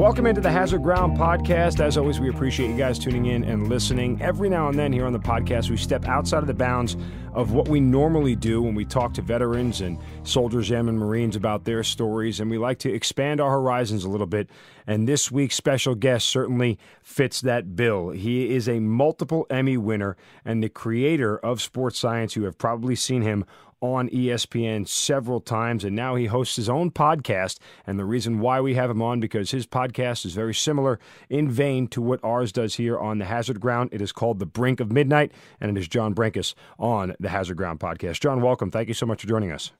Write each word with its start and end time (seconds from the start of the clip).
Welcome 0.00 0.24
into 0.24 0.40
the 0.40 0.50
Hazard 0.50 0.82
Ground 0.82 1.18
podcast. 1.18 1.78
As 1.78 1.98
always, 1.98 2.20
we 2.20 2.30
appreciate 2.30 2.70
you 2.70 2.76
guys 2.78 2.98
tuning 2.98 3.26
in 3.26 3.44
and 3.44 3.68
listening. 3.68 4.18
Every 4.22 4.48
now 4.48 4.68
and 4.68 4.78
then 4.78 4.94
here 4.94 5.04
on 5.04 5.12
the 5.12 5.18
podcast, 5.18 5.68
we 5.68 5.76
step 5.76 6.06
outside 6.06 6.38
of 6.38 6.46
the 6.46 6.54
bounds 6.54 6.96
of 7.34 7.52
what 7.52 7.68
we 7.68 7.80
normally 7.80 8.34
do 8.34 8.62
when 8.62 8.74
we 8.74 8.86
talk 8.86 9.12
to 9.12 9.22
veterans 9.22 9.82
and 9.82 9.98
soldiers, 10.22 10.72
airmen, 10.72 10.96
Marines 10.96 11.36
about 11.36 11.66
their 11.66 11.84
stories, 11.84 12.40
and 12.40 12.50
we 12.50 12.56
like 12.56 12.78
to 12.78 12.90
expand 12.90 13.42
our 13.42 13.50
horizons 13.50 14.02
a 14.02 14.08
little 14.08 14.26
bit. 14.26 14.48
And 14.86 15.06
this 15.06 15.30
week's 15.30 15.56
special 15.56 15.94
guest 15.94 16.28
certainly 16.28 16.78
fits 17.02 17.42
that 17.42 17.76
bill. 17.76 18.08
He 18.08 18.54
is 18.54 18.70
a 18.70 18.80
multiple 18.80 19.46
Emmy 19.50 19.76
winner 19.76 20.16
and 20.46 20.62
the 20.62 20.70
creator 20.70 21.36
of 21.36 21.60
Sports 21.60 21.98
Science. 21.98 22.36
You 22.36 22.44
have 22.44 22.56
probably 22.56 22.96
seen 22.96 23.20
him 23.20 23.44
on 23.80 24.08
ESPN 24.10 24.86
several 24.86 25.40
times, 25.40 25.84
and 25.84 25.96
now 25.96 26.14
he 26.14 26.26
hosts 26.26 26.56
his 26.56 26.68
own 26.68 26.90
podcast. 26.90 27.58
And 27.86 27.98
the 27.98 28.04
reason 28.04 28.40
why 28.40 28.60
we 28.60 28.74
have 28.74 28.90
him 28.90 29.02
on 29.02 29.20
because 29.20 29.50
his 29.50 29.66
podcast 29.66 30.24
is 30.24 30.34
very 30.34 30.54
similar 30.54 30.98
in 31.28 31.50
vein 31.50 31.88
to 31.88 32.02
what 32.02 32.20
ours 32.22 32.52
does 32.52 32.74
here 32.74 32.98
on 32.98 33.18
the 33.18 33.24
Hazard 33.24 33.60
Ground. 33.60 33.90
It 33.92 34.02
is 34.02 34.12
called 34.12 34.38
The 34.38 34.46
Brink 34.46 34.80
of 34.80 34.92
Midnight, 34.92 35.32
and 35.60 35.76
it 35.76 35.80
is 35.80 35.88
John 35.88 36.14
Brenkus 36.14 36.54
on 36.78 37.14
the 37.18 37.28
Hazard 37.28 37.56
Ground 37.56 37.80
podcast. 37.80 38.20
John, 38.20 38.40
welcome. 38.40 38.70
Thank 38.70 38.88
you 38.88 38.94
so 38.94 39.06
much 39.06 39.22
for 39.22 39.28
joining 39.28 39.52
us. 39.52 39.72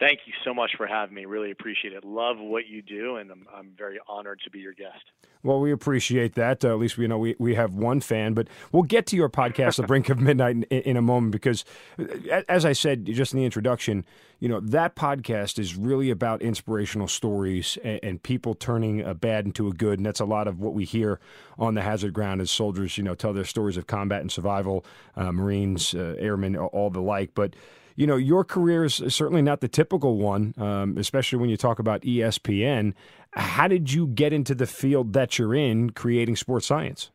Thank 0.00 0.20
you 0.26 0.32
so 0.44 0.54
much 0.54 0.72
for 0.76 0.86
having 0.86 1.14
me. 1.14 1.24
Really 1.24 1.50
appreciate 1.50 1.92
it. 1.92 2.04
Love 2.04 2.38
what 2.38 2.68
you 2.68 2.82
do, 2.82 3.16
and 3.16 3.32
I'm, 3.32 3.46
I'm 3.52 3.72
very 3.76 3.98
honored 4.08 4.40
to 4.44 4.50
be 4.50 4.60
your 4.60 4.72
guest. 4.72 5.02
Well, 5.42 5.60
we 5.60 5.72
appreciate 5.72 6.34
that. 6.34 6.64
Uh, 6.64 6.68
at 6.68 6.78
least 6.78 6.98
we 6.98 7.08
know 7.08 7.18
we, 7.18 7.34
we 7.38 7.56
have 7.56 7.74
one 7.74 8.00
fan, 8.00 8.34
but 8.34 8.46
we'll 8.70 8.84
get 8.84 9.06
to 9.06 9.16
your 9.16 9.28
podcast, 9.28 9.76
The 9.76 9.84
Brink 9.84 10.08
of 10.08 10.20
Midnight, 10.20 10.56
in, 10.56 10.62
in, 10.64 10.96
a 10.96 11.02
moment 11.02 11.32
because, 11.32 11.64
uh, 11.98 12.42
as 12.48 12.64
I 12.64 12.72
said 12.72 13.06
just 13.06 13.32
in 13.32 13.40
the 13.40 13.44
introduction, 13.44 14.04
you 14.38 14.48
know 14.48 14.60
that 14.60 14.94
podcast 14.94 15.58
is 15.58 15.74
really 15.74 16.10
about 16.10 16.42
inspirational 16.42 17.08
stories 17.08 17.76
and, 17.82 17.98
and 18.02 18.22
people 18.22 18.54
turning 18.54 19.00
a 19.00 19.14
bad 19.14 19.46
into 19.46 19.66
a 19.66 19.72
good, 19.72 19.98
and 19.98 20.06
that's 20.06 20.20
a 20.20 20.24
lot 20.24 20.46
of 20.46 20.60
what 20.60 20.74
we 20.74 20.84
hear 20.84 21.18
on 21.58 21.74
the 21.74 21.82
hazard 21.82 22.12
ground 22.12 22.40
as 22.40 22.52
soldiers, 22.52 22.96
you 22.98 23.02
know, 23.02 23.16
tell 23.16 23.32
their 23.32 23.44
stories 23.44 23.76
of 23.76 23.88
combat 23.88 24.20
and 24.20 24.30
survival, 24.30 24.84
uh, 25.16 25.32
Marines, 25.32 25.92
uh, 25.94 26.14
airmen, 26.18 26.56
all 26.56 26.90
the 26.90 27.02
like, 27.02 27.34
but 27.34 27.54
you 27.98 28.06
know, 28.06 28.14
your 28.14 28.44
career 28.44 28.84
is 28.84 29.02
certainly 29.08 29.42
not 29.42 29.60
the 29.60 29.66
typical 29.66 30.18
one, 30.18 30.54
um, 30.56 30.96
especially 30.98 31.40
when 31.40 31.50
you 31.50 31.56
talk 31.56 31.80
about 31.80 32.00
ESPN. 32.02 32.94
How 33.32 33.66
did 33.66 33.92
you 33.92 34.06
get 34.06 34.32
into 34.32 34.54
the 34.54 34.68
field 34.68 35.14
that 35.14 35.36
you're 35.36 35.52
in, 35.52 35.90
creating 35.90 36.36
sports 36.36 36.68
science? 36.68 37.10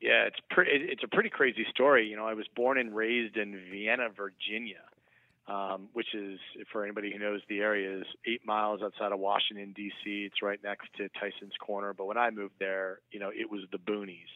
Yeah, 0.00 0.24
it's 0.24 0.38
pretty. 0.48 0.70
It's 0.72 1.02
a 1.04 1.08
pretty 1.08 1.28
crazy 1.28 1.66
story. 1.68 2.08
You 2.08 2.16
know, 2.16 2.26
I 2.26 2.32
was 2.32 2.46
born 2.56 2.78
and 2.78 2.96
raised 2.96 3.36
in 3.36 3.60
Vienna, 3.70 4.08
Virginia, 4.16 4.80
um, 5.46 5.90
which 5.92 6.14
is, 6.14 6.38
for 6.72 6.82
anybody 6.82 7.12
who 7.12 7.18
knows 7.18 7.42
the 7.50 7.58
area, 7.58 7.98
is 7.98 8.06
eight 8.26 8.46
miles 8.46 8.80
outside 8.80 9.12
of 9.12 9.18
Washington 9.18 9.74
D.C. 9.76 10.24
It's 10.24 10.40
right 10.40 10.60
next 10.64 10.88
to 10.96 11.10
Tyson's 11.10 11.58
Corner. 11.60 11.92
But 11.92 12.06
when 12.06 12.16
I 12.16 12.30
moved 12.30 12.54
there, 12.58 13.00
you 13.12 13.20
know, 13.20 13.28
it 13.28 13.50
was 13.50 13.64
the 13.70 13.76
boonies. 13.76 14.32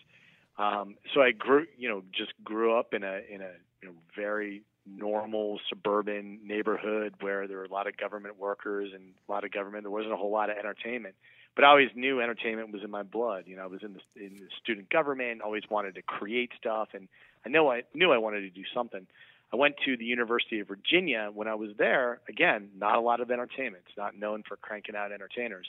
Um, 0.58 0.96
so 1.14 1.22
I 1.22 1.30
grew, 1.30 1.64
you 1.78 1.88
know, 1.88 2.02
just 2.12 2.32
grew 2.44 2.78
up 2.78 2.92
in 2.92 3.02
a 3.02 3.22
in 3.30 3.40
a 3.40 3.52
you 3.80 3.88
know, 3.88 3.94
very 4.14 4.62
normal 4.86 5.58
suburban 5.68 6.40
neighborhood 6.44 7.14
where 7.20 7.46
there 7.46 7.58
were 7.58 7.64
a 7.64 7.72
lot 7.72 7.86
of 7.86 7.96
government 7.96 8.38
workers 8.38 8.90
and 8.94 9.14
a 9.28 9.32
lot 9.32 9.44
of 9.44 9.52
government. 9.52 9.84
There 9.84 9.90
wasn't 9.90 10.12
a 10.12 10.16
whole 10.16 10.30
lot 10.30 10.50
of 10.50 10.56
entertainment, 10.56 11.14
but 11.54 11.64
I 11.64 11.68
always 11.68 11.90
knew 11.94 12.20
entertainment 12.20 12.72
was 12.72 12.82
in 12.82 12.90
my 12.90 13.02
blood. 13.02 13.44
You 13.46 13.56
know, 13.56 13.62
I 13.62 13.66
was 13.66 13.82
in 13.82 13.94
the, 13.94 14.24
in 14.24 14.34
the 14.34 14.48
student 14.62 14.90
government, 14.90 15.42
always 15.42 15.62
wanted 15.70 15.94
to 15.96 16.02
create 16.02 16.50
stuff, 16.58 16.88
and 16.94 17.08
I 17.46 17.48
know 17.48 17.70
I 17.70 17.82
knew 17.94 18.12
I 18.12 18.18
wanted 18.18 18.40
to 18.40 18.50
do 18.50 18.64
something. 18.74 19.06
I 19.52 19.56
went 19.56 19.76
to 19.84 19.96
the 19.96 20.04
University 20.04 20.58
of 20.60 20.68
Virginia 20.68 21.30
when 21.32 21.46
I 21.46 21.54
was 21.54 21.70
there. 21.78 22.20
Again, 22.28 22.70
not 22.76 22.96
a 22.96 23.00
lot 23.00 23.20
of 23.20 23.30
entertainment. 23.30 23.84
It's 23.86 23.96
not 23.96 24.18
known 24.18 24.42
for 24.46 24.56
cranking 24.56 24.96
out 24.96 25.12
entertainers. 25.12 25.66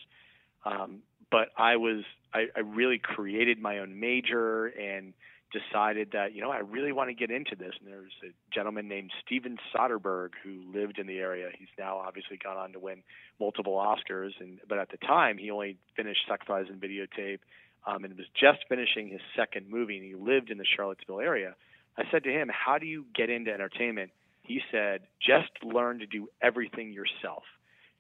Um, 0.66 1.04
but 1.32 1.50
I 1.58 1.76
was 1.78 2.04
I, 2.34 2.48
I 2.56 2.62
really 2.62 2.98
created 2.98 3.60
my 3.60 3.80
own 3.80 4.00
major 4.00 4.66
and 4.66 5.14
decided 5.52 6.10
that 6.14 6.34
you 6.34 6.42
know 6.42 6.52
I 6.52 6.60
really 6.60 6.92
want 6.92 7.10
to 7.10 7.14
get 7.14 7.32
into 7.32 7.56
this. 7.56 7.74
And 7.80 7.92
there's 7.92 8.14
a 8.24 8.32
gentleman 8.54 8.88
named 8.88 9.12
Steven 9.26 9.58
Soderbergh 9.74 10.32
who 10.44 10.62
lived 10.74 11.00
in 11.00 11.08
the 11.08 11.18
area. 11.18 11.50
He's 11.58 11.70
now 11.78 11.98
obviously 11.98 12.38
gone 12.38 12.58
on 12.58 12.74
to 12.74 12.80
win 12.80 13.04
multiple 13.40 13.74
Oscars, 13.74 14.32
and 14.40 14.60
but 14.68 14.78
at 14.78 14.90
the 14.90 14.98
time 14.98 15.38
he 15.38 15.52
only 15.52 15.78
finished 15.96 16.22
Sex, 16.30 16.46
Lies, 16.50 16.66
and 16.70 16.82
Videotape, 16.82 17.40
um, 17.86 18.04
and 18.04 18.18
was 18.18 18.28
just 18.40 18.60
finishing 18.68 19.10
his 19.10 19.22
second 19.36 19.70
movie. 19.70 19.98
And 19.98 20.06
he 20.06 20.16
lived 20.16 20.50
in 20.50 20.58
the 20.58 20.66
Charlottesville 20.66 21.20
area. 21.20 21.56
I 21.98 22.04
said 22.12 22.24
to 22.24 22.32
him, 22.32 22.50
"How 22.50 22.78
do 22.78 22.86
you 22.86 23.06
get 23.14 23.30
into 23.30 23.54
entertainment?" 23.54 24.12
He 24.44 24.62
said, 24.72 25.02
"Just 25.20 25.52
learn 25.64 26.00
to 26.00 26.06
do 26.06 26.28
everything 26.42 26.92
yourself." 26.92 27.44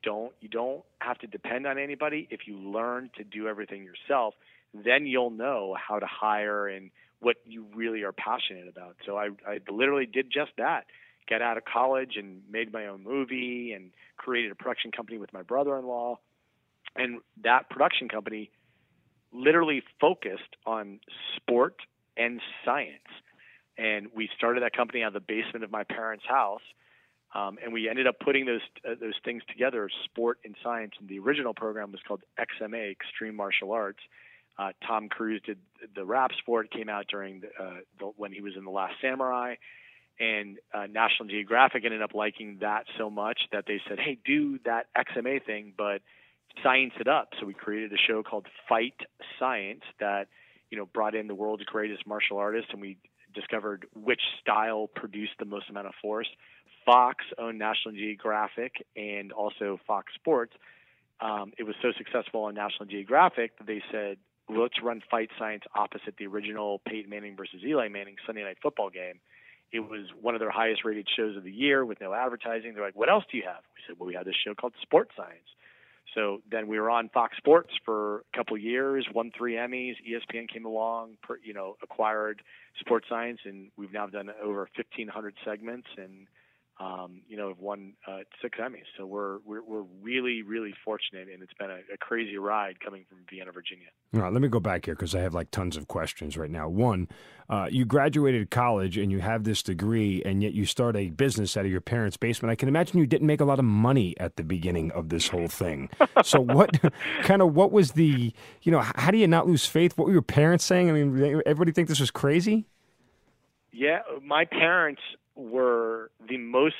Don't 0.04 0.34
you 0.40 0.50
don't 0.50 0.84
have 1.00 1.18
to 1.20 1.28
depend 1.28 1.66
on 1.66 1.78
anybody. 1.78 2.28
If 2.30 2.48
you 2.48 2.58
learn 2.58 3.10
to 3.18 3.24
do 3.24 3.48
everything 3.48 3.84
yourself, 3.84 4.36
then 4.74 5.06
you'll 5.08 5.32
know 5.32 5.76
how 5.76 6.00
to 6.00 6.06
hire 6.06 6.68
and 6.68 6.92
what 7.20 7.38
you 7.46 7.66
really 7.76 8.03
are 8.03 8.12
passionate 8.12 8.68
about. 8.68 8.96
So 9.06 9.18
I, 9.18 9.30
I 9.48 9.59
literally 9.70 10.06
did 10.06 10.31
just 10.31 10.52
that. 10.58 10.86
Get 11.28 11.42
out 11.42 11.58
of 11.58 11.66
college 11.66 12.18
and 12.18 12.42
made 12.50 12.72
my 12.72 12.86
own 12.86 13.03
movie 13.03 13.74
and 13.74 13.92
created 14.18 14.52
a 14.52 14.56
production 14.56 14.92
company 14.92 15.18
with 15.18 15.34
my 15.34 15.42
brother-in-law. 15.42 16.20
And 16.96 17.22
that 17.44 17.70
production 17.70 18.09
company 18.09 18.52
literally 19.34 19.84
focused 20.00 20.56
on 20.66 21.00
sport 21.36 21.76
and 22.16 22.40
science. 22.64 23.09
And 23.78 24.08
we 24.16 24.30
started 24.38 24.64
that 24.64 24.76
company 24.76 25.03
out 25.03 25.08
of 25.08 25.14
the 25.14 25.20
basement 25.20 25.64
of 25.64 25.72
my 25.72 25.84
parents' 25.84 26.26
house. 26.28 26.62
Um, 27.34 27.58
and 27.62 27.74
we 27.74 27.90
ended 27.90 28.08
up 28.08 28.20
putting 28.20 28.46
those 28.46 28.62
uh, 28.90 28.96
those 29.00 29.16
things 29.26 29.44
together, 29.50 29.90
sport 30.06 30.40
and 30.46 30.56
science. 30.64 30.94
And 31.00 31.09
the 31.09 31.20
original 31.20 31.53
program 31.53 31.92
was 31.92 32.00
called 32.08 32.22
XMA, 32.40 32.92
Extreme 32.92 33.36
Martial 33.36 33.74
Arts. 33.74 34.00
Uh, 34.58 34.72
Tom 34.88 35.10
Cruise 35.10 35.42
did 35.46 35.58
the 35.96 36.06
rap 36.06 36.32
sport 36.38 36.72
came 36.72 36.90
out 36.90 37.08
during 37.10 37.42
the, 37.42 37.48
uh, 37.62 37.78
the, 38.00 38.06
when 38.18 38.32
he 38.32 38.42
was 38.42 38.54
in 38.58 38.64
the 38.64 38.72
Last 38.72 38.94
Samurai, 39.02 39.56
and 40.20 40.58
uh, 40.74 40.88
National 40.88 41.28
Geographic 41.28 41.84
ended 41.84 42.02
up 42.02 42.14
liking 42.14 42.58
that 42.62 42.86
so 42.98 43.10
much 43.10 43.40
that 43.52 43.66
they 43.68 43.82
said, 43.88 44.00
"Hey, 44.00 44.18
do 44.26 44.60
that 44.66 44.88
XMA 44.96 45.46
thing, 45.46 45.74
but 45.78 46.02
science 46.64 46.94
it 47.00 47.08
up." 47.08 47.30
So 47.40 47.46
we 47.46 47.54
created 47.54 47.92
a 47.92 47.98
show 47.98 48.24
called 48.24 48.48
Fight 48.70 48.96
Science 49.40 49.84
that 50.00 50.28
you 50.70 50.78
know 50.78 50.86
brought 50.86 51.16
in 51.16 51.28
the 51.28 51.36
world's 51.36 51.64
greatest 51.66 52.08
martial 52.08 52.38
artists, 52.38 52.70
and 52.72 52.82
we 52.82 52.98
discovered 53.34 53.86
which 53.94 54.22
style 54.42 54.88
produced 54.88 55.34
the 55.38 55.46
most 55.46 55.70
amount 55.70 55.88
of 55.88 55.94
force. 56.02 56.28
Fox 56.86 57.26
owned 57.38 57.60
National 57.60 57.94
Geographic 57.94 58.86
and 58.96 59.32
also 59.32 59.80
Fox 59.86 60.14
Sports. 60.16 60.54
Um, 61.20 61.54
it 61.58 61.64
was 61.64 61.76
so 61.82 61.92
successful 61.98 62.44
on 62.44 62.56
National 62.56 62.86
Geographic 62.86 63.58
that 63.58 63.68
they 63.68 63.82
said, 63.92 64.18
let's 64.50 64.82
run 64.82 65.02
Fight 65.10 65.30
Science 65.38 65.64
opposite 65.76 66.16
the 66.18 66.28
original 66.28 66.82
Peyton 66.88 67.10
Manning 67.10 67.36
versus 67.36 67.62
Eli 67.66 67.88
Manning 67.88 68.16
Sunday 68.26 68.44
Night 68.44 68.58
Football 68.62 68.90
game. 68.90 69.20
It 69.72 69.80
was 69.80 70.08
one 70.22 70.36
of 70.36 70.40
their 70.40 70.52
highest 70.52 70.86
rated 70.86 71.08
shows 71.16 71.36
of 71.36 71.44
the 71.44 71.52
year 71.52 71.84
with 71.86 72.00
no 72.00 72.14
advertising. 72.14 72.74
They're 72.74 72.84
like, 72.84 72.96
what 72.96 73.10
else 73.10 73.24
do 73.32 73.38
you 73.38 73.44
have? 73.46 73.64
We 73.76 73.82
said, 73.88 74.00
well, 74.00 74.08
we 74.08 74.14
have 74.14 74.26
this 74.26 74.36
show 74.46 74.54
called 74.54 74.74
Sports 74.82 75.12
Science. 75.18 75.50
So 76.14 76.42
then 76.50 76.68
we 76.68 76.80
were 76.80 76.90
on 76.90 77.10
Fox 77.10 77.36
Sports 77.36 77.72
for 77.84 78.24
a 78.34 78.38
couple 78.38 78.58
years, 78.58 79.06
won 79.14 79.32
three 79.38 79.56
Emmys. 79.56 79.96
ESPN 80.08 80.48
came 80.48 80.66
along, 80.66 81.18
per, 81.22 81.38
you 81.44 81.54
know, 81.54 81.76
acquired 81.84 82.42
Sports 82.80 83.08
Science, 83.10 83.40
and 83.44 83.70
we've 83.76 83.92
now 83.92 84.08
done 84.08 84.30
over 84.42 84.70
1,500 84.76 85.34
segments 85.44 85.88
and 85.98 86.28
um, 86.80 87.22
you 87.28 87.38
know, 87.38 87.47
have 87.50 87.59
won 87.59 87.94
uh, 88.06 88.19
six 88.41 88.58
Emmys. 88.59 88.84
So 88.97 89.06
we're, 89.06 89.38
we're, 89.46 89.63
we're 89.63 89.86
really 90.02 90.41
really 90.41 90.73
fortunate, 90.84 91.29
and 91.34 91.41
it's 91.41 91.53
been 91.53 91.70
a, 91.70 91.79
a 91.94 91.97
crazy 92.00 92.38
ride 92.38 92.79
coming 92.79 93.05
from 93.08 93.20
Vienna, 93.29 93.52
Virginia. 93.52 93.88
All 94.14 94.22
right, 94.22 94.34
let 94.34 94.41
me 94.41 94.50
go 94.50 94.59
back 94.59 94.85
here 94.85 94.96
because 94.96 95.16
I 95.16 95.20
have 95.22 95.34
like 95.34 95.52
tons 95.52 95.78
of 95.78 95.88
questions 95.88 96.38
right 96.38 96.50
now. 96.50 96.67
One, 96.67 97.08
uh, 97.50 97.67
you 97.72 97.85
graduated 97.85 98.52
college 98.52 98.97
and 98.97 99.09
you 99.09 99.20
have 99.20 99.46
this 99.46 99.64
degree, 99.64 100.22
and 100.26 100.44
yet 100.44 100.53
you 100.53 100.66
start 100.66 100.97
a 100.97 101.11
business 101.11 101.55
out 101.55 101.66
of 101.66 101.72
your 101.72 101.82
parents' 101.82 102.17
basement. 102.17 102.52
I 102.52 102.55
can 102.55 102.67
imagine 102.67 103.00
you 103.00 103.08
didn't 103.08 103.28
make 103.28 103.40
a 103.40 103.46
lot 103.46 103.59
of 103.59 103.66
money 103.66 104.14
at 104.20 104.35
the 104.35 104.44
beginning 104.44 104.91
of 104.91 105.08
this 105.08 105.29
whole 105.29 105.47
thing. 105.47 105.90
so 106.23 106.41
what 106.41 106.78
kind 107.22 107.41
of 107.41 107.55
what 107.55 107.72
was 107.72 107.94
the 107.94 108.34
you 108.64 108.72
know 108.72 108.84
how 108.96 109.11
do 109.11 109.17
you 109.17 109.28
not 109.28 109.47
lose 109.47 109.66
faith? 109.66 109.97
What 109.97 110.08
were 110.08 110.14
your 110.14 110.22
parents 110.22 110.66
saying? 110.66 110.90
I 110.90 110.94
mean, 110.94 111.41
everybody 111.46 111.72
think 111.72 111.88
this 111.88 112.02
was 112.02 112.11
crazy. 112.11 112.66
Yeah, 113.72 114.00
my 114.23 114.46
parents 114.46 115.02
were 115.35 116.11
the 116.28 116.37
most 116.37 116.76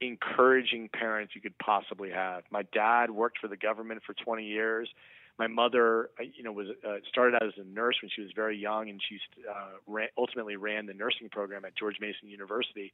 encouraging 0.00 0.88
parents 0.92 1.34
you 1.34 1.40
could 1.40 1.56
possibly 1.58 2.10
have. 2.10 2.42
My 2.50 2.62
dad 2.72 3.10
worked 3.10 3.38
for 3.38 3.48
the 3.48 3.56
government 3.56 4.02
for 4.04 4.14
20 4.14 4.44
years. 4.44 4.88
My 5.38 5.46
mother, 5.46 6.10
uh, 6.20 6.24
you 6.34 6.42
know, 6.42 6.52
was 6.52 6.68
uh, 6.86 6.96
started 7.08 7.36
out 7.36 7.46
as 7.46 7.54
a 7.56 7.64
nurse 7.64 7.96
when 8.02 8.10
she 8.14 8.22
was 8.22 8.30
very 8.34 8.58
young, 8.58 8.90
and 8.90 9.00
she 9.08 9.18
uh, 9.48 9.78
ran, 9.86 10.08
ultimately 10.18 10.56
ran 10.56 10.86
the 10.86 10.94
nursing 10.94 11.28
program 11.30 11.64
at 11.64 11.76
George 11.76 11.96
Mason 12.00 12.28
University. 12.28 12.92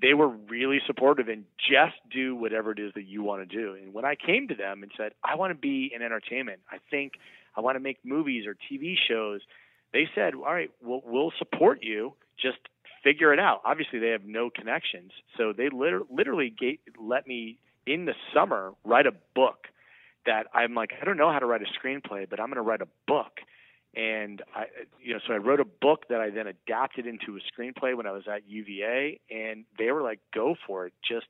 they 0.00 0.14
were 0.14 0.28
really 0.28 0.80
supportive 0.86 1.28
and 1.28 1.44
just 1.58 1.96
do 2.12 2.36
whatever 2.36 2.72
it 2.72 2.78
is 2.78 2.92
that 2.94 3.04
you 3.04 3.22
want 3.22 3.48
to 3.48 3.56
do. 3.56 3.74
And 3.74 3.94
when 3.94 4.04
I 4.04 4.14
came 4.14 4.48
to 4.48 4.54
them 4.54 4.82
and 4.82 4.92
said, 4.96 5.12
I 5.24 5.36
want 5.36 5.52
to 5.52 5.58
be 5.58 5.90
in 5.94 6.02
entertainment, 6.02 6.60
I 6.70 6.78
think 6.90 7.14
I 7.56 7.60
want 7.60 7.76
to 7.76 7.80
make 7.80 7.98
movies 8.04 8.46
or 8.46 8.54
TV 8.70 8.94
shows, 9.08 9.40
they 9.92 10.08
said, 10.14 10.34
All 10.34 10.52
right, 10.52 10.70
we'll, 10.82 11.02
we'll 11.04 11.32
support 11.38 11.80
you. 11.82 12.14
Just 12.40 12.58
figure 13.02 13.32
it 13.32 13.38
out. 13.38 13.62
Obviously, 13.64 13.98
they 13.98 14.10
have 14.10 14.24
no 14.24 14.50
connections. 14.50 15.12
So 15.36 15.52
they 15.52 15.68
liter- 15.70 16.02
literally 16.10 16.50
gave, 16.58 16.78
let 17.00 17.26
me, 17.26 17.58
in 17.86 18.04
the 18.04 18.14
summer, 18.34 18.72
write 18.84 19.06
a 19.06 19.12
book 19.34 19.66
that 20.26 20.46
I'm 20.54 20.74
like, 20.74 20.92
I 21.00 21.04
don't 21.04 21.16
know 21.16 21.32
how 21.32 21.38
to 21.38 21.46
write 21.46 21.62
a 21.62 21.86
screenplay, 21.86 22.28
but 22.28 22.40
I'm 22.40 22.46
going 22.46 22.56
to 22.56 22.62
write 22.62 22.82
a 22.82 22.88
book 23.06 23.40
and 23.94 24.42
I, 24.54 24.66
you 25.02 25.14
know, 25.14 25.20
so 25.26 25.34
I 25.34 25.38
wrote 25.38 25.60
a 25.60 25.64
book 25.64 26.06
that 26.10 26.20
I 26.20 26.30
then 26.30 26.46
adapted 26.46 27.06
into 27.06 27.36
a 27.36 27.40
screenplay 27.60 27.96
when 27.96 28.06
I 28.06 28.12
was 28.12 28.22
at 28.32 28.48
UVA, 28.48 29.18
and 29.30 29.64
they 29.78 29.90
were 29.90 30.02
like, 30.02 30.20
"Go 30.32 30.54
for 30.66 30.86
it! 30.86 30.92
Just, 31.06 31.26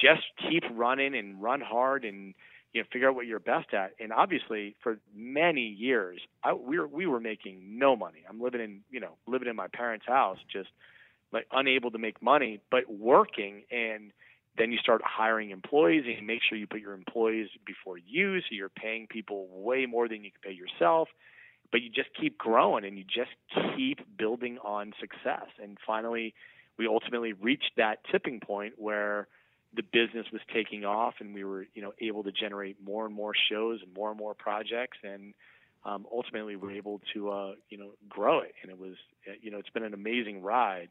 just 0.00 0.22
keep 0.48 0.62
running 0.72 1.16
and 1.16 1.42
run 1.42 1.60
hard, 1.60 2.04
and 2.04 2.34
you 2.72 2.82
know, 2.82 2.86
figure 2.92 3.08
out 3.08 3.16
what 3.16 3.26
you're 3.26 3.40
best 3.40 3.74
at." 3.74 3.94
And 3.98 4.12
obviously, 4.12 4.76
for 4.80 4.98
many 5.12 5.66
years, 5.66 6.20
I, 6.44 6.52
we 6.52 6.78
were 6.78 6.86
we 6.86 7.06
were 7.06 7.18
making 7.18 7.78
no 7.78 7.96
money. 7.96 8.22
I'm 8.28 8.40
living 8.40 8.60
in, 8.60 8.80
you 8.90 9.00
know, 9.00 9.16
living 9.26 9.48
in 9.48 9.56
my 9.56 9.68
parents' 9.68 10.06
house, 10.06 10.38
just 10.52 10.68
like 11.32 11.46
unable 11.52 11.90
to 11.90 11.98
make 11.98 12.22
money, 12.22 12.60
but 12.70 12.90
working 12.90 13.62
and 13.70 14.12
then 14.56 14.72
you 14.72 14.78
start 14.78 15.00
hiring 15.04 15.50
employees 15.50 16.02
and 16.04 16.16
you 16.16 16.26
make 16.26 16.40
sure 16.42 16.58
you 16.58 16.66
put 16.66 16.80
your 16.80 16.94
employees 16.94 17.48
before 17.64 17.96
you 17.96 18.40
so 18.40 18.46
you're 18.50 18.68
paying 18.68 19.06
people 19.06 19.46
way 19.52 19.86
more 19.86 20.08
than 20.08 20.24
you 20.24 20.32
can 20.32 20.40
pay 20.50 20.52
yourself 20.52 21.08
but 21.70 21.82
you 21.82 21.90
just 21.90 22.08
keep 22.18 22.38
growing 22.38 22.84
and 22.84 22.98
you 22.98 23.04
just 23.04 23.30
keep 23.76 24.00
building 24.16 24.58
on 24.64 24.92
success. 25.00 25.46
And 25.62 25.76
finally, 25.86 26.34
we 26.78 26.86
ultimately 26.86 27.32
reached 27.32 27.72
that 27.76 27.98
tipping 28.10 28.40
point 28.40 28.74
where 28.76 29.28
the 29.74 29.82
business 29.82 30.26
was 30.32 30.40
taking 30.52 30.84
off 30.84 31.14
and 31.20 31.34
we 31.34 31.44
were, 31.44 31.66
you 31.74 31.82
know, 31.82 31.92
able 32.00 32.22
to 32.24 32.32
generate 32.32 32.76
more 32.82 33.04
and 33.04 33.14
more 33.14 33.32
shows 33.50 33.80
and 33.82 33.92
more 33.94 34.10
and 34.10 34.18
more 34.18 34.34
projects. 34.34 34.98
And 35.04 35.34
um, 35.84 36.06
ultimately, 36.12 36.56
we 36.56 36.68
were 36.68 36.74
able 36.74 37.00
to, 37.12 37.30
uh, 37.30 37.52
you 37.68 37.76
know, 37.76 37.90
grow 38.08 38.40
it. 38.40 38.54
And 38.62 38.70
it 38.70 38.78
was, 38.78 38.94
you 39.42 39.50
know, 39.50 39.58
it's 39.58 39.70
been 39.70 39.84
an 39.84 39.94
amazing 39.94 40.42
ride. 40.42 40.88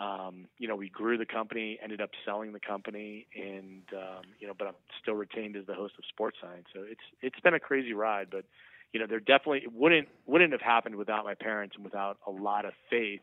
Um, 0.00 0.46
you 0.58 0.66
know, 0.66 0.76
we 0.76 0.88
grew 0.88 1.18
the 1.18 1.26
company, 1.26 1.78
ended 1.82 2.00
up 2.00 2.10
selling 2.24 2.52
the 2.52 2.60
company, 2.60 3.26
and 3.36 3.82
um, 3.92 4.22
you 4.38 4.46
know, 4.46 4.54
but 4.58 4.68
I'm 4.68 4.74
still 5.02 5.14
retained 5.14 5.56
as 5.56 5.66
the 5.66 5.74
host 5.74 5.94
of 5.98 6.04
Sports 6.08 6.38
Science. 6.40 6.66
So 6.74 6.80
it's 6.82 7.02
it's 7.20 7.38
been 7.40 7.52
a 7.52 7.60
crazy 7.60 7.92
ride, 7.92 8.28
but 8.30 8.46
you 8.94 9.00
know, 9.00 9.06
there 9.06 9.20
definitely 9.20 9.64
wouldn't 9.72 10.08
wouldn't 10.26 10.52
have 10.52 10.62
happened 10.62 10.96
without 10.96 11.24
my 11.24 11.34
parents 11.34 11.76
and 11.76 11.84
without 11.84 12.16
a 12.26 12.30
lot 12.30 12.64
of 12.64 12.72
faith 12.88 13.20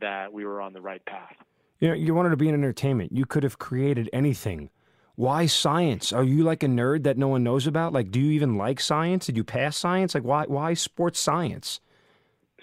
that 0.00 0.32
we 0.32 0.46
were 0.46 0.62
on 0.62 0.72
the 0.72 0.80
right 0.80 1.04
path. 1.04 1.36
You 1.80 1.88
know, 1.88 1.94
you 1.94 2.14
wanted 2.14 2.30
to 2.30 2.36
be 2.38 2.48
in 2.48 2.54
entertainment. 2.54 3.12
You 3.12 3.26
could 3.26 3.42
have 3.42 3.58
created 3.58 4.08
anything. 4.10 4.70
Why 5.16 5.44
science? 5.44 6.12
Are 6.14 6.24
you 6.24 6.44
like 6.44 6.62
a 6.62 6.66
nerd 6.66 7.02
that 7.02 7.18
no 7.18 7.28
one 7.28 7.44
knows 7.44 7.66
about? 7.66 7.92
Like, 7.92 8.10
do 8.10 8.20
you 8.20 8.32
even 8.32 8.56
like 8.56 8.80
science? 8.80 9.26
Did 9.26 9.36
you 9.36 9.44
pass 9.44 9.76
science? 9.76 10.14
Like, 10.14 10.24
why 10.24 10.44
why 10.46 10.72
sports 10.72 11.20
science? 11.20 11.80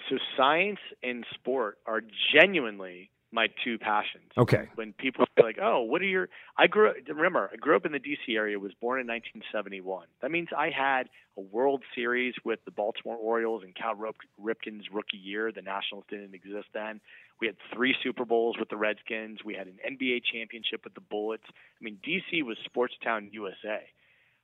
So 0.10 0.18
science 0.36 0.80
and 1.04 1.24
sport 1.34 1.78
are 1.86 2.02
genuinely 2.34 3.12
my 3.33 3.47
two 3.63 3.80
passions. 3.80 4.31
Okay. 4.38 4.69
When 4.75 4.94
people 4.94 5.25
say 5.35 5.44
like, 5.44 5.57
"Oh, 5.62 5.81
what 5.81 6.01
are 6.01 6.06
your?" 6.06 6.30
I 6.57 6.68
grew. 6.68 6.89
Up, 6.89 6.95
remember, 7.07 7.50
I 7.51 7.57
grew 7.57 7.75
up 7.75 7.85
in 7.85 7.91
the 7.91 8.00
D.C. 8.00 8.35
area. 8.35 8.59
Was 8.59 8.74
born 8.80 9.01
in 9.01 9.07
1971. 9.07 10.07
That 10.21 10.31
means 10.31 10.50
I 10.56 10.69
had 10.69 11.09
a 11.35 11.41
World 11.41 11.83
Series 11.95 12.35
with 12.45 12.59
the 12.65 12.71
Baltimore 12.71 13.18
Orioles 13.18 13.63
in 13.63 13.74
Cal 13.74 13.95
Ripken's 13.95 14.85
rookie 14.94 15.18
year. 15.18 15.51
The 15.51 15.63
Nationals 15.63 16.06
didn't 16.09 16.35
exist 16.35 16.68
then. 16.74 17.01
We 17.41 17.47
had 17.47 17.56
three 17.74 17.95
Super 18.03 18.24
Bowls 18.24 18.56
with 18.59 18.69
the 18.69 18.77
Redskins. 18.77 19.39
We 19.44 19.56
had 19.56 19.68
an 19.68 19.80
NBA 19.83 20.21
championship 20.31 20.83
with 20.83 20.94
the 20.94 21.01
Bullets. 21.01 21.44
I 21.50 21.83
mean, 21.83 21.97
D.C. 22.03 22.44
was 22.44 22.57
sports 22.63 22.94
town 23.03 23.30
USA. 23.33 23.81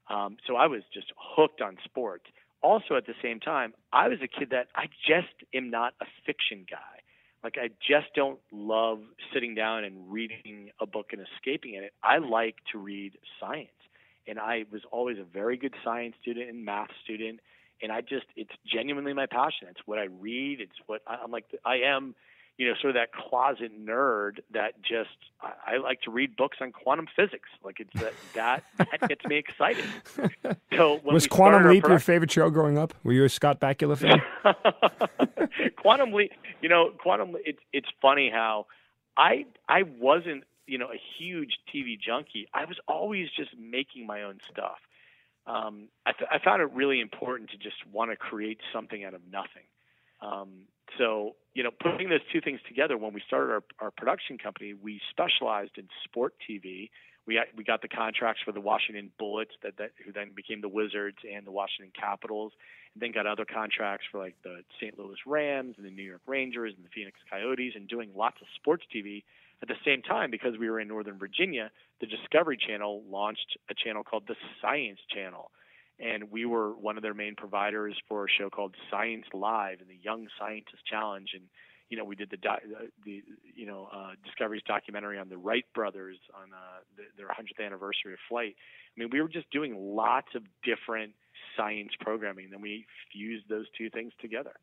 Um, 0.09 0.37
so 0.47 0.55
I 0.55 0.65
was 0.65 0.81
just 0.91 1.13
hooked 1.15 1.61
on 1.61 1.77
sports. 1.85 2.25
Also, 2.61 2.95
at 2.95 3.05
the 3.05 3.13
same 3.21 3.39
time, 3.39 3.73
I 3.93 4.07
was 4.07 4.17
a 4.23 4.27
kid 4.27 4.49
that 4.49 4.67
I 4.75 4.87
just 5.07 5.33
am 5.53 5.69
not 5.69 5.93
a 6.01 6.05
fiction 6.25 6.65
guy. 6.69 6.98
Like 7.43 7.55
I 7.57 7.69
just 7.79 8.07
don't 8.15 8.39
love 8.51 8.99
sitting 9.33 9.55
down 9.55 9.83
and 9.83 10.11
reading 10.11 10.71
a 10.81 10.85
book 10.85 11.07
and 11.13 11.21
escaping 11.21 11.75
in 11.75 11.83
it. 11.83 11.93
I 12.03 12.17
like 12.17 12.55
to 12.71 12.77
read 12.77 13.13
science. 13.39 13.69
And 14.27 14.39
I 14.39 14.65
was 14.71 14.81
always 14.91 15.17
a 15.17 15.23
very 15.23 15.57
good 15.57 15.73
science 15.83 16.15
student 16.21 16.49
and 16.49 16.63
math 16.63 16.89
student. 17.03 17.39
And 17.81 17.91
I 17.91 18.01
just, 18.01 18.25
it's 18.35 18.51
genuinely 18.67 19.13
my 19.13 19.25
passion. 19.25 19.67
It's 19.69 19.79
what 19.85 19.97
I 19.97 20.05
read. 20.19 20.59
It's 20.59 20.75
what 20.85 21.01
I'm 21.07 21.31
like, 21.31 21.45
I 21.65 21.77
am 21.85 22.13
you 22.59 22.67
know, 22.67 22.73
sort 22.75 22.89
of 22.89 22.95
that 22.95 23.13
closet 23.13 23.71
nerd 23.73 24.39
that 24.51 24.73
just 24.81 25.15
I, 25.41 25.75
I 25.75 25.77
like 25.77 26.01
to 26.01 26.11
read 26.11 26.35
books 26.35 26.57
on 26.59 26.73
quantum 26.73 27.07
physics. 27.15 27.47
Like 27.63 27.79
it's 27.79 27.93
that 27.93 28.13
that, 28.35 28.63
that 28.77 29.07
gets 29.07 29.25
me 29.25 29.37
excited. 29.37 29.85
So 30.75 31.01
was 31.03 31.27
Quantum 31.27 31.67
Leap 31.67 31.87
your 31.87 31.99
favorite 31.99 32.31
show 32.31 32.49
growing 32.49 32.77
up? 32.77 32.93
Were 33.03 33.11
you 33.11 33.25
a 33.25 33.29
Scott 33.29 33.59
Bakula 33.59 33.97
fan? 33.97 34.21
quantum 35.77 36.13
Leap, 36.13 36.31
you 36.61 36.69
know, 36.69 36.91
Quantum. 36.97 37.35
It's 37.43 37.59
it's 37.73 37.87
funny 38.01 38.29
how 38.29 38.67
I 39.17 39.45
I 39.67 39.83
wasn't 39.83 40.43
you 40.67 40.77
know 40.77 40.87
a 40.87 40.99
huge 41.17 41.57
TV 41.73 41.99
junkie. 41.99 42.47
I 42.53 42.65
was 42.65 42.77
always 42.87 43.27
just 43.35 43.49
making 43.57 44.05
my 44.05 44.23
own 44.23 44.39
stuff. 44.51 44.77
Um, 45.47 45.89
I, 46.05 46.11
th- 46.11 46.29
I 46.31 46.37
found 46.39 46.61
it 46.61 46.71
really 46.73 47.01
important 47.01 47.49
to 47.49 47.57
just 47.57 47.77
want 47.91 48.11
to 48.11 48.15
create 48.15 48.59
something 48.71 49.03
out 49.03 49.13
of 49.13 49.21
nothing. 49.31 49.63
Um, 50.21 50.67
so, 50.97 51.35
you 51.53 51.63
know, 51.63 51.71
putting 51.71 52.09
those 52.09 52.25
two 52.31 52.41
things 52.41 52.59
together, 52.67 52.97
when 52.97 53.13
we 53.13 53.21
started 53.25 53.51
our, 53.53 53.63
our 53.79 53.91
production 53.91 54.37
company, 54.37 54.73
we 54.73 55.01
specialized 55.09 55.77
in 55.77 55.87
sport 56.03 56.33
TV. 56.49 56.89
We 57.27 57.39
we 57.55 57.63
got 57.63 57.81
the 57.81 57.87
contracts 57.87 58.41
for 58.43 58.51
the 58.51 58.61
Washington 58.61 59.11
Bullets, 59.19 59.51
that, 59.61 59.77
that 59.77 59.91
who 60.03 60.11
then 60.11 60.31
became 60.35 60.61
the 60.61 60.69
Wizards 60.69 61.17
and 61.29 61.45
the 61.45 61.51
Washington 61.51 61.91
Capitals, 61.97 62.53
and 62.93 63.01
then 63.01 63.11
got 63.11 63.27
other 63.27 63.45
contracts 63.45 64.05
for 64.11 64.17
like 64.17 64.35
the 64.43 64.63
St. 64.81 64.97
Louis 64.97 65.17
Rams 65.27 65.75
and 65.77 65.85
the 65.85 65.91
New 65.91 66.03
York 66.03 66.21
Rangers 66.25 66.73
and 66.75 66.83
the 66.83 66.89
Phoenix 66.89 67.19
Coyotes, 67.29 67.73
and 67.75 67.87
doing 67.87 68.09
lots 68.15 68.37
of 68.41 68.47
sports 68.55 68.83
TV. 68.93 69.23
At 69.61 69.67
the 69.67 69.75
same 69.85 70.01
time, 70.01 70.31
because 70.31 70.57
we 70.57 70.69
were 70.69 70.79
in 70.79 70.87
Northern 70.87 71.19
Virginia, 71.19 71.69
the 71.99 72.07
Discovery 72.07 72.57
Channel 72.57 73.03
launched 73.09 73.57
a 73.69 73.73
channel 73.73 74.03
called 74.03 74.23
the 74.25 74.35
Science 74.61 74.99
Channel 75.13 75.51
and 75.99 76.31
we 76.31 76.45
were 76.45 76.71
one 76.71 76.97
of 76.97 77.03
their 77.03 77.13
main 77.13 77.35
providers 77.35 77.95
for 78.07 78.25
a 78.25 78.27
show 78.29 78.49
called 78.49 78.75
Science 78.89 79.25
Live 79.33 79.81
and 79.81 79.89
the 79.89 79.99
Young 80.01 80.27
Scientist 80.39 80.85
Challenge, 80.89 81.29
and 81.33 81.43
you 81.89 81.97
know 81.97 82.05
we 82.05 82.15
did 82.15 82.29
the 82.29 82.49
uh, 82.49 82.57
the 83.03 83.23
you 83.55 83.65
know 83.65 83.89
uh, 83.93 84.11
Discovery's 84.23 84.63
documentary 84.67 85.19
on 85.19 85.29
the 85.29 85.37
Wright 85.37 85.65
brothers 85.75 86.17
on 86.33 86.53
uh, 86.53 86.79
the, 86.95 87.03
their 87.17 87.27
100th 87.27 87.63
anniversary 87.63 88.13
of 88.13 88.19
flight. 88.29 88.55
I 88.57 88.99
mean, 88.99 89.09
we 89.11 89.21
were 89.21 89.29
just 89.29 89.49
doing 89.51 89.75
lots 89.77 90.29
of 90.35 90.43
different 90.63 91.13
science 91.57 91.91
programming, 91.99 92.45
and 92.45 92.53
then 92.53 92.61
we 92.61 92.85
fused 93.11 93.49
those 93.49 93.65
two 93.77 93.89
things 93.89 94.13
together. 94.21 94.53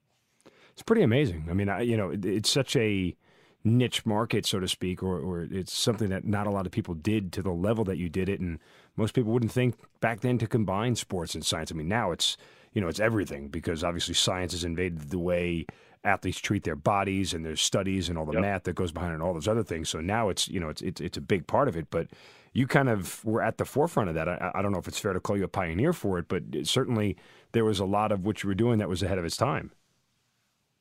It's 0.72 0.82
pretty 0.82 1.02
amazing. 1.02 1.46
I 1.50 1.54
mean, 1.54 1.68
I, 1.68 1.82
you 1.82 1.96
know, 1.96 2.10
it, 2.10 2.24
it's 2.24 2.50
such 2.50 2.76
a 2.76 3.16
niche 3.64 4.06
market, 4.06 4.46
so 4.46 4.60
to 4.60 4.68
speak, 4.68 5.02
or, 5.02 5.18
or 5.18 5.42
it's 5.50 5.76
something 5.76 6.08
that 6.10 6.24
not 6.24 6.46
a 6.46 6.50
lot 6.50 6.66
of 6.66 6.72
people 6.72 6.94
did 6.94 7.32
to 7.32 7.42
the 7.42 7.50
level 7.50 7.84
that 7.84 7.98
you 7.98 8.08
did 8.08 8.28
it. 8.28 8.40
And 8.40 8.58
most 8.96 9.14
people 9.14 9.32
wouldn't 9.32 9.52
think 9.52 9.76
back 10.00 10.20
then 10.20 10.38
to 10.38 10.46
combine 10.46 10.96
sports 10.96 11.34
and 11.34 11.44
science. 11.44 11.70
I 11.70 11.74
mean, 11.74 11.88
now 11.88 12.12
it's, 12.12 12.36
you 12.72 12.80
know, 12.80 12.88
it's 12.88 13.00
everything 13.00 13.48
because 13.48 13.84
obviously 13.84 14.14
science 14.14 14.52
has 14.52 14.64
invaded 14.64 15.10
the 15.10 15.18
way 15.18 15.66
athletes 16.04 16.38
treat 16.38 16.64
their 16.64 16.76
bodies 16.76 17.34
and 17.34 17.44
their 17.44 17.56
studies 17.56 18.08
and 18.08 18.16
all 18.16 18.24
the 18.24 18.32
yep. 18.32 18.42
math 18.42 18.62
that 18.64 18.74
goes 18.74 18.92
behind 18.92 19.12
it 19.12 19.14
and 19.14 19.22
all 19.22 19.34
those 19.34 19.48
other 19.48 19.64
things. 19.64 19.88
So 19.88 20.00
now 20.00 20.28
it's, 20.28 20.48
you 20.48 20.60
know, 20.60 20.68
it's, 20.68 20.82
it's, 20.82 21.00
it's 21.00 21.18
a 21.18 21.22
big 21.22 21.46
part 21.46 21.68
of 21.68 21.76
it, 21.76 21.88
but 21.90 22.08
you 22.52 22.66
kind 22.66 22.88
of 22.88 23.24
were 23.24 23.42
at 23.42 23.58
the 23.58 23.64
forefront 23.64 24.08
of 24.08 24.14
that. 24.14 24.28
I, 24.28 24.52
I 24.54 24.62
don't 24.62 24.72
know 24.72 24.78
if 24.78 24.88
it's 24.88 24.98
fair 24.98 25.12
to 25.12 25.20
call 25.20 25.36
you 25.36 25.44
a 25.44 25.48
pioneer 25.48 25.92
for 25.92 26.18
it, 26.18 26.28
but 26.28 26.42
certainly 26.64 27.16
there 27.52 27.64
was 27.64 27.80
a 27.80 27.84
lot 27.84 28.12
of 28.12 28.24
what 28.24 28.42
you 28.42 28.48
were 28.48 28.54
doing 28.54 28.78
that 28.78 28.88
was 28.88 29.02
ahead 29.02 29.18
of 29.18 29.24
its 29.24 29.36
time 29.36 29.72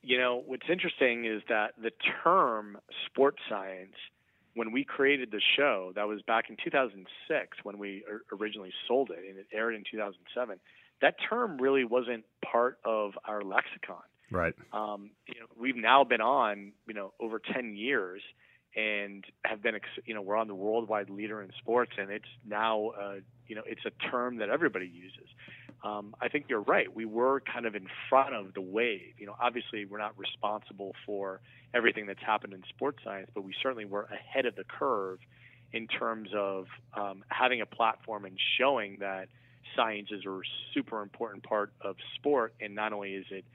you 0.05 0.19
know, 0.19 0.43
what's 0.45 0.69
interesting 0.71 1.25
is 1.25 1.41
that 1.49 1.73
the 1.81 1.91
term 2.23 2.77
sports 3.07 3.39
science, 3.49 3.95
when 4.55 4.71
we 4.71 4.83
created 4.83 5.31
the 5.31 5.41
show, 5.55 5.91
that 5.95 6.07
was 6.07 6.21
back 6.23 6.49
in 6.49 6.57
2006 6.63 7.57
when 7.63 7.77
we 7.77 8.03
originally 8.31 8.71
sold 8.87 9.11
it, 9.11 9.19
and 9.29 9.37
it 9.37 9.47
aired 9.53 9.75
in 9.75 9.83
2007. 9.89 10.59
That 11.01 11.15
term 11.29 11.57
really 11.57 11.83
wasn't 11.83 12.23
part 12.43 12.79
of 12.85 13.11
our 13.25 13.41
lexicon. 13.41 14.01
Right. 14.31 14.55
Um, 14.73 15.11
you 15.27 15.39
know, 15.39 15.47
we've 15.59 15.75
now 15.75 16.03
been 16.03 16.21
on, 16.21 16.71
you 16.87 16.93
know, 16.93 17.13
over 17.19 17.39
10 17.39 17.75
years, 17.75 18.21
and 18.75 19.23
have 19.45 19.61
been, 19.61 19.79
you 20.05 20.13
know, 20.13 20.21
we're 20.21 20.35
on 20.35 20.47
the 20.47 20.55
worldwide 20.55 21.09
leader 21.09 21.41
in 21.41 21.51
sports, 21.59 21.93
and 21.97 22.09
it's 22.09 22.25
now, 22.45 22.91
uh, 22.99 23.15
you 23.47 23.55
know, 23.55 23.63
it's 23.65 23.85
a 23.85 24.09
term 24.09 24.37
that 24.37 24.49
everybody 24.49 24.87
uses 24.87 25.29
um, 25.85 26.15
I 26.19 26.29
think 26.29 26.45
you're 26.49 26.61
right. 26.61 26.93
We 26.93 27.05
were 27.05 27.41
kind 27.41 27.67
of 27.67 27.75
in 27.75 27.87
front 28.09 28.33
of 28.33 28.55
the 28.55 28.61
wave. 28.61 29.13
You 29.19 29.27
know, 29.27 29.35
obviously 29.39 29.85
we're 29.85 29.99
not 29.99 30.17
responsible 30.17 30.93
for 31.05 31.41
everything 31.75 32.07
that's 32.07 32.23
happened 32.25 32.53
in 32.53 32.63
sports 32.69 32.99
science, 33.03 33.29
but 33.35 33.43
we 33.43 33.53
certainly 33.61 33.85
were 33.85 34.09
ahead 34.11 34.47
of 34.47 34.55
the 34.55 34.63
curve 34.63 35.19
in 35.73 35.87
terms 35.87 36.29
of 36.35 36.65
um, 36.95 37.23
having 37.29 37.61
a 37.61 37.67
platform 37.67 38.25
and 38.25 38.37
showing 38.57 38.97
that 38.99 39.27
science 39.75 40.09
is 40.11 40.25
a 40.25 40.39
super 40.73 41.03
important 41.03 41.43
part 41.43 41.71
of 41.81 41.97
sport. 42.15 42.55
And 42.59 42.73
not 42.73 42.91
only 42.91 43.13
is 43.13 43.25
it, 43.29 43.45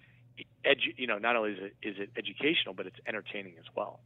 edu- 0.65 0.95
you 0.97 1.09
know, 1.09 1.19
not 1.19 1.35
only 1.35 1.53
is 1.53 1.59
it 1.61 1.77
is 1.83 1.97
it 1.99 2.11
educational, 2.17 2.75
but 2.75 2.87
it's 2.87 2.99
entertaining 3.09 3.55
as 3.59 3.67
well. 3.75 3.99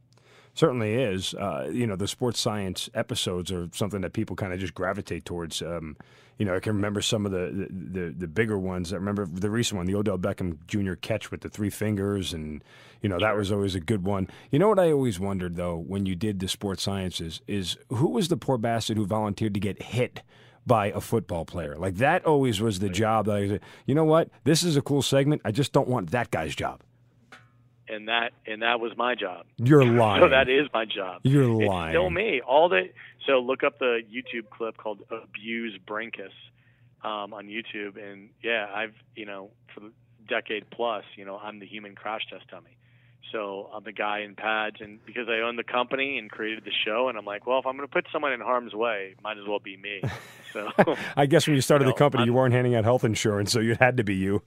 Certainly 0.55 0.93
is. 0.93 1.33
Uh, 1.33 1.69
you 1.71 1.85
know, 1.85 1.97
the 1.97 2.07
sports 2.07 2.39
science 2.39 2.89
episodes 2.93 3.51
are 3.51 3.69
something 3.73 3.99
that 4.01 4.13
people 4.13 4.37
kind 4.37 4.53
of 4.53 4.59
just 4.59 4.73
gravitate 4.73 5.25
towards. 5.25 5.61
Um, 5.61 5.97
you 6.37 6.45
know, 6.45 6.55
I 6.55 6.61
can 6.61 6.75
remember 6.75 7.01
some 7.01 7.25
of 7.25 7.33
the, 7.33 7.67
the, 7.69 8.15
the, 8.17 8.27
bigger 8.27 8.57
ones. 8.57 8.93
I 8.93 8.95
remember 8.95 9.25
the 9.25 9.49
recent 9.49 9.77
one, 9.77 9.85
the 9.85 9.95
Odell 9.95 10.17
Beckham 10.17 10.57
Jr. 10.67 10.93
catch 10.93 11.29
with 11.29 11.41
the 11.41 11.49
three 11.49 11.69
fingers, 11.69 12.33
and 12.33 12.63
you 13.01 13.09
know 13.09 13.19
that 13.19 13.35
was 13.35 13.51
always 13.51 13.75
a 13.75 13.81
good 13.81 14.05
one. 14.05 14.29
You 14.49 14.59
know 14.59 14.69
what 14.69 14.79
I 14.79 14.91
always 14.91 15.19
wondered 15.19 15.57
though 15.57 15.75
when 15.75 16.05
you 16.05 16.15
did 16.15 16.39
the 16.39 16.47
sports 16.47 16.83
sciences 16.83 17.41
is 17.47 17.77
who 17.89 18.09
was 18.09 18.29
the 18.29 18.37
poor 18.37 18.57
bastard 18.57 18.97
who 18.97 19.05
volunteered 19.05 19.53
to 19.53 19.59
get 19.59 19.81
hit 19.81 20.23
by 20.65 20.87
a 20.87 21.01
football 21.01 21.43
player? 21.43 21.75
Like 21.75 21.95
that 21.95 22.25
always 22.25 22.61
was 22.61 22.79
the 22.79 22.89
job. 22.89 23.25
That 23.25 23.35
I 23.35 23.47
said, 23.47 23.61
you 23.85 23.95
know 23.95 24.05
what, 24.05 24.29
this 24.45 24.63
is 24.63 24.77
a 24.77 24.81
cool 24.81 25.01
segment. 25.01 25.41
I 25.43 25.51
just 25.51 25.73
don't 25.73 25.89
want 25.89 26.11
that 26.11 26.31
guy's 26.31 26.55
job 26.55 26.81
and 27.87 28.07
that 28.07 28.31
and 28.45 28.61
that 28.61 28.79
was 28.79 28.93
my 28.97 29.15
job. 29.15 29.45
You're 29.57 29.85
lying. 29.85 30.21
so 30.23 30.29
that 30.29 30.49
is 30.49 30.67
my 30.73 30.85
job. 30.85 31.21
You're 31.23 31.45
lying. 31.45 31.89
It's 31.89 31.93
still 31.93 32.09
me. 32.09 32.41
All 32.41 32.69
the 32.69 32.89
so 33.25 33.39
look 33.39 33.63
up 33.63 33.79
the 33.79 34.01
YouTube 34.11 34.49
clip 34.49 34.77
called 34.77 35.01
"Abuse 35.09 35.79
Brenkus" 35.85 36.33
um, 37.03 37.33
on 37.33 37.47
YouTube, 37.47 38.01
and 38.01 38.29
yeah, 38.43 38.67
I've 38.73 38.93
you 39.15 39.25
know 39.25 39.51
for 39.73 39.81
the 39.81 39.91
decade 40.27 40.69
plus, 40.69 41.03
you 41.15 41.25
know, 41.25 41.37
I'm 41.37 41.59
the 41.59 41.65
human 41.65 41.95
crash 41.95 42.21
test 42.29 42.47
dummy. 42.49 42.77
So 43.31 43.69
I'm 43.73 43.83
the 43.83 43.91
guy 43.91 44.19
in 44.19 44.35
pads, 44.35 44.77
and 44.79 45.03
because 45.03 45.27
I 45.27 45.39
own 45.45 45.55
the 45.55 45.63
company 45.63 46.17
and 46.19 46.29
created 46.29 46.63
the 46.63 46.71
show, 46.85 47.09
and 47.09 47.17
I'm 47.17 47.25
like, 47.25 47.47
well, 47.47 47.59
if 47.59 47.65
I'm 47.65 47.75
going 47.75 47.87
to 47.87 47.91
put 47.91 48.05
someone 48.11 48.31
in 48.31 48.39
harm's 48.39 48.73
way, 48.73 49.15
might 49.23 49.37
as 49.37 49.47
well 49.47 49.59
be 49.59 49.77
me. 49.77 50.01
So 50.53 50.69
I 51.17 51.25
guess 51.25 51.47
when 51.47 51.55
you 51.55 51.61
started 51.61 51.83
you 51.85 51.89
know, 51.89 51.95
the 51.95 51.97
company, 51.97 52.21
I'm, 52.21 52.27
you 52.27 52.33
weren't 52.33 52.53
handing 52.53 52.75
out 52.75 52.83
health 52.83 53.03
insurance, 53.03 53.51
so 53.51 53.59
it 53.59 53.77
had 53.77 53.97
to 53.97 54.03
be 54.03 54.15
you. 54.15 54.43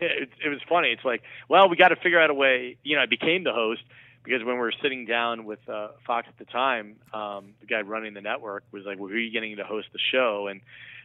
It, 0.00 0.30
it 0.44 0.48
was 0.48 0.60
funny. 0.68 0.88
It's 0.88 1.04
like, 1.04 1.22
well, 1.48 1.68
we 1.68 1.76
got 1.76 1.88
to 1.88 1.96
figure 1.96 2.20
out 2.20 2.30
a 2.30 2.34
way. 2.34 2.76
You 2.82 2.96
know, 2.96 3.02
I 3.02 3.06
became 3.06 3.44
the 3.44 3.52
host 3.52 3.82
because 4.24 4.44
when 4.44 4.54
we 4.54 4.60
were 4.60 4.72
sitting 4.82 5.06
down 5.06 5.44
with 5.44 5.60
uh, 5.68 5.88
Fox 6.06 6.28
at 6.28 6.38
the 6.38 6.44
time, 6.44 6.96
um, 7.12 7.54
the 7.60 7.66
guy 7.66 7.80
running 7.80 8.14
the 8.14 8.20
network 8.20 8.64
was 8.72 8.84
like, 8.84 8.98
"Well, 8.98 9.08
who 9.08 9.14
are 9.14 9.18
you 9.18 9.32
getting 9.32 9.56
to 9.56 9.64
host 9.64 9.88
the 9.92 9.98
show?" 10.12 10.48
And 10.48 10.60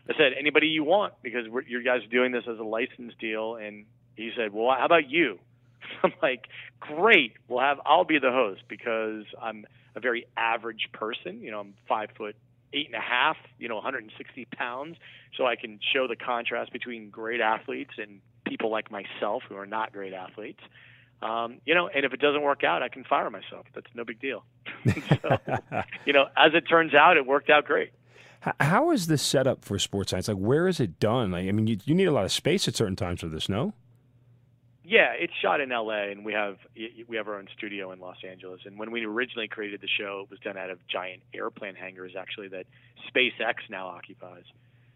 I 0.09 0.13
said, 0.17 0.33
"Anybody 0.37 0.67
you 0.67 0.83
want," 0.83 1.13
because 1.21 1.47
we're, 1.47 1.63
you 1.63 1.83
guys 1.83 2.03
are 2.03 2.11
doing 2.11 2.31
this 2.31 2.43
as 2.49 2.59
a 2.59 2.63
license 2.63 3.13
deal. 3.19 3.55
And 3.55 3.85
he 4.15 4.31
said, 4.35 4.53
"Well, 4.53 4.75
how 4.77 4.85
about 4.85 5.09
you?" 5.09 5.39
I'm 6.03 6.13
like, 6.21 6.47
"Great, 6.79 7.33
we'll 7.47 7.61
have. 7.61 7.79
I'll 7.85 8.05
be 8.05 8.19
the 8.19 8.31
host 8.31 8.63
because 8.67 9.25
I'm 9.41 9.65
a 9.95 9.99
very 9.99 10.27
average 10.35 10.89
person. 10.91 11.41
You 11.41 11.51
know, 11.51 11.59
I'm 11.61 11.73
five 11.87 12.09
foot 12.17 12.35
eight 12.73 12.87
and 12.87 12.95
a 12.95 12.99
half. 12.99 13.37
You 13.57 13.69
know, 13.69 13.75
160 13.75 14.45
pounds, 14.57 14.97
so 15.37 15.45
I 15.45 15.55
can 15.55 15.79
show 15.93 16.07
the 16.07 16.17
contrast 16.17 16.73
between 16.73 17.09
great 17.09 17.39
athletes 17.39 17.93
and 17.97 18.19
people 18.45 18.71
like 18.71 18.91
myself 18.91 19.43
who 19.47 19.55
are 19.57 19.65
not 19.65 19.91
great 19.91 20.13
athletes. 20.13 20.61
Um, 21.21 21.59
you 21.65 21.73
know, 21.73 21.87
and 21.87 22.05
if 22.05 22.13
it 22.13 22.19
doesn't 22.19 22.41
work 22.41 22.63
out, 22.63 22.83
I 22.83 22.89
can 22.89 23.03
fire 23.03 23.29
myself. 23.29 23.65
That's 23.73 23.87
no 23.95 24.03
big 24.03 24.19
deal. 24.19 24.43
so, 24.85 25.37
you 26.05 26.13
know, 26.13 26.25
as 26.37 26.53
it 26.53 26.61
turns 26.61 26.93
out, 26.93 27.17
it 27.17 27.25
worked 27.25 27.49
out 27.49 27.65
great. 27.65 27.91
How 28.59 28.91
is 28.91 29.07
this 29.07 29.23
set 29.23 29.47
up 29.47 29.65
for 29.65 29.79
sports 29.79 30.11
science? 30.11 30.27
Like, 30.27 30.37
where 30.37 30.67
is 30.67 30.79
it 30.79 30.99
done? 30.99 31.31
Like, 31.31 31.47
I 31.47 31.51
mean, 31.51 31.65
you, 31.65 31.77
you 31.85 31.95
need 31.95 32.05
a 32.05 32.11
lot 32.11 32.25
of 32.25 32.31
space 32.31 32.67
at 32.67 32.75
certain 32.75 32.95
times 32.95 33.21
for 33.21 33.27
this, 33.27 33.49
no? 33.49 33.73
Yeah, 34.83 35.13
it's 35.17 35.33
shot 35.41 35.61
in 35.61 35.71
L.A. 35.71 36.11
and 36.11 36.23
we 36.23 36.33
have 36.33 36.57
we 37.07 37.17
have 37.17 37.27
our 37.27 37.39
own 37.39 37.47
studio 37.57 37.91
in 37.91 37.99
Los 37.99 38.17
Angeles. 38.27 38.61
And 38.65 38.77
when 38.77 38.91
we 38.91 39.03
originally 39.03 39.47
created 39.47 39.81
the 39.81 39.87
show, 39.87 40.21
it 40.25 40.29
was 40.29 40.39
done 40.41 40.57
out 40.57 40.69
of 40.69 40.77
giant 40.87 41.23
airplane 41.33 41.73
hangars, 41.73 42.13
actually 42.15 42.49
that 42.49 42.67
SpaceX 43.09 43.55
now 43.67 43.87
occupies. 43.87 44.43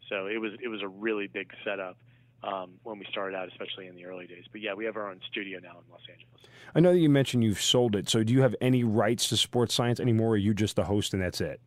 So 0.07 0.27
it 0.27 0.39
was 0.39 0.51
it 0.61 0.67
was 0.67 0.83
a 0.83 0.87
really 0.87 1.25
big 1.25 1.51
setup 1.63 1.97
um, 2.43 2.71
when 2.83 2.99
we 2.99 3.05
started 3.11 3.35
out, 3.35 3.47
especially 3.49 3.87
in 3.87 3.95
the 3.95 4.05
early 4.05 4.27
days. 4.27 4.45
But 4.51 4.61
yeah, 4.61 4.73
we 4.73 4.85
have 4.85 4.95
our 4.95 5.09
own 5.09 5.19
studio 5.29 5.59
now 5.61 5.71
in 5.71 5.91
Los 5.91 6.01
Angeles. 6.09 6.41
I 6.75 6.79
know 6.79 6.91
that 6.91 6.99
you 6.99 7.09
mentioned 7.09 7.43
you've 7.43 7.61
sold 7.61 7.95
it. 7.95 8.09
So 8.09 8.23
do 8.23 8.33
you 8.33 8.41
have 8.41 8.55
any 8.61 8.83
rights 8.83 9.29
to 9.29 9.37
sports 9.37 9.73
science 9.73 9.99
anymore, 9.99 10.29
or 10.29 10.33
are 10.33 10.37
you 10.37 10.53
just 10.53 10.75
the 10.75 10.85
host 10.85 11.13
and 11.13 11.21
that's 11.21 11.41
it? 11.41 11.59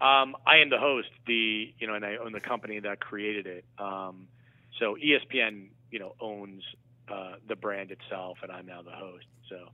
Um, 0.00 0.36
I 0.46 0.56
am 0.56 0.68
the 0.68 0.78
host, 0.78 1.08
the 1.26 1.72
you 1.78 1.86
know, 1.86 1.94
and 1.94 2.04
I 2.04 2.16
own 2.16 2.32
the 2.32 2.40
company 2.40 2.80
that 2.80 3.00
created 3.00 3.46
it. 3.46 3.64
Um, 3.78 4.26
so 4.78 4.96
ESPN, 4.96 5.68
you 5.90 6.00
know, 6.00 6.14
owns 6.20 6.64
uh, 7.08 7.34
the 7.46 7.54
brand 7.54 7.92
itself, 7.92 8.38
and 8.42 8.50
I'm 8.50 8.66
now 8.66 8.82
the 8.82 8.90
host. 8.90 9.26
So 9.48 9.68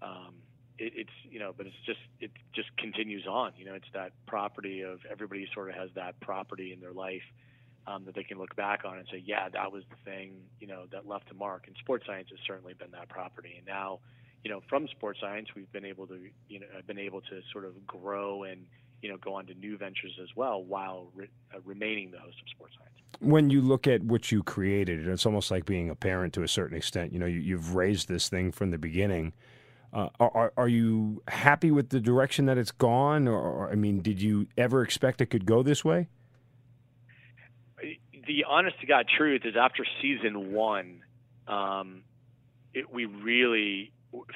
um, 0.00 0.36
it, 0.78 0.92
it's 0.96 1.10
you 1.30 1.38
know, 1.38 1.52
but 1.54 1.66
it's 1.66 1.76
just 1.84 2.00
it 2.18 2.30
just 2.54 2.74
continues 2.78 3.26
on. 3.26 3.52
You 3.58 3.66
know, 3.66 3.74
it's 3.74 3.88
that 3.92 4.12
property 4.26 4.82
of 4.82 5.00
everybody 5.10 5.46
sort 5.52 5.68
of 5.68 5.76
has 5.76 5.90
that 5.96 6.18
property 6.20 6.72
in 6.72 6.80
their 6.80 6.92
life 6.92 7.22
um, 7.88 8.04
that 8.04 8.14
they 8.14 8.22
can 8.22 8.38
look 8.38 8.54
back 8.54 8.84
on 8.84 8.98
and 8.98 9.06
say, 9.10 9.22
yeah, 9.24 9.48
that 9.48 9.72
was 9.72 9.82
the 9.88 9.96
thing, 10.10 10.32
you 10.60 10.66
know, 10.66 10.84
that 10.92 11.06
left 11.06 11.30
a 11.30 11.34
mark. 11.34 11.64
And 11.66 11.76
sports 11.80 12.04
science 12.06 12.28
has 12.30 12.38
certainly 12.46 12.74
been 12.74 12.90
that 12.90 13.08
property. 13.08 13.54
And 13.56 13.66
now, 13.66 14.00
you 14.44 14.50
know, 14.50 14.60
from 14.68 14.86
sports 14.88 15.20
science, 15.20 15.48
we've 15.56 15.72
been 15.72 15.86
able 15.86 16.06
to, 16.08 16.18
you 16.48 16.60
know, 16.60 16.66
been 16.86 16.98
able 16.98 17.22
to 17.22 17.40
sort 17.50 17.64
of 17.64 17.86
grow 17.86 18.42
and, 18.42 18.66
you 19.00 19.08
know, 19.08 19.16
go 19.16 19.34
on 19.34 19.46
to 19.46 19.54
new 19.54 19.78
ventures 19.78 20.18
as 20.22 20.28
well 20.36 20.62
while 20.62 21.08
re- 21.14 21.30
uh, 21.54 21.60
remaining 21.64 22.10
the 22.10 22.18
host 22.18 22.36
of 22.42 22.48
sports 22.50 22.74
science. 22.78 22.92
When 23.20 23.48
you 23.48 23.62
look 23.62 23.86
at 23.86 24.02
what 24.02 24.30
you 24.30 24.42
created, 24.42 25.08
it's 25.08 25.24
almost 25.24 25.50
like 25.50 25.64
being 25.64 25.88
a 25.88 25.94
parent 25.94 26.34
to 26.34 26.42
a 26.42 26.48
certain 26.48 26.76
extent. 26.76 27.12
You 27.12 27.18
know, 27.18 27.26
you, 27.26 27.56
have 27.56 27.74
raised 27.74 28.08
this 28.08 28.28
thing 28.28 28.52
from 28.52 28.70
the 28.70 28.78
beginning. 28.78 29.32
Uh, 29.94 30.10
are, 30.20 30.52
are 30.58 30.68
you 30.68 31.22
happy 31.28 31.70
with 31.70 31.88
the 31.88 32.00
direction 32.00 32.44
that 32.46 32.58
it's 32.58 32.70
gone? 32.70 33.26
Or, 33.26 33.72
I 33.72 33.76
mean, 33.76 34.02
did 34.02 34.20
you 34.20 34.46
ever 34.58 34.82
expect 34.82 35.22
it 35.22 35.26
could 35.26 35.46
go 35.46 35.62
this 35.62 35.82
way? 35.82 36.08
The 38.28 38.44
honest 38.48 38.78
to 38.80 38.86
God 38.86 39.06
truth 39.16 39.42
is 39.44 39.54
after 39.60 39.84
season 40.00 40.52
one, 40.52 41.00
um, 41.48 42.02
it, 42.74 42.92
we 42.92 43.06
really 43.06 43.90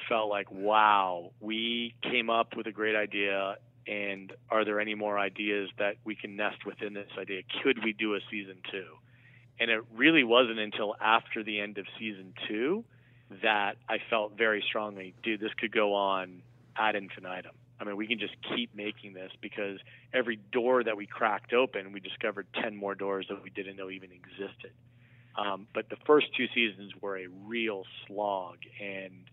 felt 0.09 0.29
like, 0.29 0.51
wow, 0.51 1.31
we 1.39 1.93
came 2.01 2.29
up 2.29 2.57
with 2.57 2.67
a 2.67 2.71
great 2.71 2.95
idea. 2.95 3.55
And 3.87 4.33
are 4.49 4.65
there 4.65 4.79
any 4.79 4.95
more 4.95 5.19
ideas 5.19 5.69
that 5.77 5.95
we 6.03 6.15
can 6.15 6.35
nest 6.35 6.65
within 6.65 6.93
this 6.93 7.07
idea? 7.19 7.41
Could 7.63 7.83
we 7.83 7.93
do 7.93 8.15
a 8.15 8.19
season 8.31 8.55
two? 8.71 8.85
And 9.59 9.69
it 9.69 9.83
really 9.95 10.23
wasn't 10.23 10.59
until 10.59 10.95
after 10.99 11.43
the 11.43 11.59
end 11.59 11.77
of 11.77 11.85
season 11.99 12.33
two 12.47 12.83
that 13.41 13.75
I 13.87 13.97
felt 14.09 14.37
very 14.37 14.63
strongly, 14.67 15.13
dude, 15.23 15.39
this 15.39 15.53
could 15.59 15.71
go 15.71 15.93
on 15.93 16.41
ad 16.75 16.95
infinitum. 16.95 17.53
I 17.83 17.85
mean, 17.85 17.97
we 17.97 18.07
can 18.07 18.17
just 18.17 18.35
keep 18.55 18.73
making 18.73 19.13
this 19.13 19.31
because 19.41 19.77
every 20.13 20.37
door 20.53 20.85
that 20.85 20.95
we 20.95 21.05
cracked 21.05 21.51
open, 21.51 21.91
we 21.91 21.99
discovered 21.99 22.47
10 22.61 22.75
more 22.77 22.95
doors 22.95 23.25
that 23.29 23.43
we 23.43 23.49
didn't 23.49 23.75
know 23.75 23.89
even 23.89 24.09
existed. 24.11 24.71
Um, 25.35 25.67
but 25.73 25.89
the 25.89 25.97
first 26.05 26.27
two 26.37 26.45
seasons 26.55 26.93
were 27.01 27.17
a 27.17 27.27
real 27.45 27.83
slog, 28.07 28.59
and 28.81 29.25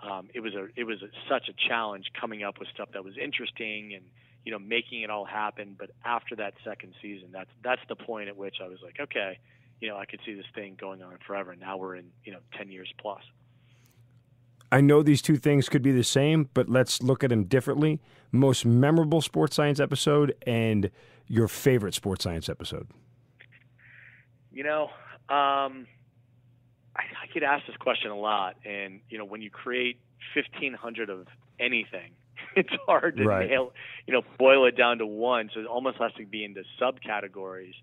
um, 0.00 0.28
it 0.32 0.40
was 0.40 0.54
a 0.54 0.68
it 0.76 0.84
was 0.84 1.02
a, 1.02 1.08
such 1.28 1.48
a 1.48 1.68
challenge 1.68 2.06
coming 2.18 2.44
up 2.44 2.58
with 2.58 2.68
stuff 2.68 2.90
that 2.94 3.04
was 3.04 3.14
interesting 3.20 3.92
and 3.94 4.04
you 4.44 4.52
know 4.52 4.58
making 4.58 5.02
it 5.02 5.10
all 5.10 5.24
happen. 5.24 5.74
But 5.76 5.90
after 6.04 6.36
that 6.36 6.54
second 6.64 6.94
season, 7.02 7.30
that's 7.32 7.50
that's 7.62 7.82
the 7.88 7.96
point 7.96 8.28
at 8.28 8.36
which 8.36 8.56
I 8.62 8.68
was 8.68 8.78
like, 8.84 9.00
okay, 9.00 9.38
you 9.80 9.88
know, 9.88 9.96
I 9.96 10.06
could 10.06 10.20
see 10.24 10.34
this 10.34 10.46
thing 10.54 10.76
going 10.80 11.02
on 11.02 11.18
forever. 11.26 11.56
Now 11.56 11.76
we're 11.76 11.96
in 11.96 12.06
you 12.24 12.32
know 12.32 12.40
10 12.56 12.70
years 12.70 12.90
plus. 12.98 13.22
I 14.70 14.80
know 14.80 15.02
these 15.02 15.22
two 15.22 15.36
things 15.36 15.68
could 15.68 15.82
be 15.82 15.92
the 15.92 16.04
same, 16.04 16.50
but 16.52 16.68
let's 16.68 17.02
look 17.02 17.24
at 17.24 17.30
them 17.30 17.44
differently. 17.44 18.00
Most 18.32 18.66
memorable 18.66 19.22
sports 19.22 19.56
science 19.56 19.80
episode 19.80 20.34
and 20.46 20.90
your 21.26 21.48
favorite 21.48 21.94
sports 21.94 22.24
science 22.24 22.48
episode. 22.48 22.88
You 24.52 24.64
know, 24.64 24.84
um, 25.28 25.86
I, 26.96 27.04
I 27.22 27.26
get 27.32 27.42
asked 27.42 27.66
this 27.66 27.76
question 27.76 28.10
a 28.10 28.18
lot, 28.18 28.56
and 28.64 29.00
you 29.08 29.18
know, 29.18 29.24
when 29.24 29.40
you 29.40 29.50
create 29.50 30.00
fifteen 30.34 30.74
hundred 30.74 31.10
of 31.10 31.26
anything, 31.58 32.12
it's 32.56 32.72
hard 32.86 33.16
to 33.18 33.24
right. 33.24 33.48
nail, 33.48 33.72
you 34.06 34.12
know, 34.12 34.22
boil 34.38 34.66
it 34.66 34.76
down 34.76 34.98
to 34.98 35.06
one. 35.06 35.50
So 35.54 35.60
it 35.60 35.66
almost 35.66 35.98
has 35.98 36.12
to 36.14 36.26
be 36.26 36.44
into 36.44 36.62
subcategories. 36.80 37.74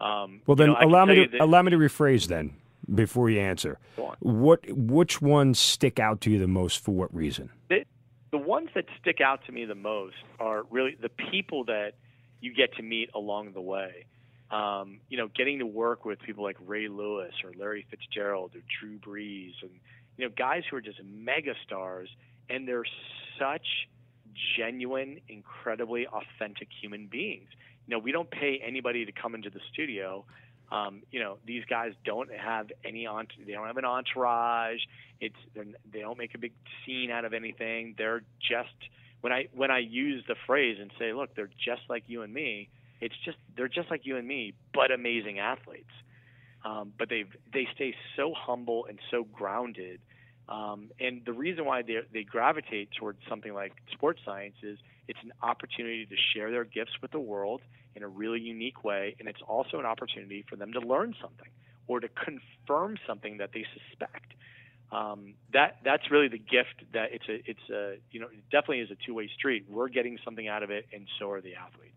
Um, 0.00 0.42
well, 0.46 0.54
then 0.54 0.68
you 0.68 0.74
know, 0.74 0.80
allow 0.82 1.04
me 1.06 1.14
to 1.14 1.28
that, 1.32 1.40
allow 1.40 1.62
me 1.62 1.70
to 1.70 1.78
rephrase 1.78 2.28
then 2.28 2.54
before 2.94 3.30
you 3.30 3.40
answer. 3.40 3.78
What 4.20 4.60
which 4.68 5.20
ones 5.20 5.58
stick 5.58 5.98
out 5.98 6.20
to 6.22 6.30
you 6.30 6.38
the 6.38 6.48
most 6.48 6.82
for 6.84 6.92
what 6.92 7.14
reason? 7.14 7.50
The, 7.68 7.84
the 8.30 8.38
ones 8.38 8.70
that 8.74 8.86
stick 9.00 9.20
out 9.20 9.44
to 9.46 9.52
me 9.52 9.64
the 9.64 9.74
most 9.74 10.16
are 10.38 10.64
really 10.70 10.96
the 11.00 11.08
people 11.08 11.64
that 11.64 11.92
you 12.40 12.54
get 12.54 12.74
to 12.76 12.82
meet 12.82 13.10
along 13.14 13.52
the 13.52 13.60
way. 13.60 14.06
Um, 14.50 15.00
you 15.08 15.18
know, 15.18 15.28
getting 15.28 15.58
to 15.58 15.66
work 15.66 16.04
with 16.04 16.20
people 16.20 16.42
like 16.42 16.56
Ray 16.66 16.88
Lewis 16.88 17.34
or 17.44 17.52
Larry 17.58 17.86
Fitzgerald 17.90 18.52
or 18.54 18.60
Drew 18.80 18.98
Brees 18.98 19.52
and 19.62 19.70
you 20.16 20.26
know 20.26 20.34
guys 20.36 20.62
who 20.70 20.76
are 20.76 20.80
just 20.80 21.00
mega 21.04 21.52
stars 21.64 22.08
and 22.48 22.66
they're 22.66 22.84
such 23.38 23.66
genuine, 24.56 25.20
incredibly 25.28 26.06
authentic 26.06 26.68
human 26.80 27.06
beings. 27.06 27.48
You 27.86 27.96
know, 27.96 27.98
we 27.98 28.12
don't 28.12 28.30
pay 28.30 28.60
anybody 28.64 29.04
to 29.04 29.12
come 29.12 29.34
into 29.34 29.50
the 29.50 29.60
studio 29.72 30.24
um, 30.70 31.02
you 31.10 31.20
know, 31.20 31.38
these 31.46 31.64
guys 31.64 31.92
don't 32.04 32.30
have 32.32 32.68
any 32.84 33.06
on. 33.06 33.26
They 33.46 33.52
don't 33.52 33.66
have 33.66 33.76
an 33.78 33.84
entourage. 33.84 34.80
It's 35.20 35.36
they 35.54 36.00
don't 36.00 36.18
make 36.18 36.34
a 36.34 36.38
big 36.38 36.52
scene 36.84 37.10
out 37.10 37.24
of 37.24 37.32
anything. 37.32 37.94
They're 37.98 38.22
just 38.40 38.74
when 39.20 39.32
I 39.32 39.48
when 39.54 39.70
I 39.70 39.78
use 39.78 40.24
the 40.28 40.36
phrase 40.46 40.78
and 40.80 40.90
say, 40.98 41.12
look, 41.12 41.34
they're 41.34 41.50
just 41.64 41.82
like 41.88 42.04
you 42.06 42.22
and 42.22 42.32
me. 42.32 42.68
It's 43.00 43.14
just 43.24 43.38
they're 43.56 43.68
just 43.68 43.90
like 43.90 44.04
you 44.04 44.16
and 44.16 44.26
me, 44.26 44.54
but 44.74 44.90
amazing 44.90 45.38
athletes. 45.38 45.90
Um, 46.64 46.92
but 46.98 47.08
they 47.08 47.24
they 47.52 47.66
stay 47.74 47.94
so 48.16 48.32
humble 48.36 48.86
and 48.88 48.98
so 49.10 49.24
grounded 49.24 50.00
Um, 50.48 50.90
and 50.98 51.22
the 51.24 51.32
reason 51.32 51.64
why 51.64 51.82
they, 51.82 51.98
they 52.12 52.24
gravitate 52.24 52.90
towards 52.98 53.18
something 53.28 53.52
like 53.54 53.72
sports 53.92 54.20
science 54.24 54.56
is 54.62 54.78
it's 55.06 55.18
an 55.22 55.32
opportunity 55.42 56.06
to 56.06 56.16
share 56.34 56.50
their 56.50 56.64
gifts 56.64 56.92
with 57.02 57.12
the 57.12 57.20
world 57.20 57.62
in 57.94 58.02
a 58.02 58.08
really 58.08 58.40
unique 58.40 58.84
way, 58.84 59.16
and 59.18 59.28
it's 59.28 59.42
also 59.46 59.78
an 59.78 59.86
opportunity 59.86 60.44
for 60.48 60.56
them 60.56 60.72
to 60.72 60.80
learn 60.80 61.14
something 61.20 61.48
or 61.86 62.00
to 62.00 62.08
confirm 62.08 62.96
something 63.06 63.38
that 63.38 63.50
they 63.52 63.64
suspect. 63.74 64.34
Um, 64.90 65.34
that 65.52 65.78
that's 65.84 66.10
really 66.10 66.28
the 66.28 66.38
gift 66.38 66.84
that 66.92 67.12
it's 67.12 67.28
a 67.28 67.50
it's 67.50 67.70
a 67.70 67.96
you 68.10 68.20
know 68.20 68.28
it 68.28 68.42
definitely 68.50 68.80
is 68.80 68.90
a 68.90 68.96
two 69.06 69.14
way 69.14 69.28
street. 69.36 69.66
We're 69.68 69.88
getting 69.88 70.18
something 70.24 70.48
out 70.48 70.62
of 70.62 70.70
it, 70.70 70.86
and 70.92 71.06
so 71.18 71.30
are 71.30 71.40
the 71.40 71.54
athletes. 71.56 71.94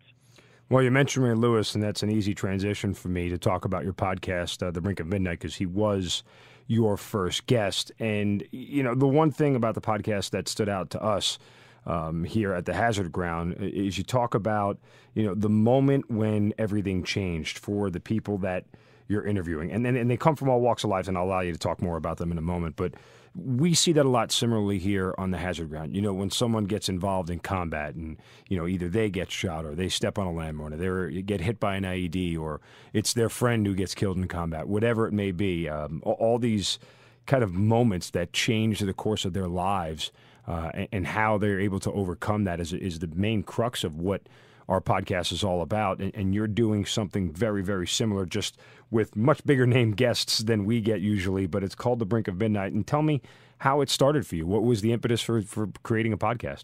Well, 0.70 0.82
you 0.82 0.92
mentioned 0.92 1.26
Ray 1.26 1.36
Lewis, 1.36 1.76
and 1.76 1.84
that's 1.84 2.02
an 2.02 2.10
easy 2.10 2.34
transition 2.34 2.94
for 2.94 3.10
me 3.10 3.28
to 3.28 3.38
talk 3.38 3.66
about 3.66 3.84
your 3.84 3.92
podcast, 3.92 4.66
uh, 4.66 4.72
The 4.72 4.80
Brink 4.80 5.02
of 5.02 5.08
Midnight, 5.08 5.40
because 5.40 5.56
he 5.56 5.66
was 5.66 6.24
your 6.68 6.96
first 6.96 7.46
guest. 7.46 7.92
And, 8.00 8.48
you 8.52 8.82
know, 8.82 8.96
the 8.96 9.06
one 9.06 9.32
thing 9.32 9.58
about 9.58 9.76
the 9.76 9.82
podcast 9.82 10.30
that 10.30 10.48
stood 10.48 10.70
out 10.70 10.90
to 10.92 11.04
us 11.04 11.38
um, 11.86 12.24
here 12.24 12.54
at 12.54 12.66
the 12.66 12.74
Hazard 12.74 13.12
Ground 13.12 13.56
is 13.60 13.98
you 13.98 14.04
talk 14.04 14.36
about, 14.36 14.78
you 15.14 15.24
know, 15.24 15.34
the 15.34 15.50
moment 15.50 16.10
when 16.12 16.54
everything 16.58 17.04
changed 17.04 17.58
for 17.58 17.90
the 17.90 18.00
people 18.00 18.38
that 18.40 18.66
you're 19.08 19.26
interviewing. 19.26 19.72
And, 19.72 19.86
and, 19.86 19.98
and 19.98 20.10
they 20.10 20.18
come 20.18 20.36
from 20.36 20.50
all 20.50 20.62
walks 20.62 20.84
of 20.84 20.90
life, 20.90 21.08
and 21.08 21.18
I'll 21.18 21.26
allow 21.26 21.42
you 21.42 21.52
to 21.52 21.60
talk 21.60 21.82
more 21.82 21.98
about 21.98 22.18
them 22.18 22.32
in 22.32 22.38
a 22.38 22.42
moment. 22.42 22.76
But 22.76 22.94
we 23.36 23.74
see 23.74 23.94
that 23.94 24.06
a 24.06 24.10
lot 24.10 24.32
similarly 24.32 24.78
here 24.78 25.16
on 25.18 25.32
the 25.32 25.38
hazard 25.38 25.70
ground. 25.70 25.96
You 25.96 26.02
know, 26.02 26.14
when 26.14 26.30
someone 26.30 26.66
gets 26.66 26.90
involved 26.90 27.30
in 27.30 27.40
combat 27.40 27.96
and, 27.96 28.18
you 28.48 28.58
know, 28.58 28.68
either 28.68 28.90
they 28.90 29.10
get 29.10 29.32
shot 29.32 29.66
or 29.66 29.74
they 29.74 29.90
step 29.90 30.18
on 30.18 30.28
a 30.28 30.32
landmine 30.32 30.74
or 30.74 31.10
they 31.10 31.22
get 31.22 31.42
hit 31.42 31.60
by 31.60 31.76
an 31.76 31.84
IED 31.84 32.38
or 32.38 32.62
it's 32.94 33.14
their 33.14 33.30
friend 33.30 33.66
who 33.66 33.74
gets 33.74 33.96
killed 33.96 34.18
in 34.18 34.28
combat, 34.28 34.68
whatever 34.68 35.08
it 35.08 35.14
may 35.14 35.32
be, 35.32 35.70
um, 35.70 36.02
all 36.06 36.40
these 36.40 36.78
kind 37.26 37.44
of 37.44 37.54
moments 37.54 38.10
that 38.10 38.34
change 38.34 38.80
the 38.80 38.94
course 38.94 39.24
of 39.24 39.34
their 39.34 39.48
lives 39.48 40.12
uh, 40.48 40.72
and, 40.74 40.88
and, 40.92 41.08
how 41.08 41.38
they're 41.38 41.60
able 41.60 41.80
to 41.80 41.92
overcome 41.92 42.46
that 42.46 42.60
is, 42.60 42.74
is 42.74 43.00
the 43.00 43.08
main 43.08 43.44
crux 43.44 43.84
of 43.84 43.98
what 43.98 44.24
our 44.68 44.82
podcast 44.82 45.32
is 45.32 45.44
all 45.44 45.62
about. 45.62 46.00
And, 46.00 46.12
and, 46.16 46.34
you're 46.34 46.48
doing 46.48 46.86
something 46.86 47.32
very, 47.32 47.62
very 47.62 47.88
similar, 47.88 48.26
just 48.26 48.58
with 48.90 49.16
much 49.16 49.46
bigger 49.46 49.68
name 49.68 49.92
guests 49.92 50.40
than 50.40 50.66
we 50.66 50.82
get 50.82 51.02
usually. 51.02 51.46
But 51.46 51.64
it's 51.64 51.76
called 51.76 52.00
The 52.00 52.06
Brink 52.06 52.28
of 52.28 52.38
Midnight. 52.38 52.74
And 52.74 52.86
tell 52.86 53.02
me 53.02 53.22
how 53.60 53.82
it 53.82 53.90
started 53.90 54.26
for 54.26 54.36
you. 54.36 54.48
What 54.48 54.64
was 54.64 54.82
the 54.82 54.92
impetus 54.92 55.22
for, 55.22 55.42
for 55.44 55.70
creating 55.84 56.14
a 56.14 56.18
podcast? 56.18 56.64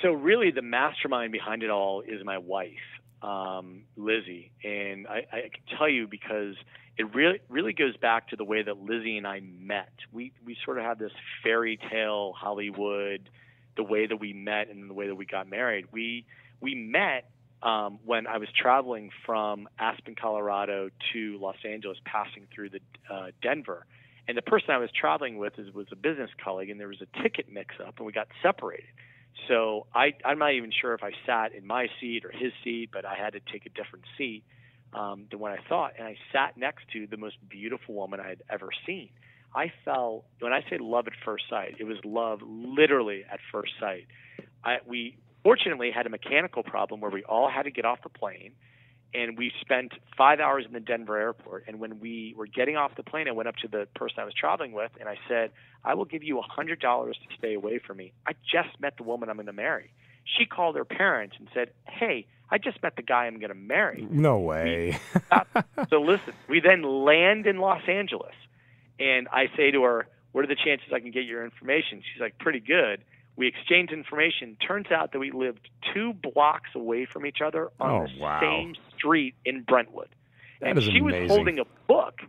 So, 0.00 0.12
really, 0.12 0.50
the 0.50 0.62
mastermind 0.62 1.32
behind 1.32 1.62
it 1.62 1.70
all 1.70 2.00
is 2.00 2.24
my 2.24 2.38
wife, 2.38 2.70
um, 3.22 3.82
Lizzie. 3.96 4.52
And 4.64 5.06
I, 5.06 5.26
I 5.32 5.40
can 5.42 5.78
tell 5.78 5.88
you 5.88 6.06
because 6.08 6.56
it 6.98 7.14
really 7.14 7.40
really 7.48 7.72
goes 7.72 7.96
back 7.96 8.28
to 8.28 8.36
the 8.36 8.44
way 8.44 8.62
that 8.62 8.78
Lizzie 8.78 9.16
and 9.16 9.26
I 9.26 9.40
met. 9.40 9.92
We 10.12 10.32
we 10.44 10.56
sort 10.64 10.78
of 10.78 10.84
had 10.84 10.98
this 10.98 11.12
fairy 11.42 11.78
tale 11.90 12.34
Hollywood, 12.36 13.28
the 13.76 13.82
way 13.82 14.06
that 14.06 14.20
we 14.20 14.32
met 14.32 14.68
and 14.68 14.88
the 14.88 14.94
way 14.94 15.06
that 15.06 15.14
we 15.14 15.24
got 15.24 15.48
married. 15.48 15.86
We 15.92 16.26
we 16.60 16.74
met 16.74 17.30
um, 17.62 17.98
when 18.04 18.26
I 18.26 18.38
was 18.38 18.48
traveling 18.56 19.10
from 19.24 19.68
Aspen, 19.78 20.16
Colorado 20.20 20.90
to 21.12 21.38
Los 21.38 21.56
Angeles, 21.64 21.98
passing 22.04 22.46
through 22.54 22.70
the 22.70 22.80
uh, 23.10 23.30
Denver. 23.40 23.86
And 24.28 24.36
the 24.36 24.42
person 24.42 24.70
I 24.70 24.78
was 24.78 24.90
traveling 24.92 25.38
with 25.38 25.58
is, 25.58 25.74
was 25.74 25.86
a 25.90 25.96
business 25.96 26.30
colleague, 26.42 26.70
and 26.70 26.78
there 26.78 26.88
was 26.88 27.02
a 27.02 27.22
ticket 27.22 27.52
mix-up, 27.52 27.94
and 27.96 28.06
we 28.06 28.12
got 28.12 28.28
separated. 28.40 28.86
So 29.48 29.86
I, 29.94 30.14
I'm 30.24 30.38
not 30.38 30.52
even 30.52 30.70
sure 30.70 30.94
if 30.94 31.02
I 31.02 31.10
sat 31.26 31.52
in 31.54 31.66
my 31.66 31.88
seat 32.00 32.24
or 32.24 32.30
his 32.30 32.52
seat, 32.62 32.90
but 32.92 33.04
I 33.04 33.14
had 33.16 33.32
to 33.32 33.40
take 33.40 33.66
a 33.66 33.70
different 33.70 34.04
seat 34.16 34.44
um, 34.92 35.26
than 35.30 35.40
what 35.40 35.52
I 35.52 35.58
thought. 35.68 35.92
And 35.98 36.06
I 36.06 36.16
sat 36.32 36.56
next 36.56 36.84
to 36.92 37.06
the 37.06 37.16
most 37.16 37.36
beautiful 37.48 37.94
woman 37.94 38.20
I 38.20 38.28
had 38.28 38.42
ever 38.50 38.68
seen. 38.86 39.10
I 39.54 39.72
fell 39.84 40.24
when 40.40 40.52
I 40.52 40.60
say 40.70 40.78
love 40.78 41.06
at 41.06 41.12
first 41.24 41.44
sight, 41.50 41.76
it 41.78 41.84
was 41.84 41.98
love 42.04 42.40
literally 42.42 43.24
at 43.30 43.38
first 43.50 43.72
sight. 43.78 44.06
I, 44.64 44.78
we 44.86 45.18
fortunately 45.42 45.90
had 45.90 46.06
a 46.06 46.10
mechanical 46.10 46.62
problem 46.62 47.00
where 47.00 47.10
we 47.10 47.24
all 47.24 47.50
had 47.50 47.64
to 47.64 47.70
get 47.70 47.84
off 47.84 47.98
the 48.02 48.08
plane 48.08 48.52
and 49.14 49.36
we 49.36 49.52
spent 49.60 49.92
five 50.16 50.40
hours 50.40 50.64
in 50.66 50.72
the 50.72 50.80
Denver 50.80 51.18
airport. 51.18 51.64
And 51.68 51.78
when 51.78 52.00
we 52.00 52.34
were 52.36 52.46
getting 52.46 52.76
off 52.76 52.92
the 52.96 53.02
plane, 53.02 53.28
I 53.28 53.32
went 53.32 53.48
up 53.48 53.56
to 53.56 53.68
the 53.68 53.86
person 53.94 54.20
I 54.20 54.24
was 54.24 54.32
traveling 54.34 54.72
with 54.72 54.90
and 54.98 55.08
I 55.08 55.16
said, 55.28 55.50
I 55.84 55.94
will 55.94 56.04
give 56.06 56.22
you 56.22 56.38
a 56.38 56.42
$100 56.42 56.80
to 56.80 57.14
stay 57.36 57.54
away 57.54 57.78
from 57.86 57.98
me. 57.98 58.12
I 58.26 58.32
just 58.50 58.80
met 58.80 58.96
the 58.96 59.02
woman 59.02 59.28
I'm 59.28 59.36
going 59.36 59.46
to 59.46 59.52
marry. 59.52 59.92
She 60.24 60.46
called 60.46 60.76
her 60.76 60.84
parents 60.84 61.36
and 61.38 61.48
said, 61.54 61.70
Hey, 61.88 62.26
I 62.50 62.58
just 62.58 62.82
met 62.82 62.96
the 62.96 63.02
guy 63.02 63.26
I'm 63.26 63.38
going 63.38 63.48
to 63.48 63.54
marry. 63.54 64.06
No 64.10 64.38
way. 64.38 64.98
so 65.90 66.00
listen, 66.00 66.34
we 66.48 66.60
then 66.60 66.82
land 66.82 67.46
in 67.46 67.58
Los 67.58 67.82
Angeles 67.88 68.34
and 68.98 69.28
I 69.28 69.46
say 69.56 69.70
to 69.70 69.82
her, 69.82 70.06
What 70.32 70.44
are 70.44 70.48
the 70.48 70.56
chances 70.56 70.88
I 70.92 71.00
can 71.00 71.10
get 71.10 71.24
your 71.24 71.44
information? 71.44 72.02
She's 72.12 72.20
like, 72.20 72.38
Pretty 72.38 72.60
good. 72.60 73.04
We 73.36 73.46
exchange 73.46 73.90
information. 73.90 74.56
Turns 74.66 74.90
out 74.90 75.12
that 75.12 75.18
we 75.18 75.30
lived 75.30 75.68
two 75.94 76.12
blocks 76.12 76.70
away 76.74 77.06
from 77.06 77.24
each 77.24 77.40
other 77.44 77.70
on 77.80 77.90
oh, 77.90 78.06
the 78.06 78.20
wow. 78.20 78.40
same 78.40 78.74
street 78.94 79.34
in 79.44 79.62
Brentwood. 79.62 80.08
That 80.60 80.70
and 80.76 80.82
she 80.82 80.98
amazing. 80.98 81.22
was 81.22 81.30
holding 81.30 81.58
a 81.58 81.64
book. 81.88 82.20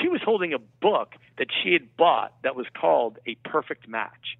She 0.00 0.08
was 0.08 0.20
holding 0.24 0.54
a 0.54 0.58
book 0.58 1.14
that 1.38 1.48
she 1.62 1.72
had 1.72 1.96
bought 1.96 2.32
that 2.42 2.54
was 2.54 2.66
called 2.80 3.18
A 3.26 3.34
Perfect 3.44 3.88
Match. 3.88 4.38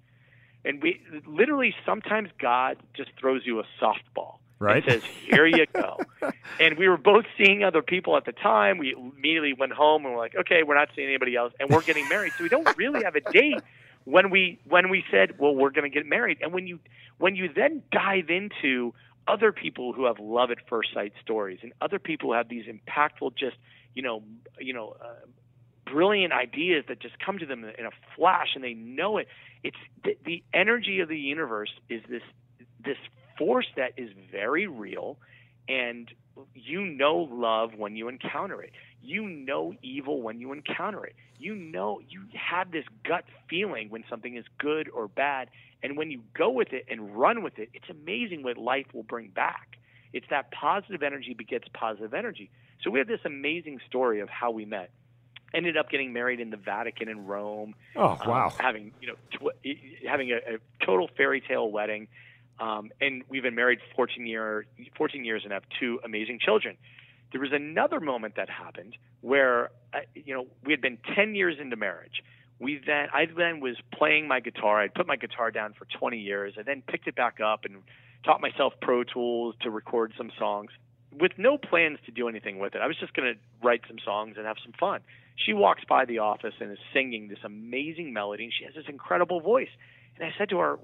And 0.65 0.81
we 0.81 1.01
literally 1.25 1.75
sometimes 1.85 2.29
God 2.39 2.77
just 2.93 3.11
throws 3.19 3.41
you 3.45 3.59
a 3.59 3.63
softball. 3.81 4.37
Right. 4.59 4.83
And 4.83 5.01
says, 5.01 5.03
Here 5.03 5.45
you 5.45 5.65
go. 5.73 5.99
and 6.59 6.77
we 6.77 6.87
were 6.87 6.97
both 6.97 7.25
seeing 7.37 7.63
other 7.63 7.81
people 7.81 8.15
at 8.15 8.25
the 8.25 8.31
time. 8.31 8.77
We 8.77 8.93
immediately 8.93 9.53
went 9.53 9.73
home 9.73 10.05
and 10.05 10.13
we're 10.13 10.19
like, 10.19 10.35
Okay, 10.35 10.63
we're 10.63 10.75
not 10.75 10.89
seeing 10.95 11.07
anybody 11.07 11.35
else 11.35 11.53
and 11.59 11.69
we're 11.69 11.81
getting 11.81 12.07
married. 12.07 12.33
So 12.37 12.43
we 12.43 12.49
don't 12.49 12.77
really 12.77 13.03
have 13.03 13.15
a 13.15 13.31
date 13.31 13.61
when 14.05 14.29
we 14.29 14.59
when 14.67 14.89
we 14.89 15.03
said, 15.11 15.39
well, 15.39 15.55
we're 15.55 15.71
going 15.71 15.89
to 15.89 15.95
get 15.95 16.05
married, 16.05 16.39
and 16.41 16.53
when 16.53 16.67
you 16.67 16.79
when 17.17 17.35
you 17.35 17.49
then 17.53 17.83
dive 17.91 18.29
into 18.29 18.93
other 19.27 19.51
people 19.51 19.93
who 19.93 20.05
have 20.05 20.19
love 20.19 20.51
at 20.51 20.57
first 20.67 20.93
sight 20.93 21.13
stories, 21.21 21.59
and 21.61 21.73
other 21.81 21.99
people 21.99 22.29
who 22.29 22.33
have 22.33 22.49
these 22.49 22.65
impactful, 22.65 23.35
just 23.35 23.55
you 23.93 24.01
know, 24.01 24.23
you 24.59 24.73
know, 24.73 24.95
uh, 25.01 25.25
brilliant 25.85 26.33
ideas 26.33 26.85
that 26.87 26.99
just 26.99 27.15
come 27.19 27.39
to 27.39 27.45
them 27.45 27.63
in 27.63 27.85
a 27.85 27.91
flash, 28.15 28.49
and 28.55 28.63
they 28.63 28.73
know 28.73 29.17
it. 29.17 29.27
It's 29.63 29.77
the, 30.03 30.17
the 30.25 30.43
energy 30.53 30.99
of 30.99 31.09
the 31.09 31.17
universe 31.17 31.71
is 31.89 32.01
this 32.09 32.21
this 32.83 32.97
force 33.37 33.67
that 33.75 33.93
is 33.97 34.09
very 34.31 34.67
real, 34.67 35.17
and 35.67 36.09
you 36.53 36.85
know 36.85 37.27
love 37.31 37.71
when 37.75 37.95
you 37.95 38.07
encounter 38.07 38.61
it. 38.61 38.71
You 39.01 39.27
know 39.27 39.73
evil 39.81 40.21
when 40.21 40.39
you 40.39 40.51
encounter 40.53 41.05
it. 41.05 41.15
You 41.37 41.55
know 41.55 42.01
you 42.07 42.23
have 42.33 42.71
this 42.71 42.85
gut 43.07 43.25
feeling 43.49 43.89
when 43.89 44.03
something 44.09 44.35
is 44.35 44.45
good 44.57 44.89
or 44.89 45.07
bad, 45.07 45.49
and 45.81 45.97
when 45.97 46.11
you 46.11 46.21
go 46.33 46.49
with 46.49 46.73
it 46.73 46.85
and 46.89 47.15
run 47.15 47.43
with 47.43 47.59
it, 47.59 47.69
it's 47.73 47.89
amazing 47.89 48.43
what 48.43 48.57
life 48.57 48.87
will 48.93 49.03
bring 49.03 49.29
back. 49.29 49.77
It's 50.13 50.27
that 50.29 50.51
positive 50.51 51.01
energy 51.01 51.33
begets 51.33 51.67
positive 51.73 52.13
energy. 52.13 52.51
So 52.83 52.91
we 52.91 52.99
have 52.99 53.07
this 53.07 53.21
amazing 53.25 53.79
story 53.87 54.19
of 54.19 54.29
how 54.29 54.51
we 54.51 54.65
met. 54.65 54.91
Ended 55.53 55.77
up 55.77 55.89
getting 55.89 56.13
married 56.13 56.39
in 56.39 56.49
the 56.49 56.57
Vatican 56.57 57.07
in 57.07 57.25
Rome. 57.25 57.75
Oh 57.95 58.17
wow! 58.25 58.47
Um, 58.47 58.53
having 58.59 58.91
you 59.01 59.09
know 59.09 59.15
tw- 59.31 60.07
having 60.07 60.31
a, 60.31 60.37
a 60.55 60.85
total 60.85 61.09
fairy 61.15 61.41
tale 61.41 61.69
wedding. 61.69 62.07
Um, 62.59 62.91
and 63.01 63.23
we've 63.29 63.43
been 63.43 63.55
married 63.55 63.79
14 63.95 64.25
year 64.25 64.65
14 64.95 65.25
years 65.25 65.43
and 65.43 65.53
have 65.53 65.63
two 65.79 65.99
amazing 66.03 66.39
children. 66.39 66.77
There 67.31 67.41
was 67.41 67.51
another 67.51 67.99
moment 67.99 68.35
that 68.35 68.49
happened 68.49 68.95
where 69.21 69.71
uh, 69.93 69.99
you 70.13 70.33
know 70.33 70.47
we 70.63 70.71
had 70.71 70.81
been 70.81 70.97
10 71.15 71.35
years 71.35 71.57
into 71.59 71.75
marriage. 71.75 72.23
We 72.59 72.79
then 72.85 73.07
I 73.13 73.25
then 73.25 73.59
was 73.59 73.75
playing 73.93 74.27
my 74.27 74.39
guitar. 74.39 74.81
I'd 74.81 74.93
put 74.93 75.07
my 75.07 75.15
guitar 75.17 75.51
down 75.51 75.73
for 75.73 75.85
20 75.99 76.17
years. 76.19 76.53
I 76.57 76.63
then 76.63 76.83
picked 76.87 77.07
it 77.07 77.15
back 77.15 77.39
up 77.39 77.65
and 77.65 77.83
taught 78.23 78.41
myself 78.41 78.73
Pro 78.81 79.03
Tools 79.03 79.55
to 79.61 79.69
record 79.69 80.13
some 80.17 80.31
songs 80.39 80.71
with 81.19 81.33
no 81.37 81.57
plans 81.57 81.99
to 82.05 82.11
do 82.11 82.27
anything 82.27 82.59
with 82.59 82.75
it. 82.75 82.81
I 82.81 82.87
was 82.87 82.97
just 82.97 83.13
going 83.13 83.33
to 83.33 83.39
write 83.65 83.81
some 83.87 83.97
songs 84.03 84.35
and 84.37 84.45
have 84.45 84.57
some 84.63 84.73
fun. 84.79 85.01
She 85.35 85.53
walks 85.53 85.83
by 85.87 86.05
the 86.05 86.19
office 86.19 86.53
and 86.59 86.71
is 86.71 86.77
singing 86.93 87.27
this 87.27 87.39
amazing 87.43 88.13
melody, 88.13 88.45
and 88.45 88.53
she 88.53 88.65
has 88.65 88.73
this 88.75 88.85
incredible 88.87 89.39
voice. 89.39 89.69
And 90.17 90.25
I 90.25 90.33
said 90.37 90.49
to 90.49 90.59
her, 90.59 90.79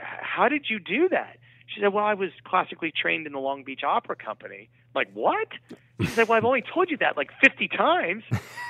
How 0.00 0.48
did 0.48 0.66
you 0.68 0.78
do 0.78 1.08
that? 1.10 1.38
She 1.66 1.80
said, 1.80 1.92
Well, 1.92 2.04
I 2.04 2.14
was 2.14 2.30
classically 2.44 2.92
trained 2.92 3.26
in 3.26 3.32
the 3.32 3.38
Long 3.38 3.62
Beach 3.62 3.82
Opera 3.84 4.16
Company. 4.16 4.68
I'm 4.70 5.00
like, 5.00 5.12
what? 5.14 5.48
She 6.00 6.06
said, 6.08 6.28
Well, 6.28 6.36
I've 6.36 6.44
only 6.44 6.62
told 6.62 6.90
you 6.90 6.96
that 6.98 7.16
like 7.16 7.30
50 7.42 7.68
times. 7.68 8.24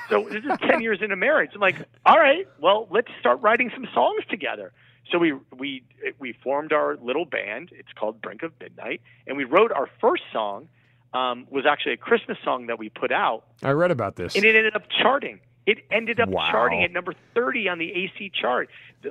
So 0.07 0.23
this 0.29 0.43
is 0.43 0.51
10 0.59 0.81
years 0.81 0.99
into 1.01 1.15
marriage. 1.15 1.51
I'm 1.55 1.61
like, 1.61 1.77
All 2.05 2.19
right, 2.19 2.47
well, 2.59 2.87
let's 2.91 3.09
start 3.19 3.41
writing 3.41 3.71
some 3.73 3.87
songs 3.93 4.23
together. 4.29 4.71
So 5.11 5.17
we 5.19 5.33
we 5.55 5.83
we 6.19 6.33
formed 6.43 6.73
our 6.73 6.97
little 6.97 7.25
band. 7.25 7.69
It's 7.71 7.91
called 7.93 8.21
Brink 8.21 8.43
of 8.43 8.51
Midnight, 8.59 9.01
and 9.27 9.37
we 9.37 9.43
wrote 9.43 9.71
our 9.71 9.87
first 10.01 10.23
song. 10.33 10.67
Um, 11.15 11.47
was 11.49 11.65
actually 11.65 11.93
a 11.93 11.97
Christmas 11.97 12.37
song 12.43 12.67
that 12.67 12.77
we 12.77 12.89
put 12.89 13.11
out. 13.11 13.45
I 13.63 13.71
read 13.71 13.89
about 13.89 14.17
this, 14.17 14.35
and 14.35 14.43
it 14.43 14.53
ended 14.53 14.75
up 14.75 14.83
charting. 15.01 15.39
It 15.65 15.79
ended 15.89 16.19
up 16.19 16.27
wow. 16.27 16.51
charting 16.51 16.83
at 16.83 16.91
number 16.91 17.13
30 17.33 17.69
on 17.69 17.79
the 17.79 17.89
AC 17.91 18.31
chart. 18.39 18.69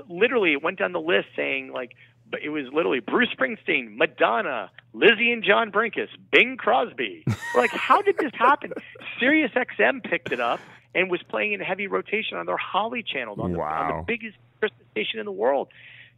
Literally, 0.08 0.52
it 0.52 0.62
went 0.62 0.78
down 0.78 0.92
the 0.92 1.00
list 1.00 1.28
saying 1.34 1.72
like 1.72 1.92
it 2.42 2.50
was 2.50 2.66
literally 2.72 3.00
Bruce 3.00 3.28
Springsteen, 3.36 3.96
Madonna, 3.96 4.70
Lizzie 4.92 5.32
and 5.32 5.42
John 5.42 5.70
Brenkus, 5.70 6.08
Bing 6.30 6.56
Crosby. 6.56 7.24
We're 7.54 7.60
like, 7.60 7.70
how 7.70 8.02
did 8.02 8.16
this 8.18 8.32
happen? 8.34 8.72
Sirius 9.20 9.52
XM 9.52 10.02
picked 10.02 10.32
it 10.32 10.40
up 10.40 10.60
and 10.94 11.10
was 11.10 11.22
playing 11.28 11.52
in 11.52 11.60
heavy 11.60 11.86
rotation 11.86 12.36
on 12.36 12.46
their 12.46 12.56
Holly 12.56 13.02
channel 13.02 13.40
on, 13.40 13.56
wow. 13.56 13.66
the, 13.66 13.94
on 13.94 13.98
the 13.98 14.04
biggest 14.06 14.36
Christmas 14.60 14.86
station 14.92 15.18
in 15.18 15.26
the 15.26 15.32
world. 15.32 15.68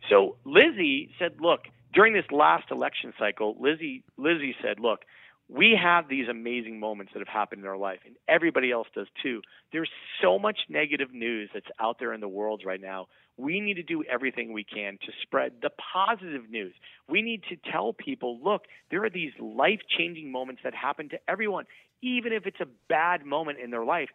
So 0.08 0.36
Lizzie 0.44 1.10
said, 1.18 1.40
look, 1.40 1.62
during 1.94 2.12
this 2.12 2.30
last 2.30 2.70
election 2.70 3.12
cycle, 3.18 3.56
Lizzie 3.58 4.04
Lizzie 4.16 4.54
said, 4.62 4.78
look, 4.78 5.04
we 5.48 5.78
have 5.80 6.08
these 6.08 6.28
amazing 6.28 6.80
moments 6.80 7.12
that 7.12 7.20
have 7.20 7.28
happened 7.28 7.62
in 7.62 7.68
our 7.68 7.76
life, 7.76 8.00
and 8.04 8.16
everybody 8.28 8.72
else 8.72 8.88
does 8.94 9.06
too. 9.22 9.42
There's 9.72 9.90
so 10.20 10.38
much 10.38 10.58
negative 10.68 11.12
news 11.12 11.50
that's 11.54 11.66
out 11.78 11.98
there 12.00 12.12
in 12.12 12.20
the 12.20 12.28
world 12.28 12.62
right 12.66 12.80
now. 12.80 13.06
We 13.36 13.60
need 13.60 13.74
to 13.74 13.82
do 13.82 14.02
everything 14.04 14.52
we 14.52 14.64
can 14.64 14.98
to 15.04 15.12
spread 15.22 15.52
the 15.62 15.70
positive 15.92 16.50
news. 16.50 16.74
We 17.08 17.22
need 17.22 17.42
to 17.50 17.56
tell 17.70 17.92
people, 17.92 18.40
look, 18.42 18.62
there 18.90 19.04
are 19.04 19.10
these 19.10 19.32
life 19.38 19.80
changing 19.96 20.32
moments 20.32 20.62
that 20.64 20.74
happen 20.74 21.08
to 21.10 21.18
everyone. 21.28 21.66
Even 22.02 22.32
if 22.32 22.46
it's 22.46 22.60
a 22.60 22.66
bad 22.88 23.24
moment 23.24 23.58
in 23.58 23.70
their 23.70 23.84
life, 23.84 24.08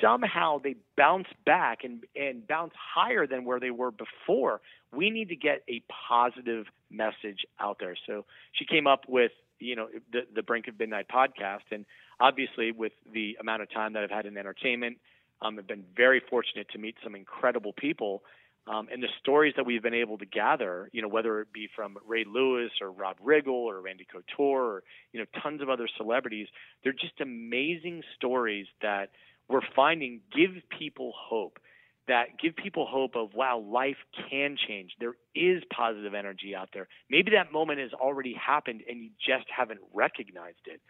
somehow 0.00 0.58
they 0.62 0.76
bounce 0.96 1.28
back 1.44 1.84
and, 1.84 2.04
and 2.14 2.46
bounce 2.46 2.72
higher 2.76 3.26
than 3.26 3.44
where 3.44 3.60
they 3.60 3.70
were 3.70 3.90
before. 3.90 4.60
We 4.94 5.10
need 5.10 5.28
to 5.30 5.36
get 5.36 5.62
a 5.68 5.82
positive 6.08 6.66
message 6.90 7.44
out 7.60 7.78
there. 7.80 7.96
So 8.06 8.24
she 8.52 8.64
came 8.64 8.86
up 8.86 9.04
with 9.08 9.32
you 9.58 9.76
know 9.76 9.88
the 10.12 10.20
the 10.34 10.42
Brink 10.42 10.68
of 10.68 10.78
Midnight 10.78 11.06
podcast, 11.08 11.64
and 11.70 11.84
obviously 12.20 12.72
with 12.72 12.92
the 13.12 13.36
amount 13.40 13.62
of 13.62 13.70
time 13.70 13.92
that 13.94 14.02
I've 14.02 14.10
had 14.10 14.26
in 14.26 14.36
entertainment, 14.36 14.98
um, 15.42 15.58
I've 15.58 15.66
been 15.66 15.84
very 15.96 16.22
fortunate 16.30 16.68
to 16.72 16.78
meet 16.78 16.96
some 17.02 17.14
incredible 17.14 17.72
people. 17.72 18.22
Um, 18.68 18.88
and 18.92 19.00
the 19.00 19.08
stories 19.20 19.54
that 19.56 19.64
we've 19.64 19.82
been 19.82 19.94
able 19.94 20.18
to 20.18 20.26
gather, 20.26 20.90
you 20.92 21.00
know, 21.00 21.06
whether 21.06 21.40
it 21.40 21.52
be 21.52 21.68
from 21.76 21.98
Ray 22.04 22.24
Lewis 22.28 22.72
or 22.80 22.90
Rob 22.90 23.16
Riggle 23.24 23.50
or 23.50 23.80
Randy 23.80 24.04
Couture 24.10 24.64
or 24.64 24.82
you 25.12 25.20
know 25.20 25.26
tons 25.40 25.62
of 25.62 25.70
other 25.70 25.88
celebrities, 25.96 26.48
they're 26.82 26.92
just 26.92 27.20
amazing 27.20 28.02
stories 28.16 28.66
that 28.82 29.10
we're 29.48 29.60
finding 29.74 30.20
give 30.34 30.50
people 30.76 31.12
hope 31.16 31.60
that 32.08 32.38
give 32.40 32.56
people 32.56 32.86
hope 32.86 33.16
of 33.16 33.34
wow 33.34 33.58
life 33.58 33.96
can 34.30 34.56
change. 34.56 34.92
There 35.00 35.14
is 35.34 35.62
positive 35.74 36.14
energy 36.14 36.54
out 36.54 36.68
there. 36.72 36.88
Maybe 37.10 37.32
that 37.32 37.52
moment 37.52 37.80
has 37.80 37.92
already 37.92 38.34
happened 38.34 38.82
and 38.88 39.02
you 39.02 39.10
just 39.24 39.46
haven't 39.54 39.80
recognized 39.92 40.66
it. 40.66 40.80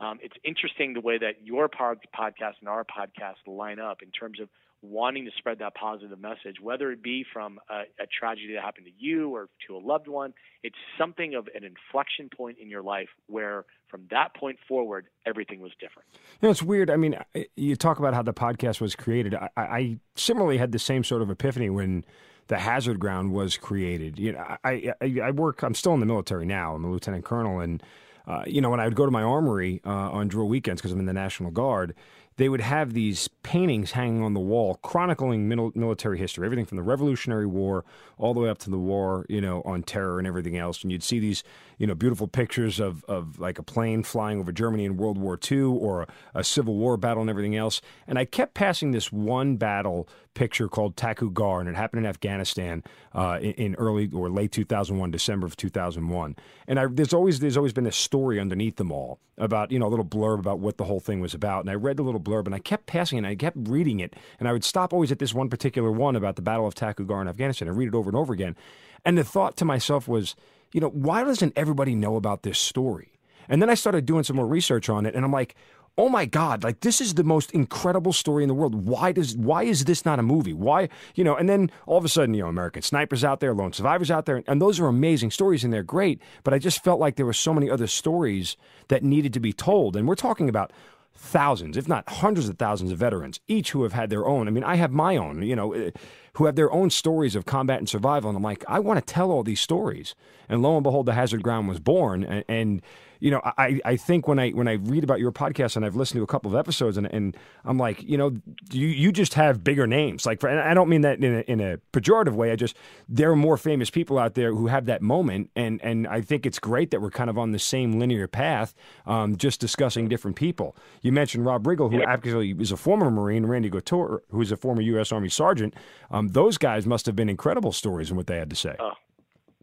Um, 0.00 0.18
it's 0.22 0.34
interesting 0.44 0.94
the 0.94 1.00
way 1.00 1.18
that 1.18 1.44
your 1.44 1.68
podcast 1.68 2.54
and 2.60 2.68
our 2.68 2.84
podcast 2.84 3.46
line 3.46 3.78
up 3.78 4.02
in 4.02 4.10
terms 4.10 4.40
of 4.40 4.48
wanting 4.84 5.24
to 5.24 5.30
spread 5.38 5.58
that 5.60 5.74
positive 5.74 6.18
message, 6.20 6.56
whether 6.60 6.90
it 6.92 7.02
be 7.02 7.24
from 7.32 7.58
a, 7.70 7.82
a, 8.02 8.06
tragedy 8.18 8.54
that 8.54 8.62
happened 8.62 8.86
to 8.86 8.92
you 8.96 9.34
or 9.34 9.48
to 9.66 9.76
a 9.76 9.78
loved 9.78 10.08
one. 10.08 10.34
It's 10.62 10.76
something 10.98 11.34
of 11.34 11.48
an 11.54 11.64
inflection 11.64 12.28
point 12.34 12.58
in 12.60 12.68
your 12.68 12.82
life 12.82 13.08
where 13.26 13.64
from 13.88 14.06
that 14.10 14.34
point 14.34 14.58
forward, 14.68 15.06
everything 15.26 15.60
was 15.60 15.72
different. 15.80 16.08
You 16.12 16.48
know, 16.48 16.50
it's 16.50 16.62
weird. 16.62 16.90
I 16.90 16.96
mean, 16.96 17.16
you 17.56 17.76
talk 17.76 17.98
about 17.98 18.14
how 18.14 18.22
the 18.22 18.34
podcast 18.34 18.80
was 18.80 18.94
created. 18.94 19.34
I, 19.34 19.48
I 19.56 19.98
similarly 20.16 20.58
had 20.58 20.72
the 20.72 20.78
same 20.78 21.04
sort 21.04 21.22
of 21.22 21.30
epiphany 21.30 21.70
when 21.70 22.04
the 22.48 22.58
hazard 22.58 22.98
ground 22.98 23.32
was 23.32 23.56
created. 23.56 24.18
You 24.18 24.32
know, 24.32 24.56
I, 24.64 24.92
I, 25.00 25.20
I 25.22 25.30
work, 25.30 25.62
I'm 25.62 25.74
still 25.74 25.94
in 25.94 26.00
the 26.00 26.06
military 26.06 26.44
now. 26.44 26.74
I'm 26.74 26.84
a 26.84 26.90
lieutenant 26.90 27.24
colonel. 27.24 27.60
And, 27.60 27.82
uh, 28.26 28.42
you 28.46 28.60
know, 28.60 28.70
when 28.70 28.80
I 28.80 28.84
would 28.84 28.96
go 28.96 29.06
to 29.06 29.10
my 29.10 29.22
armory 29.22 29.80
uh, 29.86 29.90
on 29.90 30.28
drill 30.28 30.48
weekends, 30.48 30.80
because 30.80 30.92
I'm 30.92 31.00
in 31.00 31.06
the 31.06 31.12
National 31.12 31.50
Guard, 31.50 31.94
they 32.36 32.48
would 32.48 32.60
have 32.60 32.92
these 32.92 33.28
paintings 33.42 33.92
hanging 33.92 34.22
on 34.22 34.34
the 34.34 34.40
wall 34.40 34.76
chronicling 34.82 35.48
military 35.48 36.18
history, 36.18 36.44
everything 36.44 36.64
from 36.64 36.76
the 36.76 36.82
Revolutionary 36.82 37.46
War 37.46 37.84
all 38.18 38.34
the 38.34 38.40
way 38.40 38.48
up 38.48 38.58
to 38.58 38.70
the 38.70 38.78
war, 38.78 39.24
you 39.28 39.40
know, 39.40 39.62
on 39.62 39.82
terror 39.82 40.18
and 40.18 40.26
everything 40.26 40.56
else. 40.56 40.82
And 40.82 40.90
you'd 40.90 41.02
see 41.02 41.20
these, 41.20 41.44
you 41.78 41.86
know, 41.86 41.94
beautiful 41.94 42.26
pictures 42.26 42.80
of, 42.80 43.04
of 43.04 43.38
like 43.38 43.58
a 43.58 43.62
plane 43.62 44.02
flying 44.02 44.40
over 44.40 44.50
Germany 44.50 44.84
in 44.84 44.96
World 44.96 45.18
War 45.18 45.38
II 45.50 45.62
or 45.62 46.02
a, 46.02 46.08
a 46.40 46.44
Civil 46.44 46.74
War 46.74 46.96
battle 46.96 47.20
and 47.20 47.30
everything 47.30 47.56
else. 47.56 47.80
And 48.06 48.18
I 48.18 48.24
kept 48.24 48.54
passing 48.54 48.90
this 48.90 49.12
one 49.12 49.56
battle 49.56 50.08
picture 50.34 50.68
called 50.68 50.96
Takur 50.96 51.32
Ghar, 51.32 51.60
and 51.60 51.68
it 51.68 51.76
happened 51.76 52.04
in 52.04 52.08
Afghanistan 52.08 52.82
uh, 53.14 53.38
in, 53.40 53.52
in, 53.52 53.74
early 53.76 54.10
or 54.12 54.28
late 54.28 54.52
2001, 54.52 55.10
December 55.10 55.46
of 55.46 55.56
2001. 55.56 56.36
And 56.66 56.80
I, 56.80 56.86
there's 56.86 57.14
always 57.14 57.40
there's 57.40 57.56
always 57.56 57.72
been 57.72 57.86
a 57.86 57.92
story 57.92 58.38
underneath 58.38 58.76
them 58.76 58.92
all 58.92 59.20
about 59.38 59.70
you 59.70 59.78
know 59.78 59.86
a 59.86 59.88
little 59.88 60.04
blurb 60.04 60.38
about 60.38 60.58
what 60.58 60.76
the 60.76 60.84
whole 60.84 61.00
thing 61.00 61.20
was 61.20 61.34
about. 61.34 61.60
And 61.60 61.70
I 61.70 61.74
read 61.74 61.96
the 61.96 62.02
little 62.02 62.20
blurb, 62.20 62.46
and 62.46 62.54
I 62.54 62.58
kept 62.58 62.86
passing 62.86 63.18
it, 63.18 63.20
and 63.20 63.26
I 63.26 63.34
kept 63.34 63.56
reading 63.60 64.00
it, 64.00 64.14
and 64.38 64.48
I 64.48 64.52
would 64.52 64.64
stop 64.64 64.92
always 64.92 65.12
at 65.12 65.18
this 65.18 65.32
one 65.32 65.48
particular 65.48 65.90
one 65.90 66.16
about 66.16 66.36
the 66.36 66.42
Battle 66.42 66.66
of 66.66 66.74
Takur 66.74 67.06
Ghar 67.06 67.22
in 67.22 67.28
Afghanistan. 67.28 67.68
and 67.68 67.76
read 67.76 67.88
it 67.88 67.94
over 67.94 68.10
and 68.10 68.16
over 68.16 68.32
again, 68.32 68.56
and 69.04 69.16
the 69.16 69.24
thought 69.24 69.56
to 69.58 69.64
myself 69.64 70.08
was, 70.08 70.34
you 70.72 70.80
know, 70.80 70.90
why 70.90 71.24
doesn't 71.24 71.52
everybody 71.56 71.94
know 71.94 72.16
about 72.16 72.42
this 72.42 72.58
story? 72.58 73.12
And 73.48 73.60
then 73.60 73.68
I 73.68 73.74
started 73.74 74.06
doing 74.06 74.24
some 74.24 74.36
more 74.36 74.46
research 74.46 74.88
on 74.88 75.06
it, 75.06 75.14
and 75.14 75.24
I'm 75.24 75.32
like, 75.32 75.54
oh 75.96 76.08
my 76.08 76.24
god 76.26 76.64
like 76.64 76.80
this 76.80 77.00
is 77.00 77.14
the 77.14 77.24
most 77.24 77.52
incredible 77.52 78.12
story 78.12 78.42
in 78.42 78.48
the 78.48 78.54
world. 78.54 78.86
Why 78.86 79.12
does 79.12 79.36
why 79.36 79.64
is 79.64 79.84
this 79.84 80.04
not 80.04 80.18
a 80.18 80.22
movie? 80.22 80.52
Why 80.52 80.88
you 81.14 81.24
know 81.24 81.36
and 81.36 81.48
then 81.48 81.70
all 81.86 81.98
of 81.98 82.04
a 82.04 82.08
sudden 82.08 82.34
you 82.34 82.42
know 82.42 82.48
american 82.48 82.82
snipers 82.82 83.24
out 83.24 83.40
there 83.40 83.54
lone 83.54 83.72
survivors 83.72 84.10
out 84.10 84.26
there 84.26 84.42
and 84.46 84.60
those 84.60 84.80
are 84.80 84.86
amazing 84.86 85.30
stories 85.30 85.64
and 85.64 85.72
they're 85.72 85.82
great 85.82 86.20
but 86.42 86.52
i 86.54 86.58
just 86.58 86.82
felt 86.82 87.00
like 87.00 87.16
there 87.16 87.26
were 87.26 87.32
so 87.32 87.54
many 87.54 87.70
other 87.70 87.86
stories 87.86 88.56
that 88.88 89.02
needed 89.02 89.32
to 89.32 89.40
be 89.40 89.52
told 89.52 89.96
and 89.96 90.08
we're 90.08 90.14
talking 90.14 90.48
about 90.48 90.72
thousands 91.16 91.76
if 91.76 91.88
not 91.88 92.08
hundreds 92.08 92.48
of 92.48 92.58
thousands 92.58 92.90
of 92.90 92.98
veterans 92.98 93.40
each 93.46 93.70
who 93.70 93.82
have 93.84 93.92
had 93.92 94.10
their 94.10 94.26
own. 94.26 94.48
I 94.48 94.50
mean 94.50 94.64
i 94.64 94.74
have 94.76 94.90
my 94.90 95.16
own 95.16 95.42
you 95.42 95.54
know 95.54 95.72
eh, 95.72 95.90
who 96.34 96.46
have 96.46 96.56
their 96.56 96.72
own 96.72 96.90
stories 96.90 97.36
of 97.36 97.46
combat 97.46 97.78
and 97.78 97.88
survival 97.88 98.28
and 98.30 98.36
i'm 98.36 98.42
like 98.42 98.64
i 98.66 98.80
want 98.80 99.04
to 99.04 99.14
tell 99.14 99.30
all 99.30 99.42
these 99.42 99.60
stories. 99.60 100.14
And 100.48 100.60
lo 100.62 100.74
and 100.76 100.82
behold 100.82 101.06
the 101.06 101.14
hazard 101.14 101.42
ground 101.42 101.68
was 101.68 101.80
born 101.80 102.24
and, 102.24 102.44
and 102.48 102.82
you 103.24 103.30
know, 103.30 103.40
I, 103.42 103.80
I 103.86 103.96
think 103.96 104.28
when 104.28 104.38
I 104.38 104.50
when 104.50 104.68
I 104.68 104.74
read 104.74 105.02
about 105.02 105.18
your 105.18 105.32
podcast 105.32 105.76
and 105.76 105.84
I've 105.86 105.96
listened 105.96 106.18
to 106.18 106.22
a 106.22 106.26
couple 106.26 106.50
of 106.50 106.58
episodes 106.58 106.98
and, 106.98 107.06
and 107.06 107.34
I'm 107.64 107.78
like, 107.78 108.02
you 108.02 108.18
know, 108.18 108.36
you 108.70 108.86
you 108.86 109.12
just 109.12 109.32
have 109.32 109.64
bigger 109.64 109.86
names. 109.86 110.26
Like, 110.26 110.40
for, 110.40 110.48
and 110.48 110.60
I 110.60 110.74
don't 110.74 110.90
mean 110.90 111.00
that 111.00 111.24
in 111.24 111.36
a, 111.36 111.40
in 111.50 111.58
a 111.58 111.78
pejorative 111.94 112.34
way. 112.34 112.52
I 112.52 112.56
just 112.56 112.76
there 113.08 113.30
are 113.30 113.36
more 113.36 113.56
famous 113.56 113.88
people 113.88 114.18
out 114.18 114.34
there 114.34 114.52
who 114.52 114.66
have 114.66 114.84
that 114.86 115.00
moment, 115.00 115.48
and 115.56 115.80
and 115.82 116.06
I 116.06 116.20
think 116.20 116.44
it's 116.44 116.58
great 116.58 116.90
that 116.90 117.00
we're 117.00 117.10
kind 117.10 117.30
of 117.30 117.38
on 117.38 117.52
the 117.52 117.58
same 117.58 117.98
linear 117.98 118.28
path, 118.28 118.74
um, 119.06 119.38
just 119.38 119.58
discussing 119.58 120.06
different 120.06 120.36
people. 120.36 120.76
You 121.00 121.10
mentioned 121.10 121.46
Rob 121.46 121.64
Riggle, 121.64 121.90
who 121.90 122.02
actually 122.02 122.50
is 122.50 122.72
a 122.72 122.76
former 122.76 123.10
Marine, 123.10 123.46
Randy 123.46 123.70
Couture, 123.70 124.22
who's 124.32 124.52
a 124.52 124.56
former 124.58 124.82
U.S. 124.82 125.12
Army 125.12 125.30
sergeant. 125.30 125.72
Um, 126.10 126.28
those 126.28 126.58
guys 126.58 126.84
must 126.86 127.06
have 127.06 127.16
been 127.16 127.30
incredible 127.30 127.72
stories 127.72 128.10
in 128.10 128.18
what 128.18 128.26
they 128.26 128.36
had 128.36 128.50
to 128.50 128.56
say. 128.56 128.76
Oh, 128.78 128.92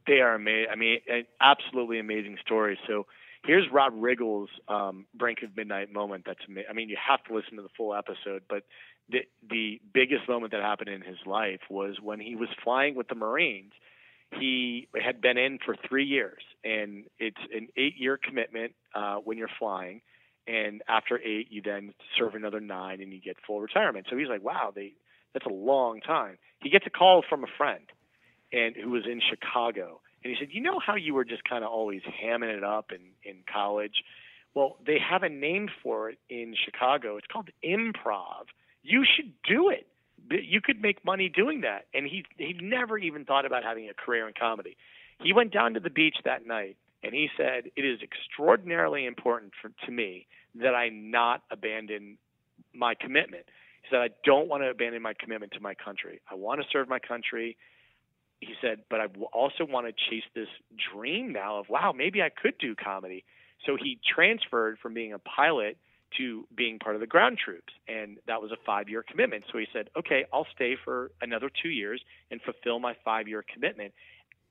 they 0.08 0.20
are 0.20 0.34
amazing. 0.34 0.66
I 0.72 0.76
mean, 0.76 0.98
absolutely 1.40 2.00
amazing 2.00 2.40
stories. 2.44 2.80
So 2.88 3.06
Here's 3.44 3.66
Rob 3.72 3.94
Riggle's 3.96 4.50
um, 4.68 5.06
Brink 5.16 5.40
of 5.44 5.56
Midnight 5.58 5.92
moment. 5.92 6.24
That's 6.26 6.40
I 6.70 6.74
mean, 6.74 6.90
you 6.90 6.98
have 7.10 7.24
to 7.24 7.34
listen 7.34 7.56
to 7.56 7.64
the 7.64 7.70
full 7.76 7.96
episode, 7.96 8.44
but 8.48 8.64
the 9.10 9.22
the 9.50 9.82
biggest 9.94 10.28
moment 10.30 10.52
that 10.52 10.62
happened 10.62 10.90
in 10.90 11.02
his 11.02 11.18
life 11.26 11.62
was 11.70 11.98
when 12.02 12.20
he 12.20 12.36
was 12.36 12.50
flying 12.64 12.96
with 12.96 13.08
the 13.08 13.16
Marines. 13.16 13.74
He 14.40 14.88
had 14.96 15.20
been 15.20 15.38
in 15.38 15.60
for 15.66 15.76
three 15.90 16.06
years, 16.06 16.42
and 16.64 17.04
it's 17.20 17.42
an 17.54 17.68
eight-year 17.76 18.18
commitment 18.24 18.74
uh, 18.96 19.16
when 19.18 19.38
you're 19.38 19.50
flying. 19.60 20.02
And 20.48 20.82
after 20.88 21.20
eight, 21.20 21.48
you 21.52 21.62
then 21.62 21.94
serve 22.18 22.34
another 22.36 22.62
nine, 22.62 23.02
and 23.02 23.12
you 23.12 23.20
get 23.20 23.36
full 23.46 23.60
retirement. 23.60 24.08
So 24.10 24.18
he's 24.18 24.30
like, 24.30 24.44
"Wow, 24.44 24.72
they 24.74 24.94
that's 25.34 25.46
a 25.46 25.54
long 25.54 26.00
time." 26.00 26.38
He 26.60 26.70
gets 26.70 26.86
a 26.88 26.90
call 26.90 27.24
from 27.28 27.44
a 27.44 27.48
friend, 27.58 27.84
and 28.54 28.76
who 28.76 28.92
was 28.92 29.04
in 29.06 29.20
Chicago, 29.30 30.00
and 30.24 30.32
he 30.32 30.38
said, 30.40 30.50
"You 30.52 30.62
know 30.62 30.80
how 30.80 30.96
you 30.96 31.14
were 31.14 31.26
just 31.26 31.44
kind 31.44 31.64
of 31.64 31.72
always 31.72 32.02
hamming 32.04 32.56
it 32.56 32.64
up 32.64 32.92
in 32.92 33.02
in 33.24 33.44
college? 33.52 34.04
Well, 34.54 34.78
they 34.86 35.00
have 35.00 35.24
a 35.24 35.30
name 35.30 35.70
for 35.82 36.10
it 36.10 36.20
in 36.30 36.56
Chicago. 36.56 37.18
It's 37.18 37.28
called 37.28 37.50
improv. 37.64 38.48
You 38.84 39.06
should 39.06 39.34
do 39.44 39.70
it. 39.70 39.88
You 40.30 40.62
could 40.62 40.82
make 40.82 41.04
money 41.04 41.30
doing 41.30 41.62
that." 41.62 41.88
And 41.94 42.06
he 42.06 42.26
he 42.38 42.54
never 42.54 42.98
even 42.98 43.26
thought 43.26 43.46
about 43.46 43.64
having 43.64 43.90
a 43.90 43.94
career 43.94 44.28
in 44.28 44.34
comedy. 44.34 44.78
He 45.22 45.34
went 45.34 45.52
down 45.52 45.74
to 45.76 45.80
the 45.80 45.90
beach 45.90 46.18
that 46.24 46.46
night 46.46 46.78
and 47.04 47.14
he 47.14 47.30
said, 47.38 47.72
"It 47.76 47.86
is 47.86 48.02
extraordinarily 48.02 49.06
important 49.06 49.54
for, 49.62 49.70
to 49.86 49.92
me 49.92 50.28
that 50.56 50.76
I 50.76 50.90
not 50.90 51.44
abandon 51.50 52.18
my 52.74 52.94
commitment." 52.96 53.50
He 53.82 53.90
said, 53.90 54.02
"I 54.02 54.10
don't 54.24 54.48
want 54.48 54.64
to 54.64 54.70
abandon 54.70 55.02
my 55.02 55.14
commitment 55.14 55.54
to 55.54 55.60
my 55.60 55.74
country. 55.74 56.22
I 56.30 56.36
want 56.36 56.62
to 56.62 56.68
serve 56.70 56.88
my 56.88 57.00
country." 57.00 57.58
He 58.42 58.56
said, 58.60 58.82
but 58.90 59.00
I 59.00 59.06
also 59.32 59.66
want 59.66 59.88
to 59.88 59.94
chase 59.94 60.24
this 60.34 60.48
dream 60.92 61.32
now 61.32 61.60
of, 61.60 61.70
wow, 61.70 61.94
maybe 61.96 62.22
I 62.22 62.30
could 62.30 62.58
do 62.58 62.76
comedy. 62.76 63.24
So 63.66 63.78
he 63.82 64.00
transferred 64.16 64.80
from 64.80 64.96
being 64.96 65.14
a 65.14 65.20
pilot 65.20 65.78
to 66.18 66.46
being 66.56 66.80
part 66.80 66.96
of 66.96 67.02
the 67.02 67.08
ground 67.08 67.38
troops. 67.38 67.72
And 67.88 68.18
that 68.28 68.42
was 68.42 68.52
a 68.52 68.58
five 68.66 68.90
year 68.90 69.04
commitment. 69.08 69.46
So 69.52 69.60
he 69.60 69.68
said, 69.72 69.90
okay, 69.96 70.26
I'll 70.34 70.48
stay 70.54 70.76
for 70.84 71.12
another 71.22 71.50
two 71.62 71.70
years 71.70 72.02
and 72.32 72.42
fulfill 72.42 72.80
my 72.80 72.96
five 73.06 73.28
year 73.28 73.46
commitment. 73.54 73.94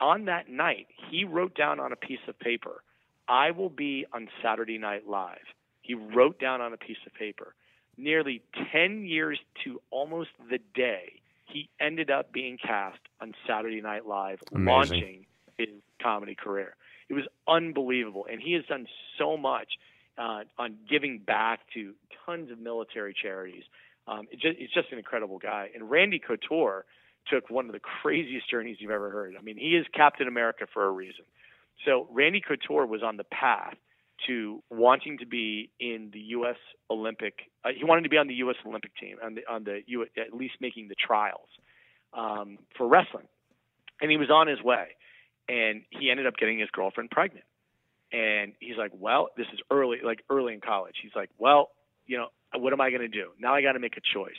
On 0.00 0.26
that 0.26 0.48
night, 0.48 0.87
he 1.11 1.24
wrote 1.24 1.55
down 1.57 1.81
on 1.81 1.92
a 1.92 1.96
piece 1.96 2.20
of 2.29 2.38
paper, 2.38 2.83
I 3.29 3.50
will 3.50 3.68
be 3.68 4.07
on 4.12 4.29
Saturday 4.42 4.79
Night 4.79 5.07
Live. 5.07 5.37
He 5.83 5.94
wrote 5.94 6.38
down 6.38 6.61
on 6.61 6.72
a 6.72 6.76
piece 6.76 6.96
of 7.07 7.14
paper. 7.14 7.55
Nearly 7.96 8.42
10 8.72 9.05
years 9.05 9.38
to 9.64 9.83
almost 9.90 10.31
the 10.48 10.59
day, 10.74 11.20
he 11.53 11.69
ended 11.81 12.11
up 12.11 12.33
being 12.33 12.59
cast 12.59 12.99
on 13.21 13.35
Saturday 13.47 13.81
Night 13.81 14.07
Live, 14.07 14.41
Amazing. 14.53 14.67
launching 14.67 15.27
his 15.59 15.69
comedy 16.03 16.35
career. 16.35 16.75
It 17.09 17.15
was 17.15 17.25
unbelievable, 17.49 18.27
and 18.31 18.41
he 18.41 18.53
has 18.55 18.65
done 18.67 18.87
so 19.19 19.37
much 19.37 19.69
uh, 20.17 20.43
on 20.59 20.77
giving 20.89 21.19
back 21.19 21.61
to 21.75 21.95
tons 22.25 22.51
of 22.51 22.59
military 22.59 23.15
charities. 23.21 23.65
Um, 24.07 24.27
it 24.31 24.41
just, 24.41 24.59
it's 24.59 24.73
just 24.73 24.93
an 24.93 24.99
incredible 24.99 25.39
guy. 25.39 25.71
And 25.75 25.91
Randy 25.91 26.19
Couture 26.19 26.85
took 27.33 27.51
one 27.51 27.67
of 27.67 27.73
the 27.73 27.81
craziest 27.81 28.49
journeys 28.51 28.77
you've 28.81 28.91
ever 28.91 29.11
heard. 29.11 29.35
I 29.39 29.43
mean, 29.43 29.57
he 29.57 29.77
is 29.77 29.87
Captain 29.95 30.29
America 30.29 30.67
for 30.73 30.85
a 30.85 30.91
reason. 30.91 31.25
So 31.85 32.07
Randy 32.11 32.41
Couture 32.41 32.87
was 32.87 33.03
on 33.03 33.17
the 33.17 33.25
path 33.25 33.77
to 34.26 34.62
wanting 34.70 35.18
to 35.18 35.26
be 35.26 35.70
in 35.80 36.11
the 36.12 36.20
U.S. 36.20 36.56
Olympic. 36.90 37.35
Uh, 37.64 37.70
he 37.76 37.85
wanted 37.85 38.02
to 38.02 38.09
be 38.09 38.16
on 38.16 38.28
the 38.28 38.35
U.S. 38.35 38.56
Olympic 38.66 38.92
team, 38.96 39.16
on 39.22 39.35
the 39.35 39.42
on 39.50 39.64
the 39.64 39.80
U, 39.87 40.06
at 40.16 40.33
least 40.33 40.54
making 40.61 40.88
the 40.88 40.94
trials 40.94 41.48
um, 42.12 42.59
for 42.76 42.87
wrestling, 42.87 43.26
and 44.00 44.11
he 44.11 44.16
was 44.16 44.30
on 44.30 44.46
his 44.46 44.62
way, 44.62 44.88
and 45.48 45.83
he 45.90 46.11
ended 46.11 46.26
up 46.26 46.37
getting 46.37 46.59
his 46.59 46.70
girlfriend 46.70 47.11
pregnant, 47.11 47.44
and 48.12 48.52
he's 48.61 48.76
like, 48.76 48.92
well, 48.94 49.28
this 49.37 49.46
is 49.52 49.61
early, 49.70 49.98
like 50.04 50.24
early 50.30 50.54
in 50.54 50.61
college. 50.61 50.96
He's 51.02 51.14
like, 51.14 51.30
well, 51.38 51.70
you 52.06 52.18
know, 52.18 52.28
what 52.54 52.72
am 52.72 52.80
I 52.80 52.90
going 52.90 53.02
to 53.02 53.09
do 53.09 53.30
now? 53.38 53.54
I 53.54 53.62
got 53.62 53.72
to 53.72 53.80
make 53.80 53.96
a 53.96 54.02
choice. 54.14 54.33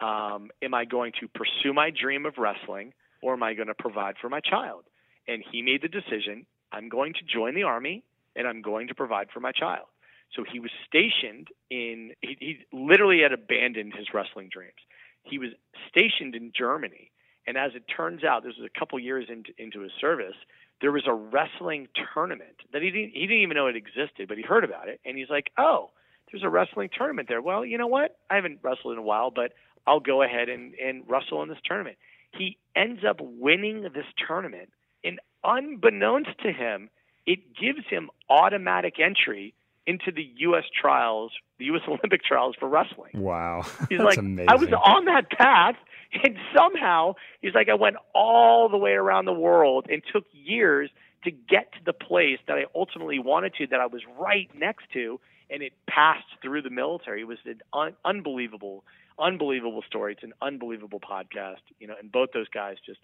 Um, 0.00 0.50
am 0.62 0.74
I 0.74 0.84
going 0.84 1.12
to 1.20 1.28
pursue 1.28 1.72
my 1.72 1.90
dream 1.90 2.26
of 2.26 2.34
wrestling, 2.38 2.92
or 3.22 3.34
am 3.34 3.42
I 3.42 3.54
going 3.54 3.68
to 3.68 3.74
provide 3.74 4.16
for 4.20 4.28
my 4.28 4.40
child? 4.40 4.84
And 5.28 5.44
he 5.52 5.62
made 5.62 5.82
the 5.82 5.88
decision. 5.88 6.46
I'm 6.72 6.88
going 6.88 7.14
to 7.14 7.20
join 7.22 7.54
the 7.54 7.62
army 7.64 8.02
and 8.36 8.46
I'm 8.46 8.62
going 8.62 8.88
to 8.88 8.94
provide 8.94 9.28
for 9.32 9.40
my 9.40 9.52
child. 9.52 9.86
So 10.34 10.44
he 10.50 10.60
was 10.60 10.70
stationed 10.86 11.48
in, 11.70 12.12
he, 12.20 12.36
he 12.40 12.58
literally 12.72 13.20
had 13.20 13.32
abandoned 13.32 13.92
his 13.96 14.08
wrestling 14.14 14.48
dreams. 14.50 14.80
He 15.24 15.38
was 15.38 15.50
stationed 15.88 16.34
in 16.34 16.52
Germany. 16.56 17.10
And 17.46 17.56
as 17.56 17.72
it 17.74 17.84
turns 17.94 18.24
out, 18.24 18.44
this 18.44 18.54
was 18.58 18.68
a 18.74 18.78
couple 18.78 18.98
years 18.98 19.26
into, 19.28 19.50
into 19.58 19.80
his 19.80 19.92
service, 20.00 20.36
there 20.80 20.92
was 20.92 21.04
a 21.06 21.14
wrestling 21.14 21.88
tournament 22.14 22.56
that 22.72 22.82
he 22.82 22.90
didn't, 22.90 23.12
he 23.14 23.20
didn't 23.22 23.42
even 23.42 23.56
know 23.56 23.66
it 23.66 23.76
existed, 23.76 24.28
but 24.28 24.36
he 24.36 24.42
heard 24.42 24.64
about 24.64 24.88
it. 24.88 25.00
And 25.04 25.18
he's 25.18 25.28
like, 25.28 25.50
oh, 25.58 25.90
there's 26.30 26.44
a 26.44 26.48
wrestling 26.48 26.88
tournament 26.96 27.28
there. 27.28 27.42
Well, 27.42 27.64
you 27.64 27.78
know 27.78 27.86
what? 27.86 28.16
I 28.30 28.36
haven't 28.36 28.60
wrestled 28.62 28.94
in 28.94 28.98
a 28.98 29.02
while, 29.02 29.30
but 29.30 29.52
I'll 29.86 30.00
go 30.00 30.22
ahead 30.22 30.48
and, 30.48 30.74
and 30.74 31.04
wrestle 31.08 31.42
in 31.42 31.48
this 31.48 31.58
tournament. 31.64 31.98
He 32.36 32.58
ends 32.74 33.02
up 33.08 33.18
winning 33.20 33.82
this 33.82 34.06
tournament. 34.26 34.70
And 35.04 35.20
unbeknownst 35.44 36.38
to 36.42 36.52
him, 36.52 36.88
it 37.26 37.54
gives 37.54 37.86
him 37.88 38.10
automatic 38.28 38.94
entry 38.98 39.54
into 39.86 40.12
the 40.12 40.28
U.S. 40.38 40.64
trials, 40.80 41.32
the 41.58 41.66
U.S. 41.66 41.82
Olympic 41.88 42.22
trials 42.24 42.54
for 42.58 42.68
wrestling. 42.68 43.12
Wow. 43.14 43.62
He's 43.62 43.76
That's 43.98 44.02
like, 44.02 44.18
amazing. 44.18 44.48
I 44.48 44.54
was 44.56 44.68
on 44.72 45.06
that 45.06 45.30
path, 45.30 45.76
and 46.24 46.36
somehow 46.56 47.14
he's 47.40 47.54
like, 47.54 47.68
I 47.68 47.74
went 47.74 47.96
all 48.14 48.68
the 48.68 48.78
way 48.78 48.92
around 48.92 49.24
the 49.24 49.32
world 49.32 49.86
and 49.90 50.02
took 50.12 50.24
years 50.32 50.90
to 51.24 51.30
get 51.30 51.72
to 51.72 51.78
the 51.84 51.92
place 51.92 52.38
that 52.48 52.56
I 52.58 52.64
ultimately 52.74 53.18
wanted 53.18 53.54
to, 53.54 53.66
that 53.68 53.80
I 53.80 53.86
was 53.86 54.02
right 54.18 54.50
next 54.58 54.86
to, 54.94 55.20
and 55.50 55.62
it 55.62 55.72
passed 55.88 56.26
through 56.42 56.62
the 56.62 56.70
military. 56.70 57.20
It 57.20 57.28
was 57.28 57.38
an 57.44 57.60
un- 57.72 57.94
unbelievable, 58.04 58.82
unbelievable 59.18 59.84
story. 59.86 60.14
It's 60.14 60.24
an 60.24 60.32
unbelievable 60.42 60.98
podcast, 60.98 61.60
you 61.78 61.86
know, 61.86 61.94
and 61.98 62.10
both 62.10 62.30
those 62.32 62.48
guys 62.48 62.76
just 62.84 62.98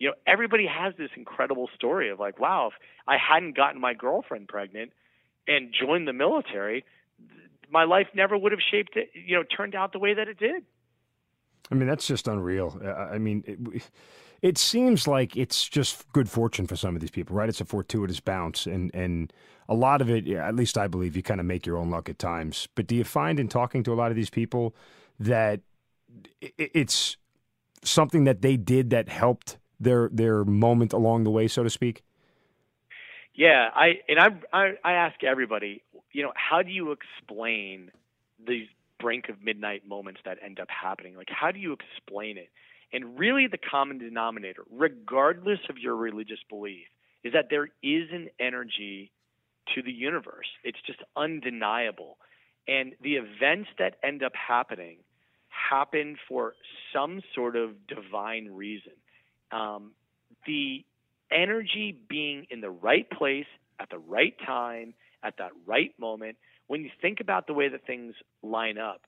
you 0.00 0.08
know, 0.08 0.14
everybody 0.26 0.66
has 0.66 0.94
this 0.98 1.10
incredible 1.14 1.68
story 1.76 2.10
of 2.10 2.18
like, 2.18 2.40
wow, 2.40 2.68
if 2.68 2.72
I 3.06 3.16
hadn't 3.18 3.54
gotten 3.54 3.80
my 3.80 3.94
girlfriend 3.94 4.48
pregnant 4.48 4.92
and 5.46 5.72
joined 5.78 6.08
the 6.08 6.12
military, 6.14 6.84
my 7.70 7.84
life 7.84 8.08
never 8.14 8.36
would 8.36 8.50
have 8.50 8.62
shaped 8.70 8.96
it, 8.96 9.10
you 9.14 9.36
know, 9.36 9.44
turned 9.44 9.74
out 9.74 9.92
the 9.92 9.98
way 9.98 10.14
that 10.14 10.26
it 10.26 10.38
did. 10.38 10.64
I 11.70 11.74
mean, 11.74 11.86
that's 11.86 12.06
just 12.06 12.26
unreal. 12.26 12.80
I 12.82 13.18
mean, 13.18 13.44
it, 13.46 13.82
it 14.40 14.58
seems 14.58 15.06
like 15.06 15.36
it's 15.36 15.68
just 15.68 16.10
good 16.12 16.28
fortune 16.28 16.66
for 16.66 16.76
some 16.76 16.96
of 16.96 17.02
these 17.02 17.10
people, 17.10 17.36
right? 17.36 17.48
It's 17.48 17.60
a 17.60 17.66
fortuitous 17.66 18.18
bounce, 18.18 18.66
and 18.66 18.90
and 18.92 19.32
a 19.68 19.74
lot 19.74 20.00
of 20.00 20.10
it, 20.10 20.26
at 20.26 20.56
least 20.56 20.76
I 20.76 20.88
believe, 20.88 21.14
you 21.14 21.22
kind 21.22 21.38
of 21.38 21.46
make 21.46 21.66
your 21.66 21.76
own 21.76 21.90
luck 21.90 22.08
at 22.08 22.18
times. 22.18 22.66
But 22.74 22.88
do 22.88 22.96
you 22.96 23.04
find 23.04 23.38
in 23.38 23.46
talking 23.46 23.84
to 23.84 23.92
a 23.92 23.94
lot 23.94 24.10
of 24.10 24.16
these 24.16 24.30
people 24.30 24.74
that 25.20 25.60
it's 26.40 27.16
something 27.84 28.24
that 28.24 28.42
they 28.42 28.56
did 28.56 28.90
that 28.90 29.08
helped 29.08 29.58
their 29.80 30.08
their 30.12 30.44
moment 30.44 30.92
along 30.92 31.24
the 31.24 31.30
way, 31.30 31.48
so 31.48 31.62
to 31.62 31.70
speak? 31.70 32.02
Yeah, 33.34 33.68
I 33.74 34.00
and 34.08 34.18
I 34.18 34.28
I, 34.52 34.72
I 34.84 34.92
ask 34.92 35.22
everybody, 35.24 35.82
you 36.12 36.22
know, 36.22 36.32
how 36.34 36.62
do 36.62 36.70
you 36.70 36.92
explain 36.92 37.90
these 38.46 38.68
brink 39.00 39.28
of 39.28 39.42
midnight 39.42 39.88
moments 39.88 40.20
that 40.24 40.38
end 40.44 40.60
up 40.60 40.68
happening? 40.68 41.16
Like, 41.16 41.30
how 41.30 41.50
do 41.50 41.58
you 41.58 41.72
explain 41.72 42.36
it? 42.36 42.50
And 42.92 43.18
really, 43.18 43.46
the 43.46 43.58
common 43.58 43.98
denominator, 43.98 44.64
regardless 44.70 45.60
of 45.68 45.78
your 45.78 45.96
religious 45.96 46.40
belief, 46.48 46.86
is 47.22 47.32
that 47.32 47.46
there 47.48 47.68
is 47.82 48.08
an 48.12 48.28
energy 48.38 49.12
to 49.74 49.82
the 49.82 49.92
universe. 49.92 50.46
It's 50.64 50.78
just 50.86 50.98
undeniable. 51.16 52.18
And 52.66 52.94
the 53.00 53.14
events 53.14 53.70
that 53.78 53.96
end 54.02 54.22
up 54.22 54.32
happening 54.34 54.98
happen 55.48 56.16
for 56.28 56.54
some 56.92 57.20
sort 57.34 57.56
of 57.56 57.86
divine 57.86 58.48
reason 58.50 58.92
um, 59.52 59.92
the 60.46 60.84
energy 61.30 61.96
being 62.08 62.46
in 62.50 62.60
the 62.60 62.70
right 62.70 63.08
place 63.10 63.46
at 63.78 63.90
the 63.90 63.98
right 63.98 64.34
time 64.44 64.94
at 65.22 65.36
that 65.38 65.50
right 65.66 65.92
moment. 65.98 66.36
When 66.66 66.82
you 66.82 66.90
think 67.00 67.20
about 67.20 67.46
the 67.46 67.54
way 67.54 67.68
that 67.68 67.86
things 67.86 68.14
line 68.42 68.78
up, 68.78 69.02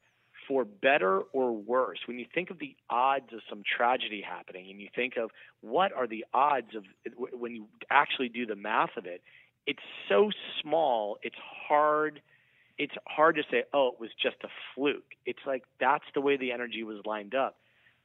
for 0.48 0.64
better 0.64 1.20
or 1.32 1.52
worse, 1.52 2.00
when 2.06 2.18
you 2.18 2.26
think 2.34 2.50
of 2.50 2.58
the 2.58 2.74
odds 2.90 3.32
of 3.32 3.40
some 3.48 3.62
tragedy 3.76 4.20
happening 4.20 4.70
and 4.70 4.80
you 4.80 4.88
think 4.94 5.16
of 5.16 5.30
what 5.60 5.92
are 5.92 6.08
the 6.08 6.24
odds 6.34 6.74
of 6.74 6.84
when 7.32 7.54
you 7.54 7.66
actually 7.90 8.28
do 8.28 8.44
the 8.44 8.56
math 8.56 8.96
of 8.96 9.06
it, 9.06 9.22
it's 9.66 9.82
so 10.08 10.30
small, 10.60 11.18
it's 11.22 11.36
hard 11.68 12.20
it's 12.78 12.94
hard 13.06 13.36
to 13.36 13.42
say, 13.50 13.64
"Oh, 13.72 13.88
it 13.88 14.00
was 14.00 14.10
just 14.20 14.36
a 14.42 14.48
fluke." 14.74 15.14
It's 15.26 15.46
like 15.46 15.62
that's 15.78 16.04
the 16.14 16.20
way 16.20 16.36
the 16.36 16.50
energy 16.52 16.82
was 16.82 17.04
lined 17.04 17.34
up 17.34 17.56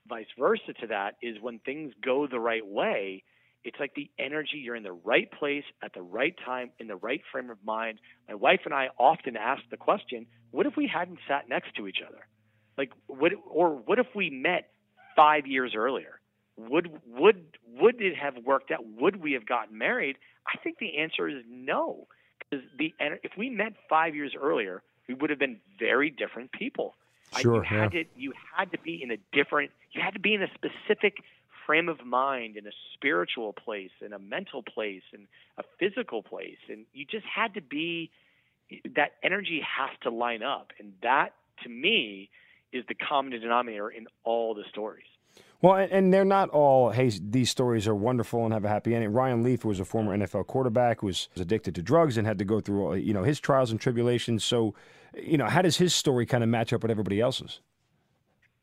vice 0.08 0.28
versa 0.38 0.74
to 0.82 0.88
that 0.88 1.15
is 1.22 1.38
when 1.41 1.60
things 1.60 1.93
go 2.04 2.28
the 2.28 2.39
right 2.39 2.65
way, 2.65 3.24
it's 3.63 3.80
like 3.80 3.93
the 3.96 4.10
energy, 4.17 4.58
you're 4.58 4.76
in 4.76 4.84
the 4.84 4.93
right 4.93 5.30
place 5.32 5.65
at 5.84 5.93
the 5.93 6.02
right 6.02 6.36
time, 6.46 6.72
in 6.80 6.88
the 6.88 6.96
right 6.96 7.22
frame 7.32 7.50
of 7.50 7.58
mind. 7.65 8.00
My 8.28 8.36
wife 8.36 8.62
and 8.65 8.74
I 8.74 8.89
often 8.98 9.36
ask 9.36 9.62
the 9.70 9.78
question, 9.78 10.26
what 10.52 10.65
if 10.65 10.78
we 10.78 10.88
hadn't 10.88 11.20
sat 11.28 11.50
next 11.50 11.76
to 11.76 11.88
each 11.88 11.98
other? 12.08 12.26
Like 12.78 12.91
what 13.08 13.32
or 13.50 13.72
what 13.72 14.00
if 14.00 14.08
we 14.15 14.30
met 14.30 14.70
five 15.15 15.48
years 15.48 15.74
earlier? 15.76 16.20
Would 16.58 16.91
would 17.08 17.58
would 17.80 18.02
it 18.02 18.15
have 18.15 18.36
worked 18.46 18.72
out? 18.72 18.86
Would 19.00 19.22
we 19.22 19.34
have 19.34 19.46
gotten 19.46 19.78
married? 19.78 20.17
I 20.48 20.58
think 20.63 20.78
the 20.80 20.98
answer 21.00 21.28
is 21.28 21.43
no. 21.50 22.08
Because 22.39 22.65
the 22.78 22.93
if 23.00 23.32
we 23.38 23.50
met 23.50 23.74
five 23.89 24.15
years 24.15 24.34
earlier, 24.39 24.82
we 25.08 25.13
would 25.13 25.30
have 25.30 25.39
been 25.39 25.60
very 25.80 26.10
different 26.10 26.52
people. 26.52 26.96
Sure, 27.36 27.65
I, 27.65 27.74
you 27.74 27.80
had 27.82 27.91
to 27.91 28.04
you 28.15 28.34
had 28.56 28.72
to 28.72 28.78
be 28.80 29.02
in 29.04 29.12
a 29.12 29.17
different 29.34 29.72
you 29.91 30.02
had 30.02 30.13
to 30.13 30.19
be 30.19 30.34
in 30.34 30.41
a 30.41 30.47
specific 30.54 31.17
frame 31.65 31.89
of 31.89 32.06
mind 32.06 32.56
in 32.56 32.65
a 32.65 32.71
spiritual 32.93 33.54
place 33.54 33.91
in 34.06 34.13
a 34.13 34.19
mental 34.19 34.63
place 34.63 35.04
in 35.13 35.28
a 35.58 35.63
physical 35.80 36.23
place 36.23 36.58
and 36.69 36.86
you 36.93 37.06
just 37.06 37.26
had 37.26 37.54
to 37.54 37.62
be 37.62 38.10
that 38.95 39.13
energy 39.23 39.62
has 39.62 39.89
to 40.02 40.10
line 40.10 40.43
up 40.43 40.71
and 40.80 40.93
that 41.04 41.34
to 41.63 41.69
me 41.69 42.30
is 42.71 42.84
the 42.88 42.95
common 42.95 43.32
denominator 43.32 43.89
in 43.89 44.08
all 44.23 44.54
the 44.54 44.63
stories 44.69 45.06
well, 45.60 45.73
and 45.76 46.13
they're 46.13 46.23
not 46.23 46.50
all, 46.50 46.91
hey, 46.91 47.12
these 47.19 47.50
stories 47.50 47.88
are 47.88 47.95
wonderful 47.95 48.45
and 48.45 48.54
have 48.54 48.63
a 48.63 48.69
happy 48.69 48.93
ending. 48.93 49.12
Ryan 49.12 49.41
Leaf 49.41 49.65
was 49.65 49.80
a 49.80 49.86
former 49.86 50.15
NFL 50.15 50.45
quarterback 50.45 51.02
who 51.02 51.08
was 51.08 51.30
addicted 51.36 51.73
to 51.76 51.82
drugs 51.82 52.15
and 52.17 52.28
had 52.28 52.38
to 52.38 52.45
go 52.45 52.60
through, 52.60 52.86
all, 52.86 52.95
you 52.97 53.12
know, 53.12 53.23
his 53.23 53.39
trials 53.39 53.71
and 53.71 53.82
tribulations. 53.82 54.43
So, 54.43 54.76
you 55.15 55.36
know, 55.38 55.47
how 55.47 55.63
does 55.63 55.78
his 55.78 55.95
story 55.95 56.28
kind 56.28 56.43
of 56.43 56.50
match 56.50 56.73
up 56.73 56.84
with 56.84 56.91
everybody 56.91 57.19
else's? 57.19 57.60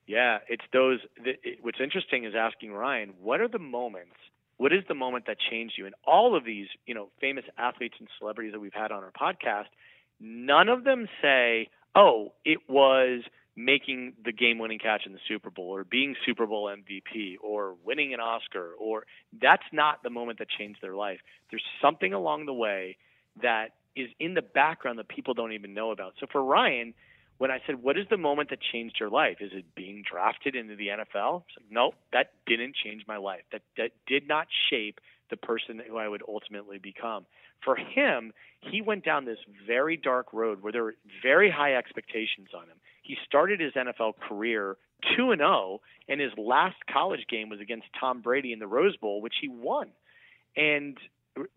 Yeah, 0.07 0.39
it's 0.49 0.65
those. 0.73 1.01
It, 1.17 1.59
what's 1.63 1.81
interesting 1.81 2.25
is 2.25 2.35
asking 2.37 2.73
Ryan, 2.73 3.15
what 3.21 3.41
are 3.41 3.49
the 3.49 3.59
moments? 3.59 4.17
What 4.57 4.73
is 4.73 4.85
the 4.87 4.95
moment 4.95 5.27
that 5.27 5.39
changed 5.51 5.75
you? 5.79 5.87
And 5.87 5.95
all 6.07 6.37
of 6.37 6.45
these, 6.45 6.69
you 6.87 6.95
know, 6.95 7.09
famous 7.21 7.45
athletes 7.59 7.97
and 7.99 8.09
celebrities 8.19 8.53
that 8.53 8.61
we've 8.61 8.75
had 8.75 8.93
on 8.93 9.03
our 9.03 9.11
podcast, 9.11 9.67
none 10.21 10.69
of 10.69 10.85
them 10.85 11.09
say, 11.23 11.69
"Oh, 11.95 12.33
it 12.45 12.69
was." 12.69 13.23
making 13.57 14.15
the 14.25 14.33
game 14.33 14.59
winning 14.59 14.81
catch 14.81 15.07
in 15.07 15.13
the 15.13 15.19
Super 15.29 15.49
Bowl 15.49 15.77
or 15.77 15.85
being 15.85 16.17
Super 16.27 16.45
Bowl 16.45 16.67
MVP 16.69 17.37
or 17.41 17.77
winning 17.85 18.13
an 18.13 18.19
Oscar 18.19 18.73
or 18.81 19.07
that's 19.41 19.63
not 19.73 20.03
the 20.03 20.11
moment 20.11 20.41
that 20.41 20.49
changed 20.49 20.83
their 20.83 20.97
life. 20.97 21.21
There's 21.51 21.63
something 21.81 22.13
along 22.13 22.47
the 22.47 22.53
way 22.53 22.97
that 23.43 23.71
is 23.95 24.09
in 24.19 24.35
the 24.35 24.43
background 24.43 24.99
that 24.99 25.09
people 25.09 25.35
don't 25.35 25.53
even 25.53 25.73
know 25.73 25.93
about. 25.93 26.15
So 26.19 26.27
for 26.31 26.43
Ryan, 26.43 26.95
when 27.39 27.51
I 27.51 27.61
said, 27.67 27.83
"What 27.83 27.99
is 27.99 28.07
the 28.09 28.17
moment 28.17 28.51
that 28.51 28.61
changed 28.61 28.99
your 29.01 29.11
life?" 29.11 29.41
Is 29.41 29.53
it 29.53 29.75
being 29.75 30.03
drafted 30.03 30.55
into 30.55 30.77
the 30.77 30.89
NFL? 30.89 31.45
Like, 31.57 31.71
no, 31.71 31.95
that 32.13 32.33
didn't 32.47 32.75
change 32.77 33.07
my 33.07 33.17
life. 33.17 33.43
That 33.53 33.63
that 33.77 33.93
did 34.07 34.29
not 34.29 34.49
shape 34.71 35.01
the 35.31 35.37
person 35.37 35.81
who 35.87 35.97
I 35.97 36.09
would 36.09 36.23
ultimately 36.29 36.79
become. 36.79 37.27
For 37.65 37.77
him, 37.77 38.33
he 38.61 38.83
went 38.83 39.05
down 39.05 39.25
this 39.25 39.39
very 39.67 39.97
dark 39.97 40.33
road 40.33 40.63
where 40.63 40.73
there 40.73 40.85
were 40.85 40.97
very 41.23 41.51
high 41.51 41.75
expectations 41.75 42.49
on 42.55 42.65
him. 42.65 42.77
He 43.03 43.17
started 43.27 43.61
his 43.61 43.73
NFL 43.73 44.19
career 44.21 44.77
2 45.17 45.31
and 45.33 45.41
0 45.41 45.81
and 46.09 46.21
his 46.21 46.33
last 46.37 46.77
college 46.91 47.27
game 47.29 47.49
was 47.49 47.61
against 47.61 47.87
Tom 47.99 48.21
Brady 48.21 48.53
in 48.53 48.59
the 48.59 48.67
Rose 48.67 48.97
Bowl 48.97 49.21
which 49.21 49.35
he 49.41 49.49
won. 49.49 49.89
And 50.57 50.99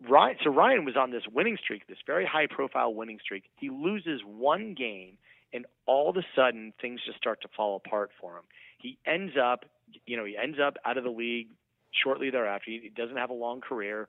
Ryan, 0.08 0.36
so 0.42 0.50
Ryan 0.50 0.84
was 0.84 0.96
on 0.96 1.10
this 1.10 1.22
winning 1.32 1.56
streak, 1.62 1.86
this 1.86 1.98
very 2.06 2.26
high 2.26 2.46
profile 2.46 2.92
winning 2.92 3.18
streak. 3.22 3.44
He 3.56 3.70
loses 3.70 4.22
one 4.24 4.74
game 4.74 5.18
and 5.52 5.66
all 5.86 6.10
of 6.10 6.16
a 6.16 6.24
sudden 6.36 6.72
things 6.80 7.00
just 7.04 7.18
start 7.18 7.40
to 7.42 7.48
fall 7.56 7.76
apart 7.76 8.10
for 8.20 8.36
him. 8.36 8.44
He 8.78 8.98
ends 9.06 9.34
up 9.40 9.64
you 10.06 10.16
know, 10.16 10.24
he 10.24 10.36
ends 10.36 10.58
up 10.64 10.76
out 10.84 10.98
of 10.98 11.04
the 11.04 11.10
league 11.10 11.48
shortly 11.90 12.30
thereafter. 12.30 12.70
He 12.70 12.90
doesn't 12.94 13.16
have 13.16 13.30
a 13.30 13.34
long 13.34 13.60
career, 13.60 14.08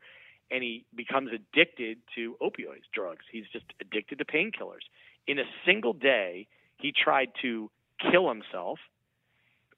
and 0.51 0.63
he 0.63 0.85
becomes 0.95 1.29
addicted 1.33 1.99
to 2.15 2.35
opioids, 2.41 2.87
drugs. 2.93 3.25
He's 3.31 3.45
just 3.51 3.65
addicted 3.79 4.19
to 4.19 4.25
painkillers. 4.25 4.85
In 5.27 5.39
a 5.39 5.43
single 5.65 5.93
day, 5.93 6.47
he 6.77 6.91
tried 6.91 7.29
to 7.41 7.69
kill 8.11 8.27
himself 8.29 8.79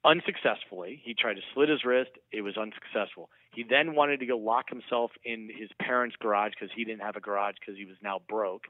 unsuccessfully. 0.04 1.02
He 1.04 1.13
tried 1.13 1.36
to 1.36 1.41
slit 1.54 1.69
his 1.69 1.84
wrist. 1.84 2.12
It 2.32 2.41
was 2.41 2.58
unsuccessful. 2.58 3.30
He 3.54 3.63
then 3.63 3.95
wanted 3.95 4.21
to 4.21 4.26
go 4.26 4.38
lock 4.38 4.69
himself 4.69 5.12
in 5.24 5.50
his 5.56 5.69
parents' 5.80 6.15
garage 6.19 6.54
because 6.58 6.74
he 6.76 6.86
didn't 6.86 7.02
have 7.02 7.15
a 7.15 7.19
garage 7.19 7.56
because 7.60 7.78
he 7.78 7.86
was 7.86 7.97
now 8.02 8.21
broke. 8.28 8.63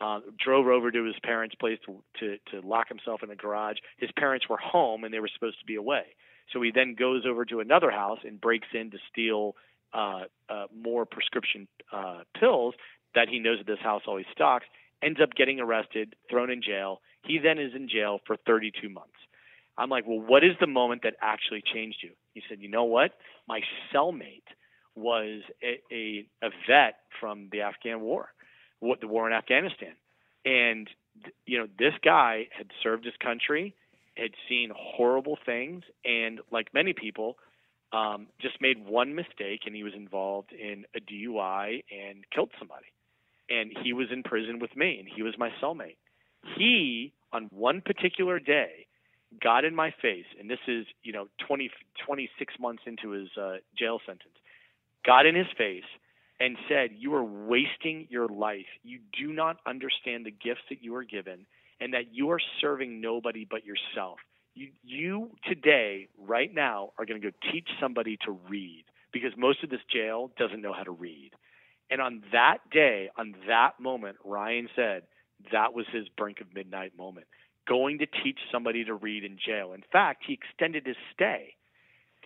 Uh, 0.00 0.20
drove 0.42 0.66
over 0.66 0.90
to 0.90 1.04
his 1.04 1.16
parents' 1.22 1.54
place 1.56 1.78
to, 1.84 2.02
to 2.18 2.36
to 2.50 2.66
lock 2.66 2.88
himself 2.88 3.22
in 3.22 3.30
a 3.30 3.36
garage. 3.36 3.76
His 3.98 4.10
parents 4.16 4.48
were 4.48 4.56
home 4.56 5.04
and 5.04 5.12
they 5.12 5.20
were 5.20 5.28
supposed 5.32 5.60
to 5.60 5.66
be 5.66 5.74
away. 5.74 6.04
So 6.52 6.62
he 6.62 6.70
then 6.74 6.94
goes 6.98 7.24
over 7.28 7.44
to 7.44 7.60
another 7.60 7.90
house 7.90 8.18
and 8.24 8.40
breaks 8.40 8.68
in 8.72 8.90
to 8.90 8.98
steal 9.12 9.54
uh, 9.92 10.22
uh, 10.48 10.66
more 10.74 11.04
prescription 11.04 11.68
uh, 11.92 12.20
pills 12.38 12.74
that 13.14 13.28
he 13.28 13.38
knows 13.38 13.58
that 13.58 13.66
this 13.66 13.80
house 13.82 14.02
always 14.06 14.26
stocks. 14.32 14.66
Ends 15.02 15.20
up 15.22 15.34
getting 15.34 15.60
arrested, 15.60 16.14
thrown 16.28 16.50
in 16.50 16.62
jail. 16.62 17.00
He 17.24 17.38
then 17.38 17.58
is 17.58 17.72
in 17.74 17.88
jail 17.88 18.20
for 18.26 18.36
32 18.46 18.88
months. 18.88 19.12
I'm 19.78 19.88
like, 19.88 20.06
well, 20.06 20.20
what 20.20 20.44
is 20.44 20.52
the 20.60 20.66
moment 20.66 21.02
that 21.04 21.14
actually 21.22 21.62
changed 21.62 21.98
you? 22.02 22.10
He 22.34 22.42
said, 22.48 22.58
you 22.60 22.68
know 22.68 22.84
what? 22.84 23.12
My 23.48 23.60
cellmate 23.94 24.44
was 24.94 25.40
a, 25.62 25.80
a, 25.94 26.26
a 26.42 26.50
vet 26.68 26.96
from 27.18 27.48
the 27.50 27.62
Afghan 27.62 28.00
war, 28.00 28.28
what 28.80 29.00
the 29.00 29.08
war 29.08 29.26
in 29.26 29.32
Afghanistan, 29.32 29.92
and 30.44 30.88
you 31.46 31.58
know 31.58 31.66
this 31.78 31.94
guy 32.04 32.48
had 32.56 32.68
served 32.82 33.04
his 33.04 33.14
country, 33.22 33.74
had 34.16 34.30
seen 34.48 34.70
horrible 34.74 35.38
things, 35.44 35.84
and 36.04 36.40
like 36.50 36.72
many 36.74 36.92
people, 36.92 37.36
um, 37.92 38.26
just 38.40 38.60
made 38.60 38.86
one 38.86 39.14
mistake, 39.14 39.60
and 39.66 39.74
he 39.74 39.82
was 39.82 39.94
involved 39.94 40.52
in 40.52 40.84
a 40.94 41.00
DUI 41.00 41.82
and 41.90 42.24
killed 42.34 42.50
somebody, 42.58 42.86
and 43.48 43.72
he 43.82 43.92
was 43.92 44.08
in 44.12 44.22
prison 44.22 44.58
with 44.58 44.76
me, 44.76 44.98
and 44.98 45.08
he 45.08 45.22
was 45.22 45.34
my 45.38 45.50
cellmate. 45.62 45.96
He 46.56 47.12
on 47.32 47.48
one 47.52 47.80
particular 47.80 48.38
day 48.38 48.86
got 49.40 49.64
in 49.64 49.74
my 49.74 49.94
face, 50.02 50.26
and 50.38 50.50
this 50.50 50.58
is, 50.66 50.86
you 51.02 51.12
know, 51.12 51.28
20, 51.46 51.70
26 52.04 52.54
months 52.58 52.82
into 52.86 53.10
his 53.10 53.28
uh, 53.40 53.56
jail 53.78 54.00
sentence, 54.04 54.34
got 55.04 55.26
in 55.26 55.34
his 55.34 55.46
face 55.56 55.84
and 56.40 56.56
said, 56.68 56.90
You 56.96 57.14
are 57.14 57.24
wasting 57.24 58.06
your 58.10 58.28
life. 58.28 58.66
You 58.82 58.98
do 59.18 59.32
not 59.32 59.58
understand 59.66 60.26
the 60.26 60.30
gifts 60.30 60.62
that 60.70 60.82
you 60.82 60.94
are 60.96 61.04
given, 61.04 61.46
and 61.80 61.94
that 61.94 62.12
you 62.12 62.30
are 62.30 62.40
serving 62.60 63.00
nobody 63.00 63.46
but 63.48 63.64
yourself. 63.64 64.18
You, 64.54 64.68
you 64.82 65.30
today, 65.46 66.08
right 66.18 66.52
now, 66.52 66.90
are 66.98 67.06
going 67.06 67.20
to 67.20 67.30
go 67.30 67.36
teach 67.52 67.68
somebody 67.80 68.18
to 68.24 68.32
read 68.48 68.84
because 69.12 69.32
most 69.36 69.62
of 69.62 69.70
this 69.70 69.80
jail 69.92 70.30
doesn't 70.38 70.60
know 70.60 70.72
how 70.72 70.82
to 70.82 70.90
read. 70.90 71.30
And 71.90 72.00
on 72.00 72.22
that 72.32 72.58
day, 72.72 73.10
on 73.16 73.34
that 73.48 73.80
moment, 73.80 74.16
Ryan 74.24 74.68
said 74.74 75.02
that 75.52 75.74
was 75.74 75.86
his 75.92 76.08
brink 76.16 76.40
of 76.40 76.52
midnight 76.54 76.92
moment 76.96 77.26
going 77.70 77.98
to 77.98 78.06
teach 78.06 78.38
somebody 78.50 78.84
to 78.84 78.94
read 78.94 79.24
in 79.24 79.38
jail. 79.38 79.72
In 79.72 79.82
fact, 79.92 80.24
he 80.26 80.32
extended 80.32 80.84
his 80.86 80.96
stay 81.14 81.54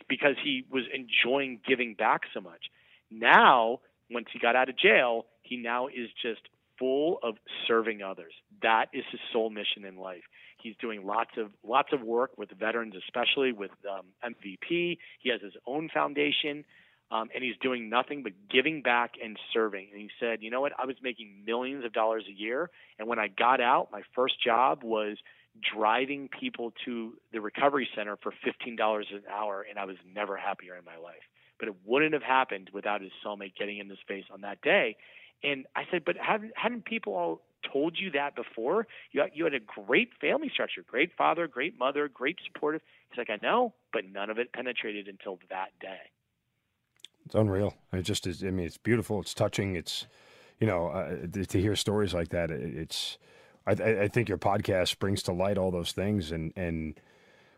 because 0.08 0.36
he 0.42 0.64
was 0.70 0.84
enjoying 0.92 1.60
giving 1.66 1.94
back 1.94 2.22
so 2.32 2.40
much. 2.40 2.66
Now, 3.10 3.80
once 4.14 4.26
he 4.32 4.38
got 4.38 4.56
out 4.56 4.68
of 4.68 4.78
jail, 4.78 5.26
he 5.42 5.56
now 5.56 5.88
is 5.88 6.08
just 6.22 6.40
full 6.78 7.18
of 7.22 7.36
serving 7.68 8.02
others. 8.02 8.32
That 8.62 8.86
is 8.92 9.04
his 9.10 9.20
sole 9.32 9.50
mission 9.50 9.84
in 9.84 9.96
life. 9.96 10.22
He's 10.62 10.74
doing 10.80 11.06
lots 11.06 11.32
of 11.36 11.50
lots 11.62 11.90
of 11.92 12.00
work 12.00 12.38
with 12.38 12.50
veterans, 12.58 12.94
especially 12.96 13.52
with 13.52 13.70
um, 13.90 14.06
MVP. 14.24 14.98
He 15.20 15.28
has 15.30 15.42
his 15.42 15.52
own 15.66 15.90
foundation 15.92 16.64
um, 17.10 17.28
and 17.34 17.44
he's 17.44 17.56
doing 17.60 17.88
nothing 17.88 18.22
but 18.22 18.32
giving 18.50 18.82
back 18.82 19.12
and 19.22 19.38
serving. 19.52 19.88
And 19.92 20.00
he 20.00 20.10
said, 20.18 20.42
you 20.42 20.50
know 20.50 20.60
what? 20.60 20.72
I 20.78 20.86
was 20.86 20.96
making 21.02 21.44
millions 21.46 21.84
of 21.84 21.92
dollars 21.92 22.24
a 22.28 22.32
year, 22.32 22.70
and 22.98 23.08
when 23.08 23.18
I 23.18 23.28
got 23.28 23.60
out, 23.60 23.88
my 23.92 24.02
first 24.14 24.42
job 24.42 24.82
was 24.82 25.18
driving 25.72 26.28
people 26.28 26.72
to 26.84 27.12
the 27.32 27.40
recovery 27.40 27.88
center 27.94 28.16
for 28.22 28.32
fifteen 28.44 28.74
dollars 28.74 29.06
an 29.12 29.22
hour, 29.30 29.64
and 29.68 29.78
I 29.78 29.84
was 29.84 29.96
never 30.12 30.36
happier 30.36 30.76
in 30.76 30.84
my 30.84 30.96
life. 30.96 31.22
But 31.58 31.68
it 31.68 31.74
wouldn't 31.84 32.12
have 32.14 32.22
happened 32.22 32.70
without 32.72 33.00
his 33.00 33.12
cellmate 33.24 33.54
getting 33.56 33.78
in 33.78 33.88
the 33.88 33.96
space 34.00 34.24
on 34.32 34.40
that 34.42 34.60
day. 34.62 34.96
And 35.42 35.66
I 35.76 35.84
said, 35.90 36.04
but 36.04 36.16
haven't 36.16 36.52
hadn't 36.56 36.84
people 36.84 37.14
all 37.14 37.42
told 37.72 37.98
you 37.98 38.10
that 38.12 38.34
before? 38.34 38.86
You 39.12 39.22
had, 39.22 39.30
you 39.34 39.44
had 39.44 39.54
a 39.54 39.60
great 39.60 40.10
family 40.20 40.48
structure, 40.52 40.84
great 40.86 41.12
father, 41.16 41.46
great 41.46 41.78
mother, 41.78 42.08
great 42.08 42.38
supportive. 42.46 42.80
He's 43.10 43.18
like, 43.18 43.30
I 43.30 43.38
know, 43.42 43.74
but 43.92 44.04
none 44.10 44.30
of 44.30 44.38
it 44.38 44.52
penetrated 44.52 45.08
until 45.08 45.38
that 45.50 45.68
day. 45.80 46.10
It's 47.26 47.34
unreal. 47.34 47.74
It 47.92 48.02
just 48.02 48.26
is. 48.26 48.42
I 48.42 48.50
mean, 48.50 48.66
it's 48.66 48.76
beautiful. 48.76 49.20
It's 49.20 49.34
touching. 49.34 49.76
It's, 49.76 50.06
you 50.60 50.66
know, 50.66 50.88
uh, 50.88 51.26
to 51.48 51.60
hear 51.60 51.74
stories 51.76 52.12
like 52.12 52.28
that. 52.30 52.50
It's, 52.50 53.18
I, 53.66 53.72
I, 53.72 54.08
think 54.08 54.28
your 54.28 54.38
podcast 54.38 54.98
brings 54.98 55.22
to 55.24 55.32
light 55.32 55.56
all 55.56 55.70
those 55.70 55.92
things. 55.92 56.32
And 56.32 56.52
and 56.54 57.00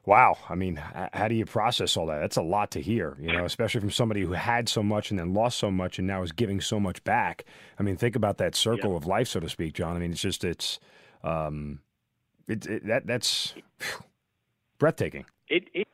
wow, 0.07 0.39
I 0.49 0.55
mean, 0.55 0.77
how 1.13 1.29
do 1.29 1.35
you 1.35 1.45
process 1.45 1.97
all 1.97 2.07
that? 2.07 2.21
That's 2.21 2.37
a 2.37 2.43
lot 2.43 2.71
to 2.71 2.81
hear. 2.81 3.17
You 3.21 3.33
know, 3.33 3.45
especially 3.45 3.81
from 3.81 3.91
somebody 3.91 4.23
who 4.23 4.33
had 4.33 4.69
so 4.69 4.83
much 4.83 5.11
and 5.11 5.19
then 5.19 5.35
lost 5.35 5.59
so 5.59 5.71
much 5.71 5.99
and 5.99 6.07
now 6.07 6.23
is 6.23 6.33
giving 6.33 6.61
so 6.61 6.81
much 6.81 7.03
back. 7.05 7.45
I 7.79 7.83
mean, 7.83 7.97
think 7.97 8.17
about 8.17 8.39
that 8.39 8.55
circle 8.55 8.93
yeah. 8.93 8.97
of 8.97 9.07
life, 9.07 9.29
so 9.29 9.41
to 9.41 9.49
speak, 9.49 9.75
John. 9.75 9.97
I 9.97 9.99
mean, 9.99 10.13
it's 10.13 10.23
just 10.23 10.45
it's, 10.45 10.79
um, 11.23 11.81
it, 12.47 12.65
it 12.67 12.87
that 12.87 13.07
that's 13.07 13.55
breathtaking. 14.79 15.27
It, 15.49 15.65
it 15.75 15.89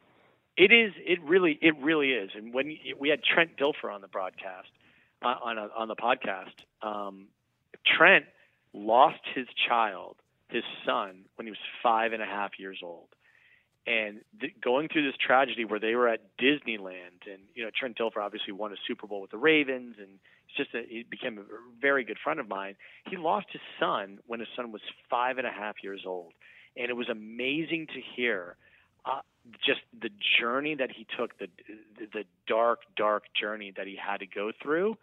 it 0.57 0.71
is. 0.71 0.93
It 0.99 1.19
really. 1.23 1.59
It 1.63 1.75
really 1.81 2.11
is. 2.11 2.31
And 2.37 2.53
when 2.53 2.77
we 2.99 3.09
had 3.09 3.21
Trent 3.25 3.57
Dilfer 3.57 3.93
on 3.93 4.03
the 4.03 4.09
broadcast, 4.09 4.69
uh, 5.23 5.35
on 5.43 5.59
a, 5.59 5.69
on 5.77 5.89
the 5.89 5.97
podcast, 5.97 6.53
um, 6.83 7.29
Trent 7.97 8.27
lost 8.75 9.21
his 9.35 9.47
child, 9.69 10.17
his 10.49 10.65
son, 10.87 11.25
when 11.37 11.47
he 11.47 11.51
was 11.51 11.59
five 11.83 12.13
and 12.13 12.23
a 12.23 12.27
half 12.27 12.59
years 12.59 12.81
old, 12.83 13.09
and 13.87 14.21
th- 14.41 14.55
going 14.63 14.89
through 14.89 15.07
this 15.07 15.17
tragedy 15.25 15.65
where 15.65 15.81
they 15.81 15.95
were 15.95 16.09
at 16.09 16.21
Disneyland, 16.39 17.27
and 17.27 17.43
you 17.55 17.65
know 17.65 17.71
Trent 17.77 17.99
Dilfer 17.99 18.19
obviously 18.23 18.53
won 18.53 18.73
a 18.73 18.77
Super 18.87 19.07
Bowl 19.07 19.21
with 19.21 19.31
the 19.31 19.39
Ravens, 19.39 19.97
and 19.99 20.19
it's 20.49 20.57
just 20.57 20.75
a, 20.75 20.83
he 20.89 21.05
became 21.09 21.39
a 21.39 21.43
very 21.81 22.05
good 22.05 22.19
friend 22.23 22.39
of 22.39 22.49
mine. 22.49 22.77
He 23.09 23.17
lost 23.17 23.47
his 23.51 23.63
son 23.81 24.19
when 24.27 24.41
his 24.41 24.49
son 24.55 24.73
was 24.73 24.83
five 25.11 25.39
and 25.39 25.47
a 25.47 25.51
half 25.51 25.77
years 25.83 26.03
old, 26.07 26.33
and 26.77 26.91
it 26.91 26.95
was 26.95 27.09
amazing 27.09 27.89
to 27.89 28.01
hear 28.17 28.57
uh, 29.05 29.21
just 29.65 29.81
the 30.01 30.11
journey 30.41 30.75
that 30.77 30.91
he 30.91 31.07
took, 31.19 31.37
the 31.39 31.49
the 32.13 32.25
dark, 32.47 32.81
dark 32.97 33.25
journey 33.35 33.73
that 33.77 33.87
he 33.87 33.97
had 33.97 34.19
to 34.19 34.27
go 34.27 34.53
through, 34.63 34.97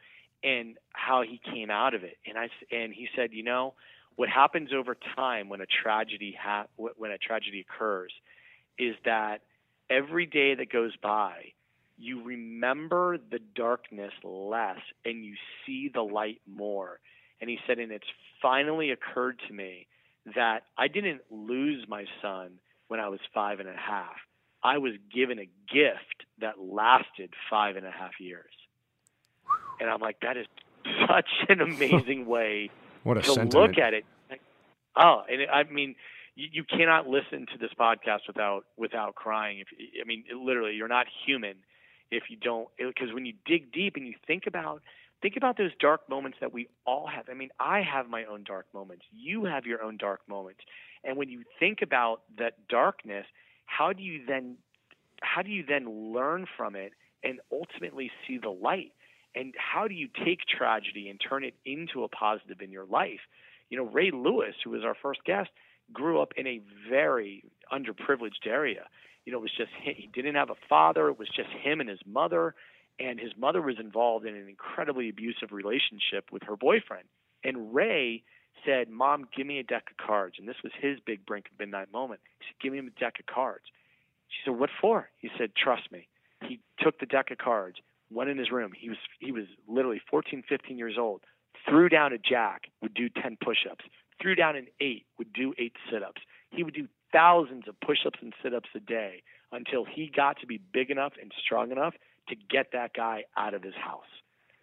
and 0.44 0.78
how 0.94 1.22
he 1.22 1.40
came 1.52 1.70
out 1.70 1.94
of 1.94 2.04
it. 2.04 2.18
And 2.26 2.38
I 2.38 2.50
and 2.72 2.94
he 2.94 3.10
said, 3.16 3.34
you 3.34 3.44
know, 3.44 3.74
what 4.16 4.30
happens 4.30 4.70
over 4.74 4.96
time 5.16 5.50
when 5.50 5.62
a 5.62 5.66
tragedy 5.66 6.38
ha- 6.40 6.68
when 6.78 7.12
a 7.12 7.18
tragedy 7.18 7.66
occurs, 7.70 8.14
is 8.80 8.96
that 9.06 9.42
every 9.90 10.26
day 10.26 10.56
that 10.56 10.72
goes 10.72 10.96
by, 11.02 11.54
you 11.98 12.24
remember 12.24 13.18
the 13.18 13.40
darkness 13.56 14.14
less 14.24 14.80
and 15.06 15.26
you 15.26 15.36
see 15.66 15.92
the 15.94 16.02
light 16.02 16.42
more. 16.48 17.00
And 17.42 17.50
he 17.50 17.60
said, 17.68 17.78
and 17.80 17.92
it's 17.92 18.08
finally 18.42 18.92
occurred 18.92 19.40
to 19.48 19.54
me 19.54 19.88
that 20.36 20.64
I 20.78 20.88
didn't 20.88 21.22
lose 21.30 21.86
my 21.88 22.06
son 22.22 22.60
when 22.88 23.00
I 23.00 23.10
was 23.10 23.20
five 23.34 23.60
and 23.60 23.68
a 23.70 23.76
half. 23.76 24.16
I 24.64 24.78
was 24.78 24.94
given 25.14 25.40
a 25.40 25.50
gift 25.74 26.26
that 26.40 26.60
lasted 26.60 27.34
five 27.50 27.76
and 27.76 27.86
a 27.86 27.92
half 27.92 28.20
years. 28.20 28.52
And 29.80 29.90
I'm 29.90 30.02
like, 30.02 30.18
that 30.22 30.38
is 30.38 30.46
such 31.08 31.30
an 31.50 31.62
amazing 31.62 32.26
way 32.26 32.70
what 33.04 33.18
a 33.18 33.22
to 33.22 33.28
sentiment. 33.28 33.54
look 33.54 33.78
at 33.78 33.94
it. 33.94 34.06
Oh, 34.96 35.24
and 35.30 35.42
it, 35.42 35.50
I 35.50 35.64
mean, 35.64 35.96
you, 36.40 36.48
you 36.52 36.64
cannot 36.64 37.08
listen 37.08 37.46
to 37.52 37.58
this 37.60 37.72
podcast 37.80 38.22
without 38.28 38.62
without 38.78 39.16
crying. 39.16 39.60
If 39.60 39.68
I 40.02 40.08
mean, 40.08 40.24
it, 40.30 40.38
literally, 40.38 40.76
you're 40.76 40.88
not 40.88 41.08
human 41.26 41.56
if 42.12 42.24
you 42.30 42.38
don't. 42.38 42.70
Because 42.78 43.14
when 43.14 43.26
you 43.26 43.34
dig 43.46 43.72
deep 43.72 43.96
and 43.96 44.08
you 44.08 44.14
think 44.26 44.44
about 44.48 44.82
think 45.22 45.36
about 45.36 45.58
those 45.58 45.72
dark 45.80 46.10
moments 46.10 46.38
that 46.40 46.54
we 46.54 46.70
all 46.86 47.08
have. 47.08 47.26
I 47.30 47.34
mean, 47.34 47.50
I 47.60 47.82
have 47.82 48.08
my 48.08 48.24
own 48.26 48.44
dark 48.46 48.68
moments. 48.74 49.04
You 49.12 49.46
have 49.46 49.66
your 49.66 49.84
own 49.84 49.98
dark 49.98 50.22
moments. 50.30 50.62
And 51.04 51.18
when 51.18 51.30
you 51.30 51.44
think 51.60 51.80
about 51.82 52.22
that 52.38 52.68
darkness, 52.70 53.26
how 53.66 53.92
do 53.92 54.02
you 54.02 54.22
then 54.26 54.58
how 55.22 55.42
do 55.42 55.50
you 55.50 55.64
then 55.68 56.14
learn 56.14 56.46
from 56.56 56.76
it 56.76 56.94
and 57.24 57.40
ultimately 57.52 58.10
see 58.26 58.38
the 58.38 58.50
light? 58.50 58.94
And 59.36 59.54
how 59.58 59.88
do 59.88 59.94
you 59.94 60.08
take 60.26 60.40
tragedy 60.48 61.10
and 61.10 61.20
turn 61.20 61.44
it 61.44 61.54
into 61.66 62.04
a 62.04 62.08
positive 62.08 62.62
in 62.62 62.72
your 62.72 62.86
life? 62.86 63.20
You 63.70 63.78
know, 63.78 63.86
Ray 63.86 64.10
Lewis, 64.12 64.56
who 64.64 64.72
was 64.72 64.84
our 64.84 64.96
first 65.00 65.24
guest, 65.24 65.50
grew 65.94 66.22
up 66.22 66.34
in 66.38 66.48
a 66.48 66.62
very 66.90 67.44
underprivileged 67.72 68.46
area. 68.46 68.86
You 69.26 69.32
know, 69.32 69.40
it 69.40 69.42
was 69.42 69.58
just 69.58 69.72
he 69.82 70.10
didn't 70.14 70.36
have 70.36 70.50
a 70.50 70.56
father. 70.68 71.10
It 71.10 71.20
was 71.20 71.30
just 71.30 71.50
him 71.50 71.80
and 71.80 71.90
his 71.90 72.00
mother, 72.06 72.56
and 73.00 73.20
his 73.20 73.32
mother 73.38 73.62
was 73.62 73.76
involved 73.80 74.26
in 74.26 74.36
an 74.36 74.48
incredibly 74.48 75.10
abusive 75.10 75.52
relationship 75.52 76.32
with 76.32 76.44
her 76.44 76.56
boyfriend. 76.56 77.06
And 77.44 77.74
Ray 77.74 78.24
said, 78.66 78.90
Mom, 78.90 79.26
give 79.36 79.48
me 79.48 79.60
a 79.60 79.64
deck 79.64 79.86
of 79.92 80.06
cards. 80.06 80.36
And 80.38 80.48
this 80.48 80.58
was 80.64 80.74
his 80.80 81.00
big 81.06 81.26
brink 81.26 81.46
of 81.52 81.60
midnight 81.60 81.92
moment. 81.94 82.20
He 82.40 82.46
said, 82.48 82.62
Give 82.62 82.74
me 82.74 82.80
a 82.80 83.00
deck 83.00 83.20
of 83.20 83.26
cards. 83.26 83.66
She 84.30 84.42
said, 84.46 84.60
"What 84.60 84.70
for?" 84.80 85.10
He 85.18 85.30
said, 85.38 85.56
"Trust 85.56 85.92
me." 85.92 86.08
He 86.44 86.60
took 86.80 87.00
the 87.00 87.06
deck 87.06 87.32
of 87.32 87.38
cards, 87.40 87.80
went 88.12 88.30
in 88.30 88.38
his 88.38 88.52
room. 88.52 88.72
He 88.78 88.90
was 88.90 88.98
he 89.20 89.32
was 89.32 89.46
literally 89.68 90.02
14, 90.10 90.44
15 90.48 90.78
years 90.78 90.98
old. 90.98 91.22
Threw 91.68 91.90
down 91.90 92.14
a 92.14 92.18
jack, 92.18 92.70
would 92.82 92.94
do 92.94 93.10
10 93.10 93.38
push-ups. 93.42 93.84
Threw 94.22 94.36
down 94.36 94.56
an 94.56 94.68
eight, 94.80 95.06
would 95.18 95.34
do 95.34 95.54
eight 95.58 95.74
sit-ups. 95.92 96.22
He 96.52 96.64
would 96.64 96.74
do 96.74 96.88
thousands 97.12 97.68
of 97.68 97.80
push-ups 97.80 98.20
and 98.22 98.34
sit-ups 98.44 98.70
a 98.76 98.80
day 98.80 99.24
until 99.52 99.86
he 99.86 100.12
got 100.14 100.40
to 100.42 100.48
be 100.48 100.60
big 100.72 100.92
enough 100.92 101.14
and 101.22 101.32
strong 101.44 101.72
enough 101.72 101.96
to 102.28 102.36
get 102.36 102.72
that 102.74 102.94
guy 102.94 103.24
out 103.38 103.54
of 103.54 103.64
his 103.64 103.74
house. 103.76 104.04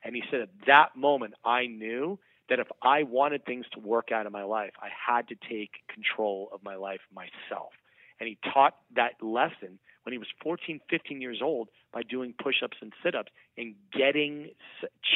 And 0.05 0.15
he 0.15 0.23
said, 0.31 0.41
at 0.41 0.49
that 0.67 0.97
moment, 0.97 1.35
I 1.45 1.67
knew 1.67 2.19
that 2.49 2.61
if 2.61 2.69
I 2.83 3.03
wanted 3.03 3.45
things 3.45 3.67
to 3.73 3.81
work 3.81 4.13
out 4.13 4.27
in 4.27 4.33
my 4.33 4.45
life, 4.45 4.71
I 4.81 4.89
had 4.89 5.29
to 5.29 5.35
take 5.49 5.81
control 5.93 6.49
of 6.53 6.63
my 6.63 6.77
life 6.77 7.01
myself. 7.13 7.73
And 8.21 8.29
he 8.29 8.39
taught 8.53 8.77
that 8.95 9.15
lesson 9.21 9.79
when 10.05 10.13
he 10.13 10.19
was 10.19 10.29
14, 10.43 10.81
15 10.89 11.21
years 11.21 11.41
old 11.43 11.69
by 11.93 12.03
doing 12.03 12.35
push 12.41 12.63
ups 12.63 12.77
and 12.81 12.93
sit 13.03 13.15
ups 13.15 13.33
and 13.59 13.75
getting, 13.93 14.51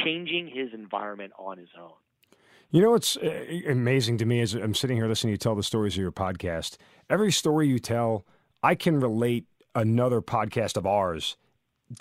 changing 0.05 0.49
his 0.49 0.75
environment 0.75 1.33
on 1.39 1.57
his 1.59 1.69
own. 1.79 1.93
You 2.73 2.83
know 2.83 2.93
what's 2.93 3.17
uh, 3.17 3.47
amazing 3.69 4.19
to 4.19 4.25
me 4.25 4.39
is 4.39 4.55
I'm 4.55 4.77
sitting 4.77 4.97
here 4.97 5.09
listening 5.09 5.31
to 5.31 5.35
you 5.35 5.39
tell 5.39 5.57
the 5.57 5.63
stories 5.65 5.95
of 5.95 6.03
your 6.03 6.13
podcast. 6.13 6.77
Every 7.09 7.33
story 7.33 7.67
you 7.67 7.81
tell, 7.81 8.25
I 8.63 8.77
can 8.77 9.01
relate 9.01 9.47
another 9.75 10.23
podcast 10.23 10.77
of 10.77 10.87
ours 10.87 11.37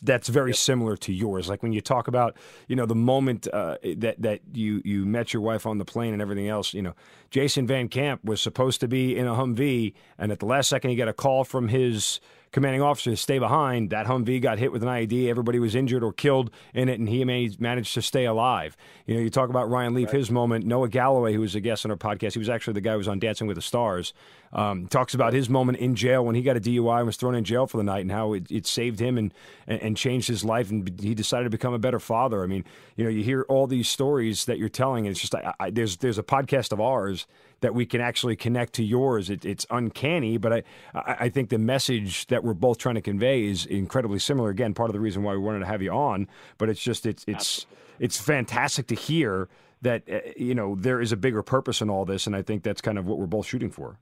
that's 0.03 0.28
very 0.28 0.51
yep. 0.51 0.57
similar 0.57 0.95
to 0.97 1.11
yours. 1.11 1.49
Like 1.49 1.63
when 1.63 1.74
you 1.74 1.82
talk 1.82 2.07
about, 2.07 2.38
you 2.67 2.76
know, 2.76 2.86
the 2.86 2.93
moment 2.93 3.47
uh, 3.51 3.78
that 3.97 4.22
that 4.22 4.41
you 4.53 4.84
you 4.86 5.07
met 5.07 5.34
your 5.34 5.41
wife 5.41 5.65
on 5.65 5.80
the 5.80 5.86
plane 5.86 6.13
and 6.13 6.22
everything 6.22 6.47
else. 6.47 6.76
You 6.76 6.84
know, 6.84 6.93
Jason 7.32 7.65
Van 7.65 7.88
Camp 7.88 8.24
was 8.24 8.39
supposed 8.39 8.80
to 8.82 8.88
be 8.88 9.17
in 9.17 9.26
a 9.26 9.34
Humvee, 9.34 9.95
and 10.20 10.32
at 10.32 10.38
the 10.38 10.45
last 10.45 10.70
second, 10.70 10.91
he 10.91 10.95
got 10.95 11.07
a 11.07 11.13
call 11.13 11.43
from 11.43 11.70
his 11.70 12.20
commanding 12.52 12.82
officer 12.82 13.12
to 13.12 13.18
stay 13.18 13.39
behind. 13.39 13.89
That 13.91 14.08
Humvee 14.08 14.41
got 14.41 14.60
hit 14.60 14.72
with 14.72 14.84
an 14.84 14.89
IED. 14.89 15.28
Everybody 15.28 15.60
was 15.60 15.76
injured 15.76 16.04
or 16.04 16.12
killed 16.12 16.52
in 16.74 16.89
it, 16.89 17.00
and 17.00 17.08
he 17.08 17.24
managed 17.24 17.93
to 17.93 18.02
stay 18.02 18.26
alive. 18.26 18.76
You 19.06 19.16
know, 19.16 19.22
you 19.22 19.30
talk 19.30 19.50
about 19.50 19.70
Ryan 19.70 19.93
Leaf, 19.93 20.08
right. 20.08 20.18
his 20.18 20.32
moment. 20.32 20.66
Noah 20.66 20.89
Galloway, 20.89 21.34
who 21.34 21.41
was 21.41 21.56
a 21.56 21.60
guest 21.60 21.86
on 21.86 21.91
our 21.91 21.97
podcast, 21.97 22.34
he 22.34 22.39
was 22.39 22.50
actually 22.50 22.74
the 22.74 22.82
guy 22.82 22.93
who 22.93 22.97
was 22.97 23.08
on 23.08 23.20
Dancing 23.20 23.47
with 23.47 23.56
the 23.56 23.62
Stars. 23.62 24.14
Um, 24.52 24.88
talks 24.88 25.14
about 25.14 25.34
his 25.34 25.47
moment 25.47 25.78
in 25.78 25.95
jail 25.95 26.26
when 26.26 26.36
he 26.36 26.41
got 26.41 26.58
a 26.58 26.60
DUI 26.60 26.97
and 26.97 27.06
was 27.06 27.18
thrown 27.18 27.36
in 27.36 27.43
jail 27.43 27.68
for 27.68 27.78
the 27.78 27.84
night, 27.84 28.02
and 28.02 28.12
how 28.12 28.34
it, 28.34 28.52
it 28.52 28.66
saved 28.66 29.00
him 29.00 29.18
and, 29.18 29.34
and 29.68 29.95
changed 29.95 30.28
his 30.28 30.43
life, 30.43 30.72
and 30.72 31.00
he 31.00 31.14
decided 31.14 31.43
to 31.43 31.50
become 31.52 31.74
a 31.74 31.80
better 31.80 32.00
father. 32.00 32.43
I 32.43 32.47
mean, 32.47 32.66
you 32.95 33.04
know, 33.04 33.10
you 33.10 33.24
hear 33.24 33.43
all 33.43 33.68
these 33.68 33.88
stories 33.88 34.45
that 34.45 34.58
you're 34.58 34.70
telling, 34.70 35.06
and 35.06 35.12
it's 35.12 35.22
just 35.22 35.36
I, 35.36 35.54
I, 35.60 35.70
there's 35.70 35.97
there's 35.97 36.18
a 36.18 36.24
podcast 36.24 36.72
of 36.72 36.82
ours 36.82 37.28
that 37.62 37.74
we 37.74 37.86
can 37.86 38.01
actually 38.01 38.36
connect 38.36 38.74
to 38.74 38.84
yours. 38.84 39.30
It, 39.30 39.45
it's 39.45 39.66
uncanny, 39.70 40.38
but 40.38 40.53
I, 40.53 40.64
I 40.93 41.30
think 41.30 41.49
the 41.49 41.57
message 41.57 42.28
that 42.28 42.43
we're 42.43 42.53
both 42.53 42.78
trying 42.78 42.95
to 42.95 43.01
convey 43.01 43.45
is 43.45 43.66
incredibly 43.66 44.20
similar. 44.20 44.49
Again, 44.49 44.74
part 44.74 44.89
of 44.89 44.93
the 44.93 44.99
reason 44.99 45.24
why 45.24 45.34
we 45.34 45.39
wanted 45.39 45.60
to 45.60 45.66
have 45.66 45.82
you 45.82 45.91
on, 45.91 46.28
but 46.57 46.70
it's 46.70 46.82
just 46.82 47.05
it's 47.05 47.24
it's 47.28 47.66
it's 47.99 48.20
fantastic 48.20 48.88
to 48.88 48.95
hear 48.95 49.49
that 49.82 50.03
uh, 50.12 50.20
you 50.36 50.55
know 50.55 50.76
there 50.76 51.01
is 51.01 51.12
a 51.12 51.18
bigger 51.18 51.43
purpose 51.43 51.82
in 51.82 51.89
all 51.89 52.05
this, 52.05 52.28
and 52.28 52.36
I 52.36 52.41
think 52.41 52.64
that's 52.64 52.82
kind 52.82 52.97
of 52.97 53.05
what 53.05 53.18
we're 53.18 53.28
both 53.28 53.45
shooting 53.45 53.72
for. 53.72 53.97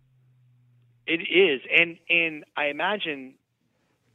It 1.06 1.22
is, 1.22 1.62
and 1.76 1.98
and 2.10 2.44
I 2.56 2.66
imagine 2.66 3.36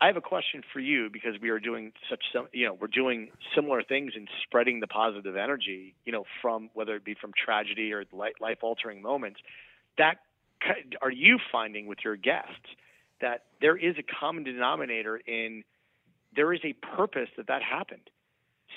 I 0.03 0.09
have 0.09 0.17
a 0.17 0.21
question 0.21 0.65
for 0.73 0.81
you 0.81 1.09
because 1.13 1.37
we 1.41 1.51
are 1.51 1.61
doing 1.61 1.93
such 2.11 2.25
you 2.53 2.67
know, 2.67 2.75
we're 2.75 2.89
doing 2.89 3.29
similar 3.55 3.85
things 3.85 4.15
in 4.17 4.27
spreading 4.43 4.81
the 4.81 4.89
positive 4.89 5.37
energy, 5.37 5.95
you 6.05 6.11
know, 6.11 6.25
from 6.43 6.71
whether 6.75 6.97
it 6.97 7.05
be 7.05 7.15
from 7.15 7.31
tragedy 7.33 7.93
or 7.93 8.03
life 8.13 8.57
altering 8.63 9.01
moments. 9.01 9.39
That 9.99 10.17
are 11.01 11.11
you 11.11 11.39
finding 11.53 11.87
with 11.87 11.99
your 12.03 12.17
guests 12.17 12.67
that 13.21 13.45
there 13.61 13.77
is 13.77 13.95
a 13.97 14.03
common 14.03 14.43
denominator 14.43 15.19
in 15.19 15.63
there 16.35 16.53
is 16.53 16.61
a 16.65 16.73
purpose 16.97 17.29
that 17.37 17.47
that 17.47 17.63
happened. 17.63 18.11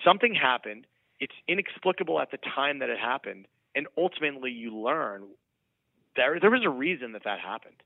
Something 0.03 0.36
happened. 0.36 0.86
It's 1.19 1.34
inexplicable 1.47 2.19
at 2.19 2.30
the 2.30 2.38
time 2.38 2.78
that 2.80 2.89
it 2.89 2.99
happened, 2.99 3.47
and 3.73 3.88
ultimately 3.97 4.51
you 4.51 4.78
learn 4.78 5.23
there 6.15 6.39
there 6.39 6.51
was 6.51 6.63
a 6.63 6.69
reason 6.69 7.13
that 7.13 7.23
that 7.23 7.39
happened. 7.39 7.82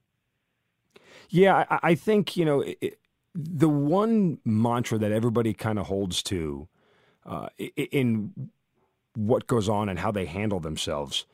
Yeah, 1.30 1.64
I, 1.70 1.80
I 1.84 1.96
think 1.96 2.36
you 2.36 2.44
know. 2.44 2.66
It, 2.82 3.00
the 3.36 3.70
one 3.70 4.40
mantra 4.44 4.98
that 4.98 5.12
everybody 5.12 5.54
kind 5.54 5.80
of 5.80 5.88
holds 5.88 6.24
to 6.24 6.68
uh, 7.26 7.50
in 7.58 8.50
what 9.16 9.48
goes 9.48 9.70
on 9.70 9.90
and 9.90 10.00
how 10.00 10.12
they 10.12 10.26
handle 10.26 10.60
themselves 10.60 11.26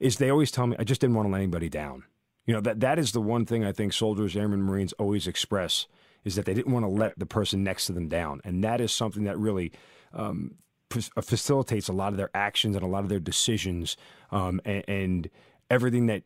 is 0.00 0.16
they 0.16 0.30
always 0.30 0.50
tell 0.50 0.66
me, 0.66 0.76
I 0.78 0.84
just 0.84 1.00
didn't 1.00 1.16
want 1.16 1.28
to 1.28 1.32
let 1.32 1.38
anybody 1.38 1.68
down. 1.68 2.04
You 2.46 2.54
know, 2.54 2.60
that, 2.60 2.80
that 2.80 2.98
is 2.98 3.12
the 3.12 3.20
one 3.20 3.46
thing 3.46 3.64
I 3.64 3.72
think 3.72 3.92
soldiers, 3.92 4.36
airmen, 4.36 4.62
Marines 4.62 4.92
always 4.94 5.26
express 5.26 5.86
is 6.24 6.34
that 6.34 6.44
they 6.44 6.54
didn't 6.54 6.72
want 6.72 6.84
to 6.84 6.90
let 6.90 7.18
the 7.18 7.26
person 7.26 7.62
next 7.62 7.86
to 7.86 7.92
them 7.92 8.08
down. 8.08 8.40
And 8.44 8.62
that 8.64 8.80
is 8.80 8.92
something 8.92 9.24
that 9.24 9.38
really 9.38 9.72
um, 10.12 10.56
facilitates 10.90 11.88
a 11.88 11.92
lot 11.92 12.12
of 12.12 12.16
their 12.16 12.30
actions 12.34 12.76
and 12.76 12.84
a 12.84 12.88
lot 12.88 13.04
of 13.04 13.08
their 13.08 13.20
decisions 13.20 13.96
um, 14.30 14.60
and, 14.64 14.84
and 14.88 15.30
everything 15.70 16.06
that 16.06 16.22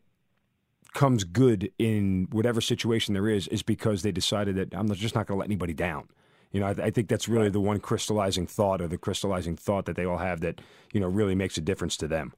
comes 0.93 1.23
good 1.23 1.71
in 1.77 2.27
whatever 2.31 2.61
situation 2.61 3.13
there 3.13 3.29
is 3.29 3.47
is 3.47 3.63
because 3.63 4.01
they 4.01 4.11
decided 4.11 4.55
that 4.55 4.73
I'm 4.73 4.91
just 4.93 5.15
not 5.15 5.27
going 5.27 5.37
to 5.37 5.39
let 5.39 5.47
anybody 5.47 5.73
down. 5.73 6.07
You 6.51 6.61
know, 6.61 6.67
I, 6.67 6.85
I 6.85 6.89
think 6.91 7.09
that's 7.09 7.27
really 7.27 7.49
the 7.49 7.59
one 7.59 7.79
crystallizing 7.79 8.47
thought 8.47 8.81
or 8.81 8.87
the 8.87 8.97
crystallizing 8.97 9.57
thought 9.57 9.85
that 9.85 9.95
they 9.95 10.05
all 10.05 10.17
have 10.17 10.41
that 10.41 10.61
you 10.93 10.99
know 10.99 11.07
really 11.07 11.35
makes 11.35 11.57
a 11.57 11.61
difference 11.61 11.97
to 11.97 12.07
them. 12.07 12.33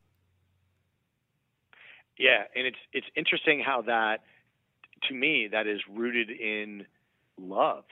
Yeah, 2.17 2.43
and 2.55 2.67
it's 2.67 2.77
it's 2.91 3.07
interesting 3.15 3.61
how 3.65 3.81
that 3.83 4.21
to 5.07 5.13
me 5.13 5.47
that 5.51 5.67
is 5.67 5.79
rooted 5.89 6.29
in 6.29 6.85
love. 7.39 7.85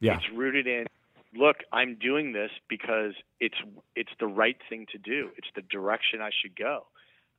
Yeah. 0.00 0.16
It's 0.16 0.26
rooted 0.34 0.66
in 0.66 0.86
look, 1.36 1.56
I'm 1.72 1.96
doing 1.96 2.32
this 2.32 2.50
because 2.68 3.14
it's 3.40 3.56
it's 3.96 4.12
the 4.20 4.26
right 4.26 4.58
thing 4.68 4.86
to 4.92 4.98
do. 4.98 5.30
It's 5.36 5.48
the 5.54 5.62
direction 5.62 6.20
I 6.20 6.30
should 6.42 6.56
go 6.56 6.86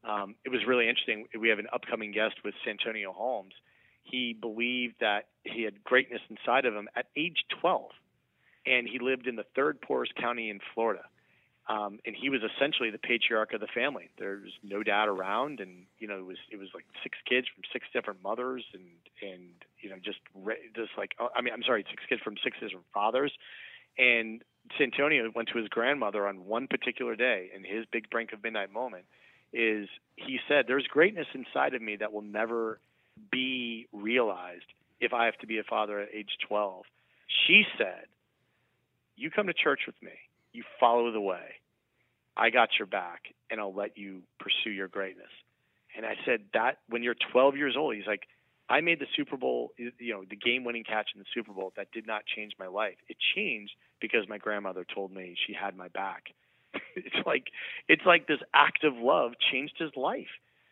um, 0.07 0.35
it 0.45 0.49
was 0.49 0.61
really 0.67 0.87
interesting. 0.87 1.27
We 1.39 1.49
have 1.49 1.59
an 1.59 1.67
upcoming 1.73 2.11
guest 2.11 2.35
with 2.43 2.53
Santonio 2.63 3.11
Holmes. 3.11 3.53
He 4.03 4.33
believed 4.39 4.95
that 4.99 5.27
he 5.43 5.63
had 5.63 5.83
greatness 5.83 6.21
inside 6.29 6.65
of 6.65 6.75
him 6.75 6.87
at 6.95 7.07
age 7.17 7.43
12, 7.59 7.89
and 8.67 8.87
he 8.87 8.99
lived 8.99 9.25
in 9.25 9.35
the 9.35 9.45
third 9.55 9.81
poorest 9.81 10.15
county 10.15 10.49
in 10.49 10.59
Florida. 10.73 11.03
Um, 11.67 11.99
and 12.05 12.15
he 12.15 12.29
was 12.29 12.41
essentially 12.43 12.91
the 12.91 12.99
patriarch 12.99 13.51
of 13.53 13.59
the 13.59 13.67
family. 13.73 14.09
There 14.19 14.39
was 14.43 14.53
no 14.61 14.83
dad 14.83 15.07
around, 15.07 15.59
and 15.59 15.87
you 15.97 16.07
know 16.07 16.19
it 16.19 16.25
was 16.25 16.37
it 16.51 16.57
was 16.57 16.69
like 16.75 16.85
six 17.01 17.17
kids 17.27 17.47
from 17.47 17.63
six 17.73 17.87
different 17.91 18.21
mothers, 18.21 18.63
and 18.75 18.83
and 19.23 19.49
you 19.81 19.89
know 19.89 19.95
just 19.97 20.19
just 20.75 20.91
like 20.95 21.15
oh, 21.19 21.29
I 21.35 21.41
mean 21.41 21.55
I'm 21.55 21.63
sorry, 21.63 21.83
six 21.89 22.03
kids 22.07 22.21
from 22.21 22.35
six 22.43 22.59
different 22.59 22.85
fathers, 22.93 23.31
and 23.97 24.43
Santonio 24.77 25.31
went 25.33 25.49
to 25.53 25.57
his 25.57 25.67
grandmother 25.67 26.27
on 26.27 26.45
one 26.45 26.67
particular 26.67 27.15
day 27.15 27.49
in 27.55 27.63
his 27.63 27.85
big 27.91 28.11
brink 28.11 28.31
of 28.31 28.43
midnight 28.43 28.71
moment, 28.71 29.05
is 29.55 29.87
he 30.17 30.37
said, 30.47 30.65
There's 30.67 30.85
greatness 30.87 31.27
inside 31.33 31.73
of 31.73 31.81
me 31.81 31.95
that 31.97 32.11
will 32.11 32.21
never 32.21 32.79
be 33.31 33.87
realized 33.93 34.65
if 34.99 35.13
I 35.13 35.25
have 35.25 35.37
to 35.37 35.47
be 35.47 35.59
a 35.59 35.63
father 35.63 35.99
at 35.99 36.09
age 36.13 36.31
12. 36.47 36.83
She 37.47 37.63
said, 37.77 38.05
You 39.15 39.31
come 39.31 39.47
to 39.47 39.53
church 39.53 39.81
with 39.87 39.95
me, 40.03 40.11
you 40.51 40.63
follow 40.79 41.11
the 41.11 41.21
way. 41.21 41.55
I 42.37 42.49
got 42.49 42.69
your 42.77 42.85
back, 42.85 43.21
and 43.49 43.61
I'll 43.61 43.73
let 43.73 43.97
you 43.97 44.21
pursue 44.39 44.71
your 44.71 44.89
greatness. 44.89 45.31
And 45.95 46.05
I 46.05 46.15
said, 46.25 46.41
That 46.53 46.79
when 46.89 47.01
you're 47.01 47.15
12 47.31 47.55
years 47.55 47.75
old, 47.77 47.95
he's 47.95 48.07
like, 48.07 48.23
I 48.67 48.81
made 48.81 48.99
the 48.99 49.05
Super 49.15 49.37
Bowl, 49.37 49.71
you 49.77 50.13
know, 50.13 50.23
the 50.27 50.35
game 50.35 50.63
winning 50.63 50.83
catch 50.83 51.09
in 51.13 51.19
the 51.19 51.25
Super 51.33 51.53
Bowl. 51.53 51.71
That 51.77 51.91
did 51.91 52.07
not 52.07 52.23
change 52.25 52.53
my 52.59 52.65
life. 52.65 52.95
It 53.07 53.17
changed 53.35 53.73
because 54.01 54.27
my 54.27 54.39
grandmother 54.39 54.85
told 54.93 55.11
me 55.11 55.35
she 55.45 55.53
had 55.53 55.77
my 55.77 55.87
back 55.89 56.23
it's 56.95 57.25
like 57.25 57.47
it's 57.87 58.05
like 58.05 58.27
this 58.27 58.39
act 58.53 58.83
of 58.83 58.93
love 58.95 59.33
changed 59.51 59.75
his 59.77 59.91
life. 59.95 60.27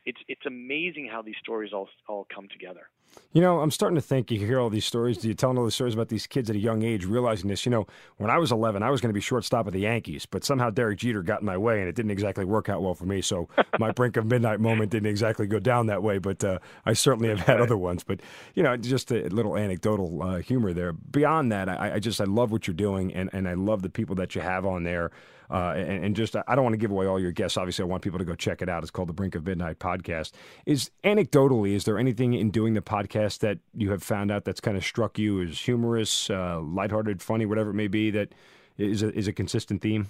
It's 0.05 0.19
it's 0.27 0.45
amazing 0.45 1.09
how 1.11 1.21
these 1.21 1.37
stories 1.41 1.71
all 1.73 1.89
all 2.07 2.27
come 2.33 2.47
together. 2.51 2.89
You 3.31 3.41
know, 3.41 3.61
I'm 3.61 3.71
starting 3.71 3.95
to 3.95 4.01
think 4.01 4.29
you 4.29 4.39
hear 4.39 4.59
all 4.59 4.69
these 4.69 4.85
stories. 4.85 5.23
You're 5.25 5.33
telling 5.33 5.57
all 5.57 5.63
these 5.63 5.73
stories 5.73 5.95
about 5.95 6.09
these 6.09 6.27
kids 6.27 6.49
at 6.49 6.55
a 6.55 6.59
young 6.59 6.83
age, 6.83 7.05
realizing 7.05 7.49
this. 7.49 7.65
You 7.65 7.71
know, 7.71 7.87
when 8.17 8.29
I 8.29 8.37
was 8.37 8.51
11, 8.51 8.83
I 8.83 8.91
was 8.91 9.01
going 9.01 9.09
to 9.09 9.13
be 9.13 9.21
shortstop 9.21 9.65
of 9.65 9.73
the 9.73 9.79
Yankees, 9.79 10.25
but 10.25 10.43
somehow 10.43 10.69
Derek 10.69 10.99
Jeter 10.99 11.23
got 11.23 11.41
in 11.41 11.45
my 11.45 11.57
way, 11.57 11.79
and 11.79 11.89
it 11.89 11.95
didn't 11.95 12.11
exactly 12.11 12.45
work 12.45 12.69
out 12.69 12.83
well 12.83 12.93
for 12.93 13.05
me. 13.05 13.21
So 13.21 13.49
my 13.79 13.91
brink 13.91 14.17
of 14.17 14.25
midnight 14.25 14.59
moment 14.59 14.91
didn't 14.91 15.09
exactly 15.09 15.47
go 15.47 15.59
down 15.59 15.87
that 15.87 16.03
way. 16.03 16.19
But 16.19 16.43
uh, 16.43 16.59
I 16.85 16.93
certainly 16.93 17.29
have 17.29 17.39
had 17.39 17.59
other 17.59 17.77
ones. 17.77 18.03
But 18.03 18.19
you 18.53 18.61
know, 18.61 18.77
just 18.77 19.11
a 19.11 19.27
little 19.29 19.57
anecdotal 19.57 20.21
uh, 20.21 20.37
humor 20.37 20.73
there. 20.73 20.93
Beyond 20.93 21.51
that, 21.51 21.69
I, 21.69 21.95
I 21.95 21.99
just 21.99 22.21
I 22.21 22.25
love 22.25 22.51
what 22.51 22.67
you're 22.67 22.75
doing, 22.75 23.13
and 23.13 23.29
and 23.33 23.47
I 23.47 23.53
love 23.53 23.81
the 23.81 23.89
people 23.89 24.15
that 24.15 24.35
you 24.35 24.41
have 24.41 24.65
on 24.65 24.83
there. 24.83 25.11
Uh, 25.49 25.73
and, 25.75 26.05
and, 26.05 26.15
just 26.15 26.35
I 26.35 26.55
don't 26.55 26.63
want 26.63 26.73
to 26.73 26.77
give 26.77 26.91
away 26.91 27.05
all 27.05 27.19
your 27.19 27.31
guests. 27.31 27.57
Obviously, 27.57 27.83
I 27.83 27.85
want 27.85 28.01
people 28.01 28.19
to 28.19 28.25
go 28.25 28.35
check 28.35 28.61
it 28.61 28.69
out. 28.69 28.83
It's 28.83 28.91
called 28.91 29.09
the 29.09 29.13
Brink 29.13 29.35
of 29.35 29.45
Midnight 29.45 29.79
Podcast. 29.79 30.31
Is 30.65 30.89
anecdotally, 31.03 31.73
is 31.73 31.83
there 31.85 31.97
anything 31.97 32.33
in 32.33 32.49
doing 32.49 32.73
the 32.73 32.81
podcast 32.81 33.39
that 33.39 33.59
you 33.73 33.91
have 33.91 34.03
found 34.03 34.31
out 34.31 34.45
that's 34.45 34.61
kind 34.61 34.77
of 34.77 34.83
struck 34.83 35.19
you 35.19 35.41
as 35.41 35.59
humorous, 35.59 36.29
uh, 36.29 36.59
lighthearted, 36.61 37.21
funny, 37.21 37.45
whatever 37.45 37.71
it 37.71 37.75
may 37.75 37.87
be, 37.87 38.09
that 38.11 38.33
is 38.77 39.03
a, 39.03 39.13
is 39.13 39.27
a 39.27 39.33
consistent 39.33 39.81
theme? 39.81 40.09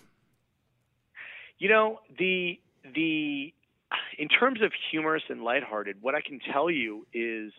You 1.60 1.70
know 1.70 2.00
the 2.18 2.60
the 2.94 3.54
in 4.18 4.28
terms 4.28 4.62
of 4.62 4.72
humorous 4.92 5.24
and 5.30 5.44
lighthearted, 5.44 5.98
what 6.02 6.16
I 6.16 6.22
can 6.22 6.40
tell 6.52 6.70
you 6.70 7.06
is 7.14 7.54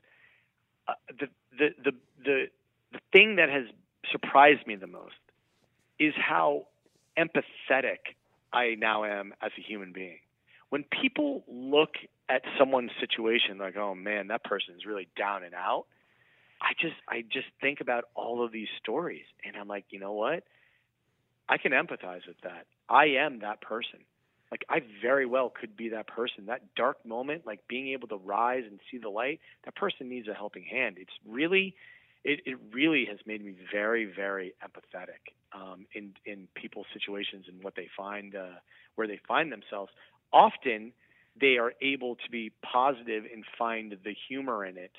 uh, 0.88 0.94
the, 1.08 1.28
the 1.58 1.68
the 1.82 1.92
the 2.24 2.46
the 2.92 3.00
thing 3.12 3.36
that 3.36 3.48
has 3.48 3.64
surprised 4.10 4.66
me 4.66 4.76
the 4.76 4.86
most 4.86 5.14
is 5.98 6.12
how 6.16 6.66
empathetic 7.18 7.98
I 8.52 8.76
now 8.78 9.04
am 9.04 9.34
as 9.42 9.50
a 9.58 9.60
human 9.60 9.92
being. 9.92 10.18
When 10.70 10.84
people 10.84 11.44
look 11.48 11.94
at 12.28 12.42
someone's 12.58 12.92
situation 13.00 13.58
like, 13.58 13.76
oh 13.76 13.94
man, 13.94 14.28
that 14.28 14.44
person 14.44 14.74
is 14.76 14.86
really 14.86 15.08
down 15.16 15.44
and 15.44 15.54
out, 15.54 15.86
I 16.60 16.72
just 16.80 16.96
I 17.08 17.22
just 17.22 17.46
think 17.60 17.80
about 17.80 18.04
all 18.14 18.44
of 18.44 18.52
these 18.52 18.68
stories 18.82 19.24
and 19.44 19.56
I'm 19.56 19.68
like, 19.68 19.84
you 19.90 19.98
know 19.98 20.12
what? 20.12 20.44
I 21.48 21.58
can 21.58 21.72
empathize 21.72 22.26
with 22.26 22.40
that. 22.42 22.66
I 22.88 23.06
am 23.18 23.40
that 23.40 23.60
person. 23.60 24.00
Like 24.50 24.64
I 24.68 24.80
very 25.02 25.26
well 25.26 25.50
could 25.50 25.76
be 25.76 25.90
that 25.90 26.06
person. 26.06 26.46
That 26.46 26.74
dark 26.74 27.04
moment, 27.04 27.46
like 27.46 27.66
being 27.68 27.88
able 27.88 28.08
to 28.08 28.16
rise 28.16 28.64
and 28.68 28.78
see 28.90 28.98
the 28.98 29.08
light, 29.08 29.40
that 29.64 29.74
person 29.74 30.08
needs 30.08 30.28
a 30.28 30.34
helping 30.34 30.62
hand. 30.64 30.96
It's 30.98 31.12
really 31.28 31.74
it, 32.24 32.40
it 32.46 32.58
really 32.72 33.04
has 33.04 33.18
made 33.26 33.44
me 33.44 33.54
very, 33.72 34.06
very 34.06 34.54
empathetic 34.64 35.34
um, 35.52 35.86
in 35.94 36.14
in 36.24 36.48
people's 36.54 36.86
situations 36.92 37.44
and 37.48 37.62
what 37.62 37.76
they 37.76 37.88
find 37.96 38.34
uh, 38.34 38.58
where 38.94 39.06
they 39.06 39.20
find 39.28 39.52
themselves. 39.52 39.92
Often, 40.32 40.92
they 41.38 41.58
are 41.58 41.72
able 41.82 42.16
to 42.16 42.30
be 42.30 42.50
positive 42.62 43.24
and 43.32 43.44
find 43.58 43.96
the 44.04 44.14
humor 44.28 44.64
in 44.64 44.78
it, 44.78 44.92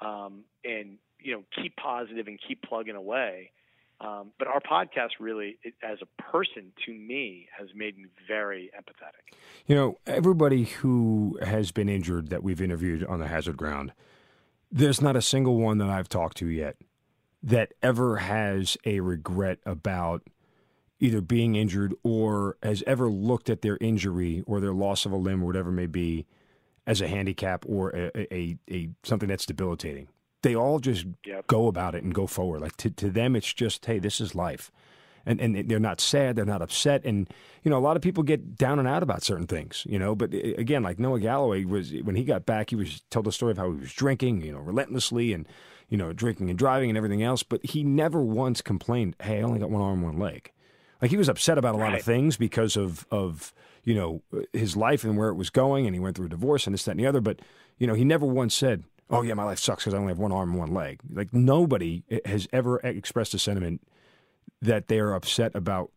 um, 0.00 0.44
and 0.64 0.98
you 1.18 1.32
know 1.34 1.42
keep 1.54 1.74
positive 1.76 2.26
and 2.26 2.38
keep 2.46 2.62
plugging 2.62 2.96
away. 2.96 3.50
Um, 3.98 4.32
but 4.38 4.46
our 4.46 4.60
podcast 4.60 5.12
really, 5.18 5.56
it, 5.62 5.72
as 5.82 5.98
a 6.02 6.22
person, 6.22 6.72
to 6.84 6.92
me, 6.92 7.48
has 7.58 7.68
made 7.74 7.96
me 7.96 8.04
very 8.28 8.70
empathetic. 8.78 9.34
You 9.66 9.74
know, 9.74 9.98
everybody 10.06 10.64
who 10.64 11.38
has 11.42 11.72
been 11.72 11.88
injured 11.88 12.28
that 12.28 12.42
we've 12.42 12.60
interviewed 12.60 13.06
on 13.06 13.20
the 13.20 13.26
Hazard 13.26 13.56
Ground 13.56 13.92
there's 14.70 15.00
not 15.00 15.16
a 15.16 15.22
single 15.22 15.56
one 15.56 15.78
that 15.78 15.88
I've 15.88 16.08
talked 16.08 16.36
to 16.38 16.46
yet 16.46 16.76
that 17.42 17.74
ever 17.82 18.16
has 18.16 18.76
a 18.84 19.00
regret 19.00 19.58
about 19.64 20.22
either 20.98 21.20
being 21.20 21.54
injured 21.54 21.94
or 22.02 22.56
has 22.62 22.82
ever 22.86 23.08
looked 23.08 23.50
at 23.50 23.62
their 23.62 23.78
injury 23.80 24.42
or 24.46 24.60
their 24.60 24.72
loss 24.72 25.06
of 25.06 25.12
a 25.12 25.16
limb 25.16 25.42
or 25.42 25.46
whatever 25.46 25.68
it 25.68 25.74
may 25.74 25.86
be 25.86 26.26
as 26.86 27.00
a 27.00 27.08
handicap 27.08 27.64
or 27.68 27.90
a, 27.90 28.34
a, 28.34 28.58
a 28.70 28.88
something 29.02 29.28
that's 29.28 29.46
debilitating. 29.46 30.08
They 30.42 30.54
all 30.54 30.78
just 30.78 31.06
yep. 31.24 31.46
go 31.46 31.66
about 31.66 31.94
it 31.94 32.02
and 32.02 32.14
go 32.14 32.26
forward. 32.26 32.60
Like 32.60 32.76
to, 32.78 32.90
to 32.90 33.10
them, 33.10 33.36
it's 33.36 33.52
just, 33.52 33.84
hey, 33.84 33.98
this 33.98 34.20
is 34.20 34.34
life 34.34 34.70
and, 35.26 35.40
and 35.40 35.68
they're 35.68 35.80
not 35.80 36.00
sad, 36.00 36.36
they're 36.36 36.44
not 36.44 36.62
upset. 36.62 37.04
And, 37.04 37.28
you 37.64 37.70
know, 37.70 37.76
a 37.76 37.80
lot 37.80 37.96
of 37.96 38.02
people 38.02 38.22
get 38.22 38.56
down 38.56 38.78
and 38.78 38.86
out 38.86 39.02
about 39.02 39.22
certain 39.22 39.46
things, 39.46 39.84
you 39.88 39.98
know. 39.98 40.14
But 40.14 40.32
eh, 40.32 40.54
again, 40.56 40.82
like 40.82 40.98
Noah 40.98 41.20
Galloway 41.20 41.64
was, 41.64 41.92
when 42.04 42.14
he 42.14 42.24
got 42.24 42.46
back, 42.46 42.70
he 42.70 42.76
was 42.76 43.02
told 43.10 43.26
the 43.26 43.32
story 43.32 43.50
of 43.50 43.58
how 43.58 43.72
he 43.72 43.80
was 43.80 43.92
drinking, 43.92 44.42
you 44.42 44.52
know, 44.52 44.60
relentlessly 44.60 45.32
and, 45.32 45.46
you 45.88 45.98
know, 45.98 46.12
drinking 46.12 46.48
and 46.48 46.58
driving 46.58 46.88
and 46.88 46.96
everything 46.96 47.22
else. 47.22 47.42
But 47.42 47.64
he 47.66 47.82
never 47.82 48.22
once 48.22 48.62
complained, 48.62 49.16
hey, 49.20 49.40
I 49.40 49.42
only 49.42 49.58
got 49.58 49.70
one 49.70 49.82
arm, 49.82 50.02
one 50.02 50.18
leg. 50.18 50.52
Like 51.02 51.10
he 51.10 51.16
was 51.16 51.28
upset 51.28 51.58
about 51.58 51.74
a 51.74 51.78
lot 51.78 51.90
right. 51.90 51.98
of 51.98 52.04
things 52.04 52.36
because 52.36 52.76
of, 52.76 53.04
of, 53.10 53.52
you 53.82 53.94
know, 53.94 54.22
his 54.52 54.76
life 54.76 55.04
and 55.04 55.18
where 55.18 55.28
it 55.28 55.34
was 55.34 55.50
going. 55.50 55.86
And 55.86 55.94
he 55.94 56.00
went 56.00 56.16
through 56.16 56.26
a 56.26 56.30
divorce 56.30 56.66
and 56.66 56.72
this, 56.72 56.84
that, 56.84 56.92
and 56.92 57.00
the 57.00 57.06
other. 57.06 57.20
But, 57.20 57.40
you 57.78 57.86
know, 57.86 57.94
he 57.94 58.04
never 58.04 58.24
once 58.24 58.54
said, 58.54 58.84
oh, 59.10 59.22
yeah, 59.22 59.34
my 59.34 59.44
life 59.44 59.58
sucks 59.58 59.84
because 59.84 59.94
I 59.94 59.98
only 59.98 60.10
have 60.10 60.18
one 60.18 60.32
arm 60.32 60.50
and 60.50 60.58
one 60.58 60.72
leg. 60.72 61.00
Like 61.12 61.34
nobody 61.34 62.04
eh, 62.10 62.20
has 62.24 62.48
ever 62.52 62.78
expressed 62.78 63.34
a 63.34 63.38
sentiment 63.38 63.82
that 64.62 64.88
they 64.88 64.98
are 64.98 65.14
upset 65.14 65.54
about 65.54 65.90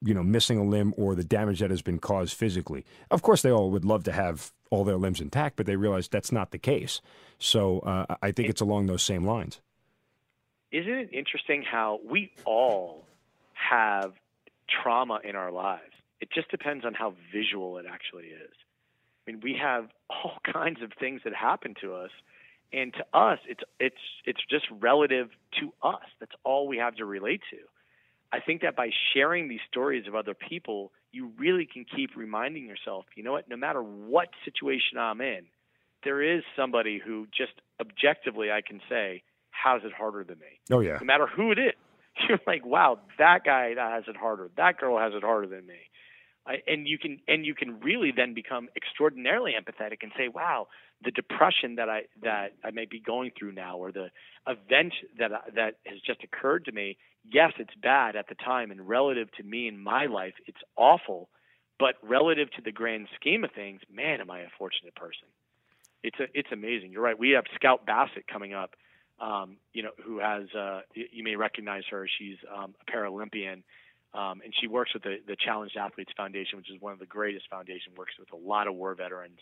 you 0.00 0.14
know 0.14 0.22
missing 0.22 0.58
a 0.58 0.64
limb 0.64 0.94
or 0.96 1.14
the 1.14 1.24
damage 1.24 1.60
that 1.60 1.70
has 1.70 1.82
been 1.82 1.98
caused 1.98 2.34
physically. 2.34 2.84
Of 3.10 3.22
course, 3.22 3.42
they 3.42 3.50
all 3.50 3.70
would 3.70 3.84
love 3.84 4.04
to 4.04 4.12
have 4.12 4.52
all 4.70 4.84
their 4.84 4.96
limbs 4.96 5.20
intact, 5.20 5.56
but 5.56 5.66
they 5.66 5.76
realize 5.76 6.08
that's 6.08 6.32
not 6.32 6.50
the 6.50 6.58
case. 6.58 7.00
So 7.38 7.80
uh, 7.80 8.16
I 8.22 8.32
think 8.32 8.48
it's 8.48 8.60
along 8.60 8.86
those 8.86 9.02
same 9.02 9.24
lines. 9.24 9.60
Isn't 10.70 10.92
it 10.92 11.10
interesting 11.12 11.62
how 11.62 12.00
we 12.04 12.30
all 12.44 13.04
have 13.54 14.12
trauma 14.82 15.20
in 15.24 15.34
our 15.34 15.50
lives? 15.50 15.82
It 16.20 16.28
just 16.34 16.50
depends 16.50 16.84
on 16.84 16.94
how 16.94 17.14
visual 17.32 17.78
it 17.78 17.86
actually 17.90 18.26
is. 18.26 18.52
I 19.26 19.30
mean, 19.30 19.40
we 19.42 19.58
have 19.60 19.88
all 20.10 20.38
kinds 20.52 20.82
of 20.82 20.92
things 20.98 21.22
that 21.24 21.34
happen 21.34 21.74
to 21.80 21.94
us, 21.94 22.10
and 22.70 22.92
to 22.94 23.18
us, 23.18 23.38
it's 23.48 23.62
it's 23.80 23.96
it's 24.26 24.40
just 24.50 24.66
relative 24.78 25.30
to 25.60 25.72
us. 25.82 26.04
That's 26.20 26.34
all 26.44 26.68
we 26.68 26.76
have 26.76 26.96
to 26.96 27.06
relate 27.06 27.40
to. 27.50 27.56
I 28.32 28.40
think 28.40 28.62
that 28.62 28.76
by 28.76 28.90
sharing 29.14 29.48
these 29.48 29.60
stories 29.70 30.06
of 30.06 30.14
other 30.14 30.34
people, 30.34 30.92
you 31.12 31.32
really 31.38 31.66
can 31.66 31.84
keep 31.84 32.10
reminding 32.16 32.66
yourself, 32.66 33.06
you 33.16 33.22
know 33.22 33.32
what, 33.32 33.48
no 33.48 33.56
matter 33.56 33.82
what 33.82 34.28
situation 34.44 34.98
I'm 34.98 35.20
in, 35.20 35.46
there 36.04 36.22
is 36.22 36.42
somebody 36.56 37.00
who 37.04 37.26
just 37.36 37.52
objectively 37.80 38.50
I 38.50 38.60
can 38.60 38.80
say 38.88 39.22
has 39.50 39.82
it 39.84 39.92
harder 39.92 40.24
than 40.24 40.38
me. 40.38 40.60
Oh 40.70 40.80
yeah. 40.80 40.98
No 41.00 41.06
matter 41.06 41.26
who 41.26 41.52
it 41.52 41.58
is. 41.58 41.72
You're 42.28 42.40
like, 42.46 42.66
wow, 42.66 42.98
that 43.18 43.44
guy 43.44 43.74
has 43.76 44.04
it 44.08 44.16
harder. 44.16 44.50
That 44.56 44.78
girl 44.78 44.98
has 44.98 45.12
it 45.14 45.22
harder 45.22 45.46
than 45.46 45.66
me. 45.66 45.87
And 46.66 46.88
you 46.88 46.96
can 46.96 47.20
and 47.28 47.44
you 47.44 47.54
can 47.54 47.78
really 47.80 48.10
then 48.14 48.32
become 48.32 48.68
extraordinarily 48.74 49.52
empathetic 49.52 49.98
and 50.02 50.12
say, 50.16 50.28
wow, 50.28 50.68
the 51.04 51.10
depression 51.10 51.74
that 51.76 51.90
I 51.90 52.02
that 52.22 52.52
I 52.64 52.70
may 52.70 52.86
be 52.86 53.00
going 53.00 53.32
through 53.38 53.52
now, 53.52 53.76
or 53.76 53.92
the 53.92 54.10
event 54.46 54.94
that 55.18 55.32
I, 55.32 55.40
that 55.54 55.74
has 55.84 56.00
just 56.06 56.24
occurred 56.24 56.64
to 56.64 56.72
me. 56.72 56.96
Yes, 57.30 57.52
it's 57.58 57.74
bad 57.82 58.16
at 58.16 58.28
the 58.28 58.34
time, 58.34 58.70
and 58.70 58.88
relative 58.88 59.30
to 59.36 59.42
me 59.42 59.68
in 59.68 59.78
my 59.78 60.06
life, 60.06 60.34
it's 60.46 60.60
awful. 60.76 61.28
But 61.78 61.94
relative 62.02 62.50
to 62.52 62.62
the 62.62 62.72
grand 62.72 63.08
scheme 63.14 63.44
of 63.44 63.52
things, 63.52 63.80
man, 63.92 64.20
am 64.20 64.30
I 64.30 64.40
a 64.40 64.48
fortunate 64.58 64.94
person. 64.96 65.28
It's 66.02 66.18
a, 66.18 66.24
it's 66.34 66.48
amazing. 66.52 66.92
You're 66.92 67.02
right. 67.02 67.18
We 67.18 67.30
have 67.30 67.44
Scout 67.54 67.86
Bassett 67.86 68.26
coming 68.26 68.54
up. 68.54 68.74
Um, 69.20 69.56
you 69.72 69.82
know, 69.82 69.90
who 70.04 70.20
has 70.20 70.44
uh, 70.54 70.82
you 70.94 71.24
may 71.24 71.34
recognize 71.34 71.82
her. 71.90 72.08
She's 72.18 72.36
um, 72.56 72.74
a 72.80 72.90
Paralympian. 72.90 73.62
Um, 74.14 74.40
and 74.42 74.54
she 74.58 74.66
works 74.66 74.94
with 74.94 75.02
the, 75.02 75.16
the 75.26 75.36
Challenged 75.36 75.76
Athletes 75.76 76.12
Foundation, 76.16 76.56
which 76.58 76.70
is 76.70 76.80
one 76.80 76.92
of 76.92 76.98
the 76.98 77.06
greatest 77.06 77.46
foundations. 77.50 77.96
Works 77.96 78.14
with 78.18 78.32
a 78.32 78.36
lot 78.36 78.66
of 78.66 78.74
war 78.74 78.94
veterans, 78.94 79.38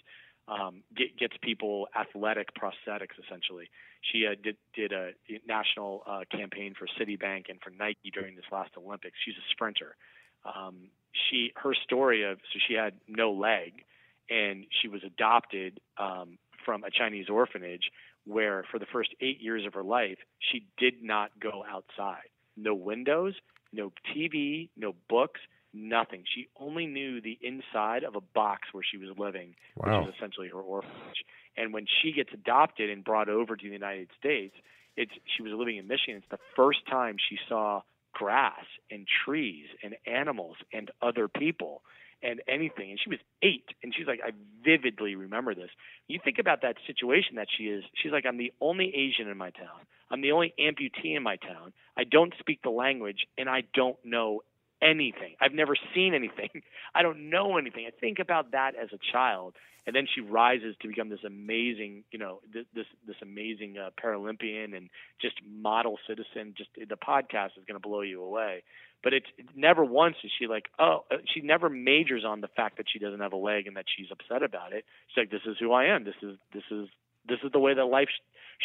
um, 0.48 0.82
get, 0.96 1.16
gets 1.18 1.34
people 1.42 1.88
athletic 1.98 2.48
prosthetics 2.54 3.18
essentially. 3.24 3.68
She 4.12 4.26
uh, 4.26 4.34
did 4.42 4.56
did 4.74 4.92
a 4.92 5.10
national 5.46 6.02
uh, 6.06 6.20
campaign 6.30 6.74
for 6.78 6.86
Citibank 7.00 7.48
and 7.48 7.60
for 7.62 7.70
Nike 7.70 8.10
during 8.12 8.36
this 8.36 8.44
last 8.52 8.70
Olympics. 8.76 9.16
She's 9.24 9.34
a 9.34 9.46
sprinter. 9.50 9.96
Um, 10.44 10.90
she 11.12 11.52
her 11.56 11.74
story 11.74 12.24
of 12.24 12.38
so 12.52 12.60
she 12.68 12.74
had 12.74 12.94
no 13.08 13.32
leg, 13.32 13.84
and 14.30 14.66
she 14.80 14.88
was 14.88 15.02
adopted 15.04 15.80
um, 15.98 16.38
from 16.64 16.84
a 16.84 16.90
Chinese 16.90 17.28
orphanage 17.28 17.90
where 18.24 18.64
for 18.70 18.78
the 18.78 18.86
first 18.92 19.10
eight 19.20 19.40
years 19.40 19.64
of 19.66 19.74
her 19.74 19.84
life 19.84 20.18
she 20.38 20.66
did 20.78 21.02
not 21.02 21.30
go 21.40 21.64
outside. 21.68 22.28
No 22.56 22.74
windows, 22.74 23.34
no 23.76 23.92
TV, 24.14 24.70
no 24.76 24.94
books 25.08 25.40
nothing. 25.76 26.24
She 26.34 26.48
only 26.58 26.86
knew 26.86 27.20
the 27.20 27.38
inside 27.42 28.02
of 28.02 28.16
a 28.16 28.20
box 28.20 28.68
where 28.72 28.82
she 28.82 28.96
was 28.96 29.10
living, 29.18 29.54
wow. 29.76 30.00
which 30.00 30.08
is 30.08 30.14
essentially 30.16 30.48
her 30.48 30.60
orphanage. 30.60 31.24
And 31.56 31.72
when 31.72 31.86
she 32.02 32.12
gets 32.12 32.30
adopted 32.32 32.90
and 32.90 33.04
brought 33.04 33.28
over 33.28 33.56
to 33.56 33.64
the 33.66 33.72
United 33.72 34.08
States, 34.18 34.54
it's 34.96 35.12
she 35.36 35.42
was 35.42 35.52
living 35.52 35.76
in 35.76 35.86
Michigan. 35.86 36.16
It's 36.16 36.30
the 36.30 36.38
first 36.54 36.86
time 36.90 37.16
she 37.28 37.38
saw 37.48 37.82
grass 38.14 38.64
and 38.90 39.06
trees 39.24 39.66
and 39.82 39.94
animals 40.06 40.56
and 40.72 40.90
other 41.02 41.28
people 41.28 41.82
and 42.26 42.42
anything. 42.48 42.90
And 42.90 43.00
she 43.02 43.08
was 43.08 43.20
eight, 43.42 43.64
and 43.82 43.94
she's 43.96 44.06
like, 44.06 44.20
I 44.22 44.32
vividly 44.64 45.14
remember 45.14 45.54
this. 45.54 45.70
You 46.08 46.18
think 46.22 46.38
about 46.38 46.62
that 46.62 46.76
situation 46.86 47.36
that 47.36 47.46
she 47.56 47.64
is. 47.64 47.84
She's 48.02 48.12
like, 48.12 48.26
I'm 48.26 48.36
the 48.36 48.52
only 48.60 48.92
Asian 48.94 49.28
in 49.30 49.38
my 49.38 49.50
town. 49.50 49.86
I'm 50.10 50.20
the 50.20 50.32
only 50.32 50.52
amputee 50.58 51.16
in 51.16 51.22
my 51.22 51.36
town. 51.36 51.72
I 51.96 52.04
don't 52.04 52.34
speak 52.38 52.62
the 52.62 52.70
language, 52.70 53.26
and 53.38 53.48
I 53.48 53.62
don't 53.74 53.96
know 54.04 54.42
anything. 54.82 55.34
I've 55.40 55.52
never 55.52 55.74
seen 55.94 56.14
anything. 56.14 56.50
I 56.94 57.02
don't 57.02 57.30
know 57.30 57.56
anything. 57.58 57.86
I 57.86 57.90
think 57.98 58.18
about 58.18 58.52
that 58.52 58.72
as 58.80 58.88
a 58.92 58.98
child, 59.12 59.54
and 59.86 59.94
then 59.94 60.06
she 60.12 60.20
rises 60.20 60.74
to 60.82 60.88
become 60.88 61.08
this 61.08 61.24
amazing, 61.24 62.04
you 62.10 62.18
know, 62.18 62.40
this 62.52 62.64
this, 62.74 62.86
this 63.06 63.16
amazing 63.22 63.76
uh, 63.78 63.90
Paralympian 64.02 64.76
and 64.76 64.90
just 65.20 65.36
model 65.48 65.98
citizen. 66.06 66.54
Just 66.56 66.70
the 66.76 66.96
podcast 66.96 67.58
is 67.58 67.64
going 67.66 67.80
to 67.80 67.88
blow 67.88 68.02
you 68.02 68.22
away. 68.22 68.62
But 69.02 69.12
it's 69.12 69.26
never 69.54 69.84
once 69.84 70.16
is 70.24 70.32
she 70.36 70.46
like, 70.48 70.64
oh, 70.78 71.04
uh, 71.12 71.18
she 71.32 71.40
never 71.40 71.68
majors 71.68 72.24
on 72.24 72.40
the 72.40 72.48
fact 72.48 72.78
that 72.78 72.86
she 72.92 72.98
doesn't 72.98 73.20
have 73.20 73.32
a 73.32 73.36
leg 73.36 73.66
and 73.66 73.76
that 73.76 73.84
she's 73.94 74.08
upset 74.10 74.42
about 74.42 74.72
it. 74.72 74.84
She's 75.08 75.22
like, 75.22 75.30
this 75.30 75.46
is 75.46 75.56
who 75.60 75.72
I 75.72 75.84
am. 75.94 76.04
This 76.04 76.16
is 76.22 76.36
this 76.52 76.64
is 76.70 76.88
this 77.28 77.38
is 77.44 77.52
the 77.52 77.58
way 77.58 77.74
that 77.74 77.84
life 77.84 78.08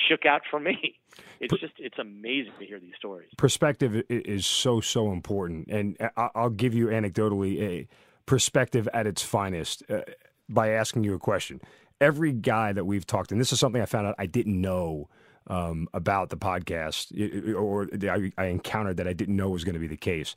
shook 0.09 0.25
out 0.25 0.41
for 0.49 0.59
me. 0.59 0.97
It's 1.41 1.59
just 1.59 1.73
it's 1.79 1.97
amazing 1.97 2.53
to 2.59 2.65
hear 2.65 2.79
these 2.79 2.93
stories. 2.97 3.27
Perspective 3.35 4.03
is 4.09 4.45
so 4.45 4.79
so 4.79 5.11
important, 5.11 5.67
and 5.69 5.97
I'll 6.15 6.51
give 6.51 6.75
you 6.75 6.87
anecdotally 6.87 7.59
a 7.61 7.87
perspective 8.27 8.87
at 8.93 9.07
its 9.07 9.23
finest 9.23 9.83
uh, 9.89 10.01
by 10.47 10.69
asking 10.69 11.03
you 11.03 11.15
a 11.15 11.19
question. 11.19 11.59
Every 11.99 12.31
guy 12.31 12.73
that 12.73 12.85
we've 12.85 13.07
talked, 13.07 13.29
to 13.29 13.33
and 13.33 13.41
this 13.41 13.51
is 13.51 13.59
something 13.59 13.81
I 13.81 13.87
found 13.87 14.05
out 14.07 14.15
I 14.19 14.27
didn't 14.27 14.59
know. 14.61 15.09
Um, 15.47 15.87
about 15.91 16.29
the 16.29 16.37
podcast, 16.37 17.11
or 17.55 17.89
I, 18.07 18.31
I 18.37 18.45
encountered 18.45 18.97
that 18.97 19.07
I 19.07 19.13
didn't 19.13 19.35
know 19.35 19.49
was 19.49 19.63
going 19.63 19.73
to 19.73 19.79
be 19.79 19.87
the 19.87 19.97
case 19.97 20.35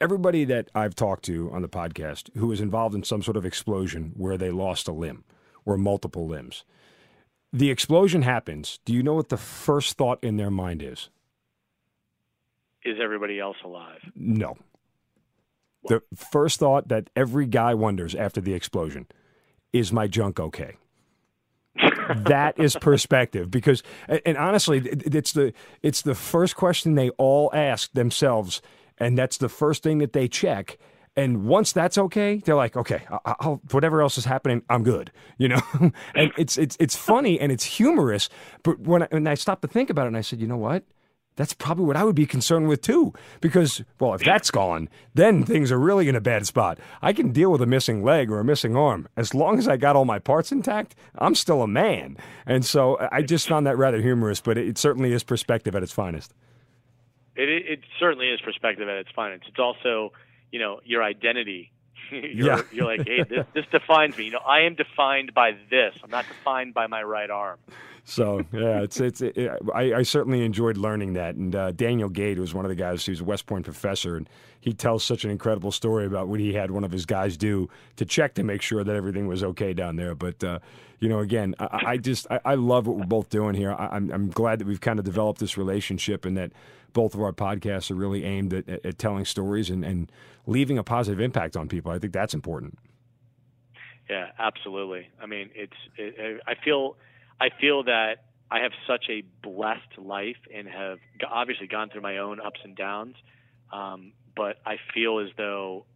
everybody 0.00 0.44
that 0.44 0.70
I've 0.74 0.94
talked 0.94 1.24
to 1.26 1.50
on 1.52 1.62
the 1.62 1.68
podcast 1.68 2.34
who 2.36 2.48
was 2.48 2.60
involved 2.60 2.94
in 2.94 3.02
some 3.02 3.22
sort 3.22 3.36
of 3.36 3.46
explosion 3.46 4.12
where 4.16 4.36
they 4.36 4.50
lost 4.50 4.88
a 4.88 4.92
limb 4.92 5.24
or 5.64 5.76
multiple 5.76 6.26
limbs, 6.26 6.64
the 7.52 7.70
explosion 7.70 8.22
happens. 8.22 8.80
Do 8.84 8.92
you 8.92 9.02
know 9.02 9.14
what 9.14 9.28
the 9.28 9.36
first 9.36 9.96
thought 9.96 10.22
in 10.22 10.36
their 10.36 10.50
mind 10.50 10.82
is? 10.82 11.10
is 12.86 12.98
everybody 13.02 13.40
else 13.40 13.56
alive? 13.64 14.00
No. 14.14 14.56
The 15.88 16.02
first 16.14 16.58
thought 16.58 16.88
that 16.88 17.10
every 17.14 17.46
guy 17.46 17.74
wonders 17.74 18.14
after 18.14 18.40
the 18.40 18.54
explosion 18.54 19.06
is 19.72 19.92
my 19.92 20.06
junk 20.06 20.40
okay? 20.40 20.76
that 22.16 22.58
is 22.58 22.74
perspective 22.76 23.50
because 23.50 23.82
and 24.08 24.38
honestly 24.38 24.78
it's 24.78 25.32
the 25.32 25.52
it's 25.82 26.00
the 26.00 26.14
first 26.14 26.56
question 26.56 26.94
they 26.94 27.10
all 27.10 27.50
ask 27.52 27.92
themselves 27.92 28.62
and 28.96 29.18
that's 29.18 29.36
the 29.36 29.48
first 29.48 29.82
thing 29.82 29.98
that 29.98 30.14
they 30.14 30.26
check 30.26 30.78
and 31.16 31.46
once 31.46 31.72
that's 31.72 31.98
okay 31.98 32.42
they're 32.44 32.54
like 32.54 32.76
okay 32.76 33.02
I'll, 33.24 33.60
whatever 33.70 34.02
else 34.02 34.18
is 34.18 34.24
happening 34.24 34.62
i'm 34.68 34.82
good 34.82 35.10
you 35.38 35.48
know 35.48 35.60
and 36.14 36.32
it's 36.36 36.56
it's 36.58 36.76
it's 36.78 36.96
funny 36.96 37.40
and 37.40 37.50
it's 37.50 37.64
humorous 37.64 38.28
but 38.62 38.80
when 38.80 39.02
I, 39.02 39.08
I 39.30 39.34
stopped 39.34 39.62
to 39.62 39.68
think 39.68 39.90
about 39.90 40.04
it 40.04 40.08
and 40.08 40.16
i 40.16 40.20
said 40.20 40.40
you 40.40 40.46
know 40.46 40.56
what 40.56 40.84
that's 41.36 41.52
probably 41.52 41.84
what 41.84 41.96
I 41.96 42.04
would 42.04 42.14
be 42.14 42.26
concerned 42.26 42.66
with 42.68 42.80
too. 42.80 43.12
Because, 43.40 43.84
well, 44.00 44.14
if 44.14 44.22
that's 44.22 44.50
gone, 44.50 44.88
then 45.14 45.44
things 45.44 45.70
are 45.70 45.78
really 45.78 46.08
in 46.08 46.16
a 46.16 46.20
bad 46.20 46.46
spot. 46.46 46.78
I 47.02 47.12
can 47.12 47.30
deal 47.30 47.52
with 47.52 47.60
a 47.60 47.66
missing 47.66 48.02
leg 48.02 48.30
or 48.30 48.40
a 48.40 48.44
missing 48.44 48.74
arm. 48.74 49.06
As 49.16 49.34
long 49.34 49.58
as 49.58 49.68
I 49.68 49.76
got 49.76 49.96
all 49.96 50.06
my 50.06 50.18
parts 50.18 50.50
intact, 50.50 50.94
I'm 51.16 51.34
still 51.34 51.62
a 51.62 51.68
man. 51.68 52.16
And 52.46 52.64
so 52.64 52.98
I 53.12 53.22
just 53.22 53.48
found 53.48 53.66
that 53.66 53.76
rather 53.76 54.00
humorous, 54.00 54.40
but 54.40 54.56
it 54.56 54.78
certainly 54.78 55.12
is 55.12 55.22
perspective 55.22 55.76
at 55.76 55.82
its 55.82 55.92
finest. 55.92 56.32
It, 57.36 57.50
it 57.50 57.80
certainly 58.00 58.28
is 58.28 58.40
perspective 58.40 58.88
at 58.88 58.96
its 58.96 59.10
finest. 59.14 59.44
It's 59.46 59.58
also, 59.58 60.12
you 60.52 60.58
know, 60.58 60.80
your 60.84 61.02
identity. 61.02 61.72
you're, 62.12 62.46
Yeah. 62.46 62.62
you're 62.72 62.84
like, 62.86 63.06
hey, 63.06 63.22
this, 63.28 63.46
this 63.54 63.64
defines 63.72 64.16
me. 64.16 64.24
You 64.26 64.32
know, 64.32 64.38
I 64.46 64.60
am 64.60 64.74
defined 64.74 65.34
by 65.34 65.56
this. 65.70 65.94
I'm 66.02 66.10
not 66.10 66.26
defined 66.28 66.74
by 66.74 66.86
my 66.86 67.02
right 67.02 67.30
arm. 67.30 67.58
So 68.08 68.44
yeah, 68.52 68.82
it's 68.82 69.00
it's. 69.00 69.20
It, 69.20 69.50
I, 69.74 69.94
I 69.94 70.02
certainly 70.04 70.44
enjoyed 70.44 70.76
learning 70.76 71.14
that. 71.14 71.34
And 71.34 71.56
uh, 71.56 71.72
Daniel 71.72 72.08
Gade 72.08 72.38
was 72.38 72.54
one 72.54 72.64
of 72.64 72.68
the 72.68 72.76
guys 72.76 73.04
who's 73.04 73.20
a 73.20 73.24
West 73.24 73.46
Point 73.46 73.64
professor, 73.64 74.16
and 74.16 74.28
he 74.60 74.72
tells 74.72 75.02
such 75.02 75.24
an 75.24 75.30
incredible 75.32 75.72
story 75.72 76.06
about 76.06 76.28
what 76.28 76.38
he 76.38 76.52
had 76.52 76.70
one 76.70 76.84
of 76.84 76.92
his 76.92 77.04
guys 77.04 77.36
do 77.36 77.68
to 77.96 78.04
check 78.04 78.34
to 78.34 78.44
make 78.44 78.62
sure 78.62 78.84
that 78.84 78.94
everything 78.94 79.26
was 79.26 79.42
okay 79.42 79.72
down 79.72 79.96
there. 79.96 80.14
But 80.14 80.44
uh, 80.44 80.60
you 81.00 81.08
know, 81.08 81.18
again, 81.18 81.56
I, 81.58 81.80
I 81.84 81.96
just 81.96 82.28
I, 82.30 82.38
I 82.44 82.54
love 82.54 82.86
what 82.86 82.96
we're 82.96 83.06
both 83.06 83.28
doing 83.28 83.56
here. 83.56 83.72
I, 83.72 83.88
I'm 83.90 84.12
I'm 84.12 84.30
glad 84.30 84.60
that 84.60 84.68
we've 84.68 84.80
kind 84.80 85.00
of 85.00 85.04
developed 85.04 85.40
this 85.40 85.58
relationship, 85.58 86.24
and 86.24 86.36
that 86.36 86.52
both 86.92 87.12
of 87.12 87.20
our 87.20 87.32
podcasts 87.32 87.90
are 87.90 87.96
really 87.96 88.22
aimed 88.24 88.54
at, 88.54 88.68
at, 88.68 88.86
at 88.86 88.98
telling 88.98 89.24
stories 89.24 89.68
and, 89.68 89.84
and 89.84 90.12
leaving 90.46 90.78
a 90.78 90.84
positive 90.84 91.20
impact 91.20 91.56
on 91.56 91.68
people. 91.68 91.92
I 91.92 91.98
think 91.98 92.12
that's 92.12 92.34
important. 92.34 92.78
Yeah, 94.08 94.28
absolutely. 94.38 95.08
I 95.20 95.26
mean, 95.26 95.50
it's. 95.54 95.76
It, 95.96 96.40
I 96.46 96.54
feel. 96.64 96.96
I 97.40 97.50
feel 97.60 97.82
that 97.84 98.24
I 98.50 98.60
have 98.60 98.72
such 98.86 99.06
a 99.10 99.22
blessed 99.42 99.98
life 99.98 100.36
and 100.54 100.68
have 100.68 100.98
obviously 101.28 101.66
gone 101.66 101.90
through 101.90 102.02
my 102.02 102.18
own 102.18 102.40
ups 102.40 102.60
and 102.62 102.76
downs. 102.76 103.16
Um, 103.72 104.12
but 104.36 104.58
I 104.64 104.76
feel 104.94 105.18
as 105.18 105.28
though, 105.36 105.86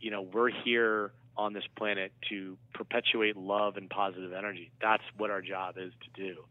you 0.00 0.10
know, 0.10 0.22
we're 0.22 0.50
here 0.50 1.12
on 1.36 1.52
this 1.52 1.64
planet 1.76 2.12
to 2.30 2.56
perpetuate 2.74 3.36
love 3.36 3.76
and 3.76 3.90
positive 3.90 4.32
energy. 4.32 4.70
That's 4.80 5.02
what 5.16 5.30
our 5.30 5.42
job 5.42 5.76
is 5.78 5.92
to 6.04 6.22
do. 6.22 6.44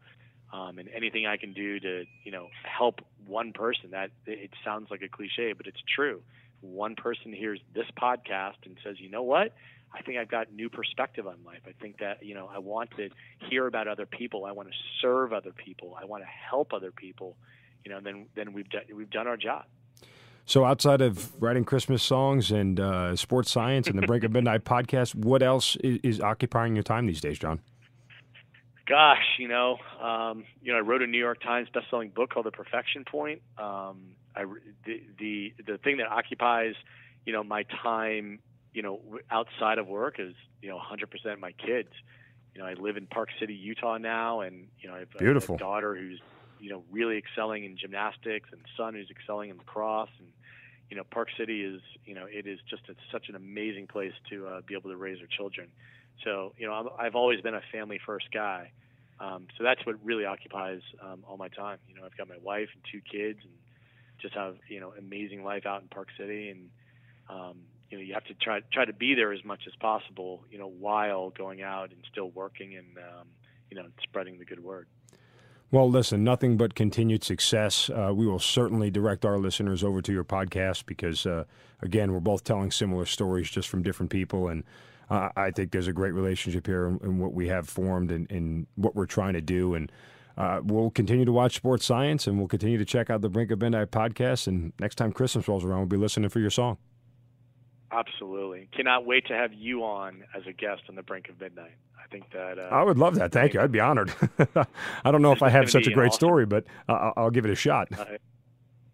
Um, 0.50 0.78
and 0.78 0.88
anything 0.88 1.26
I 1.26 1.36
can 1.36 1.52
do 1.52 1.78
to, 1.80 2.04
you 2.24 2.32
know, 2.32 2.48
help 2.62 3.00
one 3.26 3.52
person. 3.52 3.90
That 3.90 4.10
it 4.26 4.50
sounds 4.64 4.90
like 4.90 5.02
a 5.02 5.08
cliche, 5.08 5.52
but 5.52 5.66
it's 5.66 5.82
true. 5.94 6.22
One 6.60 6.96
person 6.96 7.32
hears 7.32 7.60
this 7.74 7.86
podcast 8.00 8.64
and 8.64 8.76
says, 8.84 9.00
"You 9.00 9.10
know 9.10 9.22
what? 9.22 9.54
I 9.92 10.02
think 10.02 10.18
I've 10.18 10.28
got 10.28 10.52
new 10.52 10.68
perspective 10.68 11.26
on 11.26 11.36
life. 11.44 11.62
I 11.66 11.72
think 11.80 11.98
that 11.98 12.22
you 12.22 12.34
know 12.34 12.48
I 12.52 12.58
want 12.58 12.90
to 12.96 13.10
hear 13.48 13.66
about 13.66 13.88
other 13.88 14.06
people. 14.06 14.44
I 14.44 14.52
want 14.52 14.68
to 14.68 14.74
serve 15.00 15.32
other 15.32 15.52
people. 15.52 15.96
I 16.00 16.04
want 16.04 16.22
to 16.22 16.28
help 16.28 16.72
other 16.72 16.90
people. 16.90 17.36
You 17.84 17.92
know, 17.92 18.00
then 18.00 18.26
then 18.34 18.52
we've 18.52 18.68
done 18.68 18.82
we've 18.94 19.10
done 19.10 19.26
our 19.26 19.36
job. 19.36 19.64
So, 20.48 20.64
outside 20.64 21.02
of 21.02 21.30
writing 21.42 21.64
Christmas 21.66 22.02
songs 22.02 22.50
and 22.50 22.80
uh, 22.80 23.14
sports 23.16 23.50
science 23.50 23.86
and 23.86 23.98
the 23.98 24.06
Brink 24.06 24.24
of 24.24 24.32
Midnight 24.32 24.64
podcast, 24.64 25.14
what 25.14 25.42
else 25.42 25.76
is, 25.76 25.98
is 26.02 26.20
occupying 26.22 26.74
your 26.74 26.82
time 26.82 27.06
these 27.06 27.20
days, 27.20 27.38
John? 27.38 27.60
Gosh, 28.86 29.36
you 29.38 29.46
know, 29.46 29.76
um, 30.00 30.44
you 30.62 30.72
know, 30.72 30.78
I 30.78 30.80
wrote 30.80 31.02
a 31.02 31.06
New 31.06 31.18
York 31.18 31.42
Times 31.42 31.68
best-selling 31.74 32.08
book 32.08 32.30
called 32.30 32.46
The 32.46 32.50
Perfection 32.50 33.04
Point. 33.04 33.42
Um, 33.58 34.14
I 34.38 34.44
the, 34.86 35.02
the 35.18 35.54
the 35.66 35.78
thing 35.78 35.96
that 35.98 36.06
occupies, 36.06 36.74
you 37.26 37.32
know, 37.32 37.42
my 37.42 37.64
time, 37.82 38.38
you 38.72 38.82
know, 38.82 39.00
outside 39.30 39.78
of 39.78 39.88
work 39.88 40.16
is 40.18 40.34
you 40.62 40.68
know 40.68 40.78
100% 40.78 41.38
my 41.40 41.52
kids. 41.52 41.90
You 42.54 42.62
know, 42.62 42.66
I 42.66 42.74
live 42.74 42.96
in 42.96 43.06
Park 43.06 43.28
City, 43.38 43.54
Utah 43.54 43.98
now, 43.98 44.40
and 44.40 44.68
you 44.80 44.88
know, 44.88 44.96
I 44.96 45.00
have 45.00 45.08
a- 45.14 45.18
Beautiful. 45.18 45.56
a 45.56 45.58
daughter 45.58 45.94
who's 45.94 46.20
you 46.58 46.70
know 46.70 46.84
really 46.90 47.18
excelling 47.18 47.64
in 47.64 47.76
gymnastics, 47.76 48.50
and 48.52 48.60
son 48.76 48.94
who's 48.94 49.10
excelling 49.10 49.50
in 49.50 49.58
lacrosse, 49.58 50.10
and 50.18 50.28
you 50.90 50.96
know, 50.96 51.04
Park 51.04 51.28
City 51.36 51.62
is 51.64 51.80
you 52.04 52.14
know 52.14 52.26
it 52.30 52.46
is 52.46 52.60
just 52.68 52.82
a, 52.88 52.94
such 53.12 53.28
an 53.28 53.34
amazing 53.34 53.86
place 53.88 54.14
to 54.30 54.46
uh, 54.46 54.60
be 54.66 54.74
able 54.74 54.90
to 54.90 54.96
raise 54.96 55.20
our 55.20 55.26
children. 55.26 55.68
So 56.24 56.54
you 56.56 56.66
know, 56.66 56.72
I'm, 56.72 56.88
I've 56.98 57.14
always 57.16 57.40
been 57.40 57.54
a 57.54 57.62
family 57.72 58.00
first 58.04 58.26
guy. 58.32 58.70
Um, 59.20 59.48
so 59.56 59.64
that's 59.64 59.84
what 59.84 59.96
really 60.04 60.24
occupies 60.24 60.80
um, 61.02 61.24
all 61.26 61.36
my 61.36 61.48
time. 61.48 61.78
You 61.88 61.96
know, 61.96 62.06
I've 62.06 62.16
got 62.16 62.28
my 62.28 62.38
wife 62.40 62.68
and 62.72 62.82
two 62.90 63.00
kids, 63.00 63.40
and 63.42 63.52
just 64.20 64.34
have 64.34 64.56
you 64.68 64.80
know 64.80 64.92
amazing 64.98 65.44
life 65.44 65.66
out 65.66 65.82
in 65.82 65.88
Park 65.88 66.08
City, 66.18 66.50
and 66.50 66.70
um, 67.28 67.58
you 67.90 67.98
know 67.98 68.04
you 68.04 68.14
have 68.14 68.24
to 68.24 68.34
try 68.34 68.60
try 68.72 68.84
to 68.84 68.92
be 68.92 69.14
there 69.14 69.32
as 69.32 69.44
much 69.44 69.60
as 69.66 69.74
possible. 69.76 70.44
You 70.50 70.58
know, 70.58 70.68
while 70.68 71.30
going 71.30 71.62
out 71.62 71.90
and 71.90 72.00
still 72.10 72.30
working 72.30 72.76
and 72.76 72.98
um, 72.98 73.28
you 73.70 73.76
know 73.76 73.86
spreading 74.02 74.38
the 74.38 74.44
good 74.44 74.62
word. 74.62 74.86
Well, 75.70 75.90
listen, 75.90 76.24
nothing 76.24 76.56
but 76.56 76.74
continued 76.74 77.22
success. 77.22 77.90
Uh, 77.90 78.12
we 78.14 78.26
will 78.26 78.38
certainly 78.38 78.90
direct 78.90 79.26
our 79.26 79.36
listeners 79.36 79.84
over 79.84 80.00
to 80.00 80.12
your 80.12 80.24
podcast 80.24 80.86
because, 80.86 81.26
uh, 81.26 81.44
again, 81.82 82.10
we're 82.10 82.20
both 82.20 82.42
telling 82.42 82.70
similar 82.70 83.04
stories 83.04 83.50
just 83.50 83.68
from 83.68 83.82
different 83.82 84.10
people. 84.10 84.48
And 84.48 84.64
uh, 85.10 85.28
I 85.36 85.50
think 85.50 85.72
there's 85.72 85.86
a 85.86 85.92
great 85.92 86.14
relationship 86.14 86.66
here 86.66 86.86
in, 86.86 86.98
in 87.02 87.18
what 87.18 87.34
we 87.34 87.48
have 87.48 87.68
formed 87.68 88.10
and, 88.10 88.30
and 88.30 88.66
what 88.76 88.96
we're 88.96 89.04
trying 89.04 89.34
to 89.34 89.42
do. 89.42 89.74
And 89.74 89.92
uh, 90.38 90.60
we'll 90.62 90.90
continue 90.90 91.24
to 91.24 91.32
watch 91.32 91.56
sports 91.56 91.84
science 91.84 92.28
and 92.28 92.38
we'll 92.38 92.46
continue 92.46 92.78
to 92.78 92.84
check 92.84 93.10
out 93.10 93.20
the 93.20 93.28
Brink 93.28 93.50
of 93.50 93.60
Midnight 93.60 93.90
podcast. 93.90 94.46
And 94.46 94.72
next 94.78 94.94
time 94.94 95.12
Christmas 95.12 95.48
rolls 95.48 95.64
around, 95.64 95.80
we'll 95.80 95.86
be 95.86 95.96
listening 95.96 96.30
for 96.30 96.38
your 96.38 96.50
song. 96.50 96.78
Absolutely, 97.90 98.68
cannot 98.72 99.04
wait 99.04 99.26
to 99.26 99.34
have 99.34 99.52
you 99.52 99.82
on 99.82 100.22
as 100.36 100.42
a 100.46 100.52
guest 100.52 100.82
on 100.88 100.94
the 100.94 101.02
Brink 101.02 101.28
of 101.28 101.40
Midnight. 101.40 101.72
I 101.98 102.06
think 102.10 102.30
that 102.32 102.58
uh, 102.58 102.68
I 102.70 102.84
would 102.84 102.98
love 102.98 103.16
that. 103.16 103.32
Thank 103.32 103.54
you. 103.54 103.60
I'd 103.60 103.72
be 103.72 103.80
honored. 103.80 104.12
I 105.04 105.10
don't 105.10 105.22
know 105.22 105.32
if 105.32 105.42
I 105.42 105.48
have 105.48 105.70
such 105.70 105.86
a 105.86 105.90
great 105.90 106.08
awesome. 106.08 106.18
story, 106.18 106.46
but 106.46 106.64
uh, 106.88 107.12
I'll 107.16 107.30
give 107.30 107.44
it 107.44 107.50
a 107.50 107.56
shot. 107.56 107.88
Uh, 107.98 108.04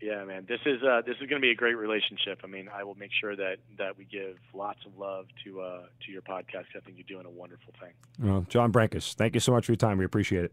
yeah, 0.00 0.24
man, 0.24 0.46
this 0.48 0.60
is 0.64 0.82
uh, 0.82 1.02
this 1.04 1.16
is 1.20 1.28
going 1.28 1.40
to 1.40 1.44
be 1.44 1.50
a 1.50 1.54
great 1.54 1.74
relationship. 1.74 2.40
I 2.44 2.46
mean, 2.46 2.68
I 2.72 2.84
will 2.84 2.94
make 2.94 3.10
sure 3.20 3.34
that 3.36 3.56
that 3.78 3.98
we 3.98 4.04
give 4.04 4.36
lots 4.54 4.80
of 4.86 4.96
love 4.96 5.26
to 5.44 5.60
uh, 5.60 5.82
to 6.06 6.12
your 6.12 6.22
podcast. 6.22 6.66
I 6.76 6.80
think 6.84 6.96
you're 6.96 7.06
doing 7.08 7.26
a 7.26 7.36
wonderful 7.36 7.74
thing. 7.80 7.92
Well, 8.18 8.46
John 8.48 8.72
Brenkus, 8.72 9.14
thank 9.14 9.34
you 9.34 9.40
so 9.40 9.52
much 9.52 9.66
for 9.66 9.72
your 9.72 9.76
time. 9.76 9.98
We 9.98 10.04
appreciate 10.04 10.44
it. 10.44 10.52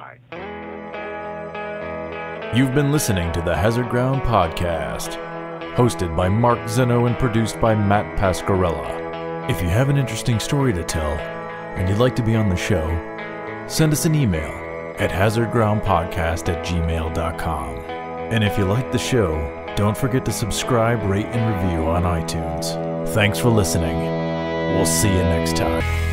Right. 0.00 0.20
You've 2.56 2.74
been 2.74 2.92
listening 2.92 3.30
to 3.32 3.42
the 3.42 3.54
Hazard 3.54 3.90
Ground 3.90 4.22
Podcast, 4.22 5.16
hosted 5.74 6.16
by 6.16 6.28
Mark 6.28 6.68
Zeno 6.68 7.06
and 7.06 7.18
produced 7.18 7.60
by 7.60 7.74
Matt 7.74 8.18
Pascarella. 8.18 9.50
If 9.50 9.60
you 9.62 9.68
have 9.68 9.88
an 9.88 9.96
interesting 9.96 10.40
story 10.40 10.72
to 10.72 10.82
tell 10.84 11.12
and 11.76 11.88
you'd 11.88 11.98
like 11.98 12.16
to 12.16 12.22
be 12.22 12.34
on 12.36 12.48
the 12.48 12.56
show, 12.56 12.86
send 13.68 13.92
us 13.92 14.04
an 14.06 14.14
email 14.14 14.50
at 14.98 15.10
hazardgroundpodcast 15.10 16.48
at 16.48 16.64
gmail.com. 16.64 17.76
And 18.30 18.42
if 18.42 18.58
you 18.58 18.64
like 18.64 18.90
the 18.92 18.98
show, 18.98 19.36
don't 19.76 19.96
forget 19.96 20.24
to 20.24 20.32
subscribe, 20.32 21.02
rate, 21.08 21.26
and 21.26 21.64
review 21.64 21.86
on 21.86 22.02
iTunes. 22.02 22.74
Thanks 23.14 23.38
for 23.38 23.48
listening. 23.48 23.96
We'll 24.74 24.86
see 24.86 25.08
you 25.08 25.22
next 25.22 25.56
time. 25.56 26.07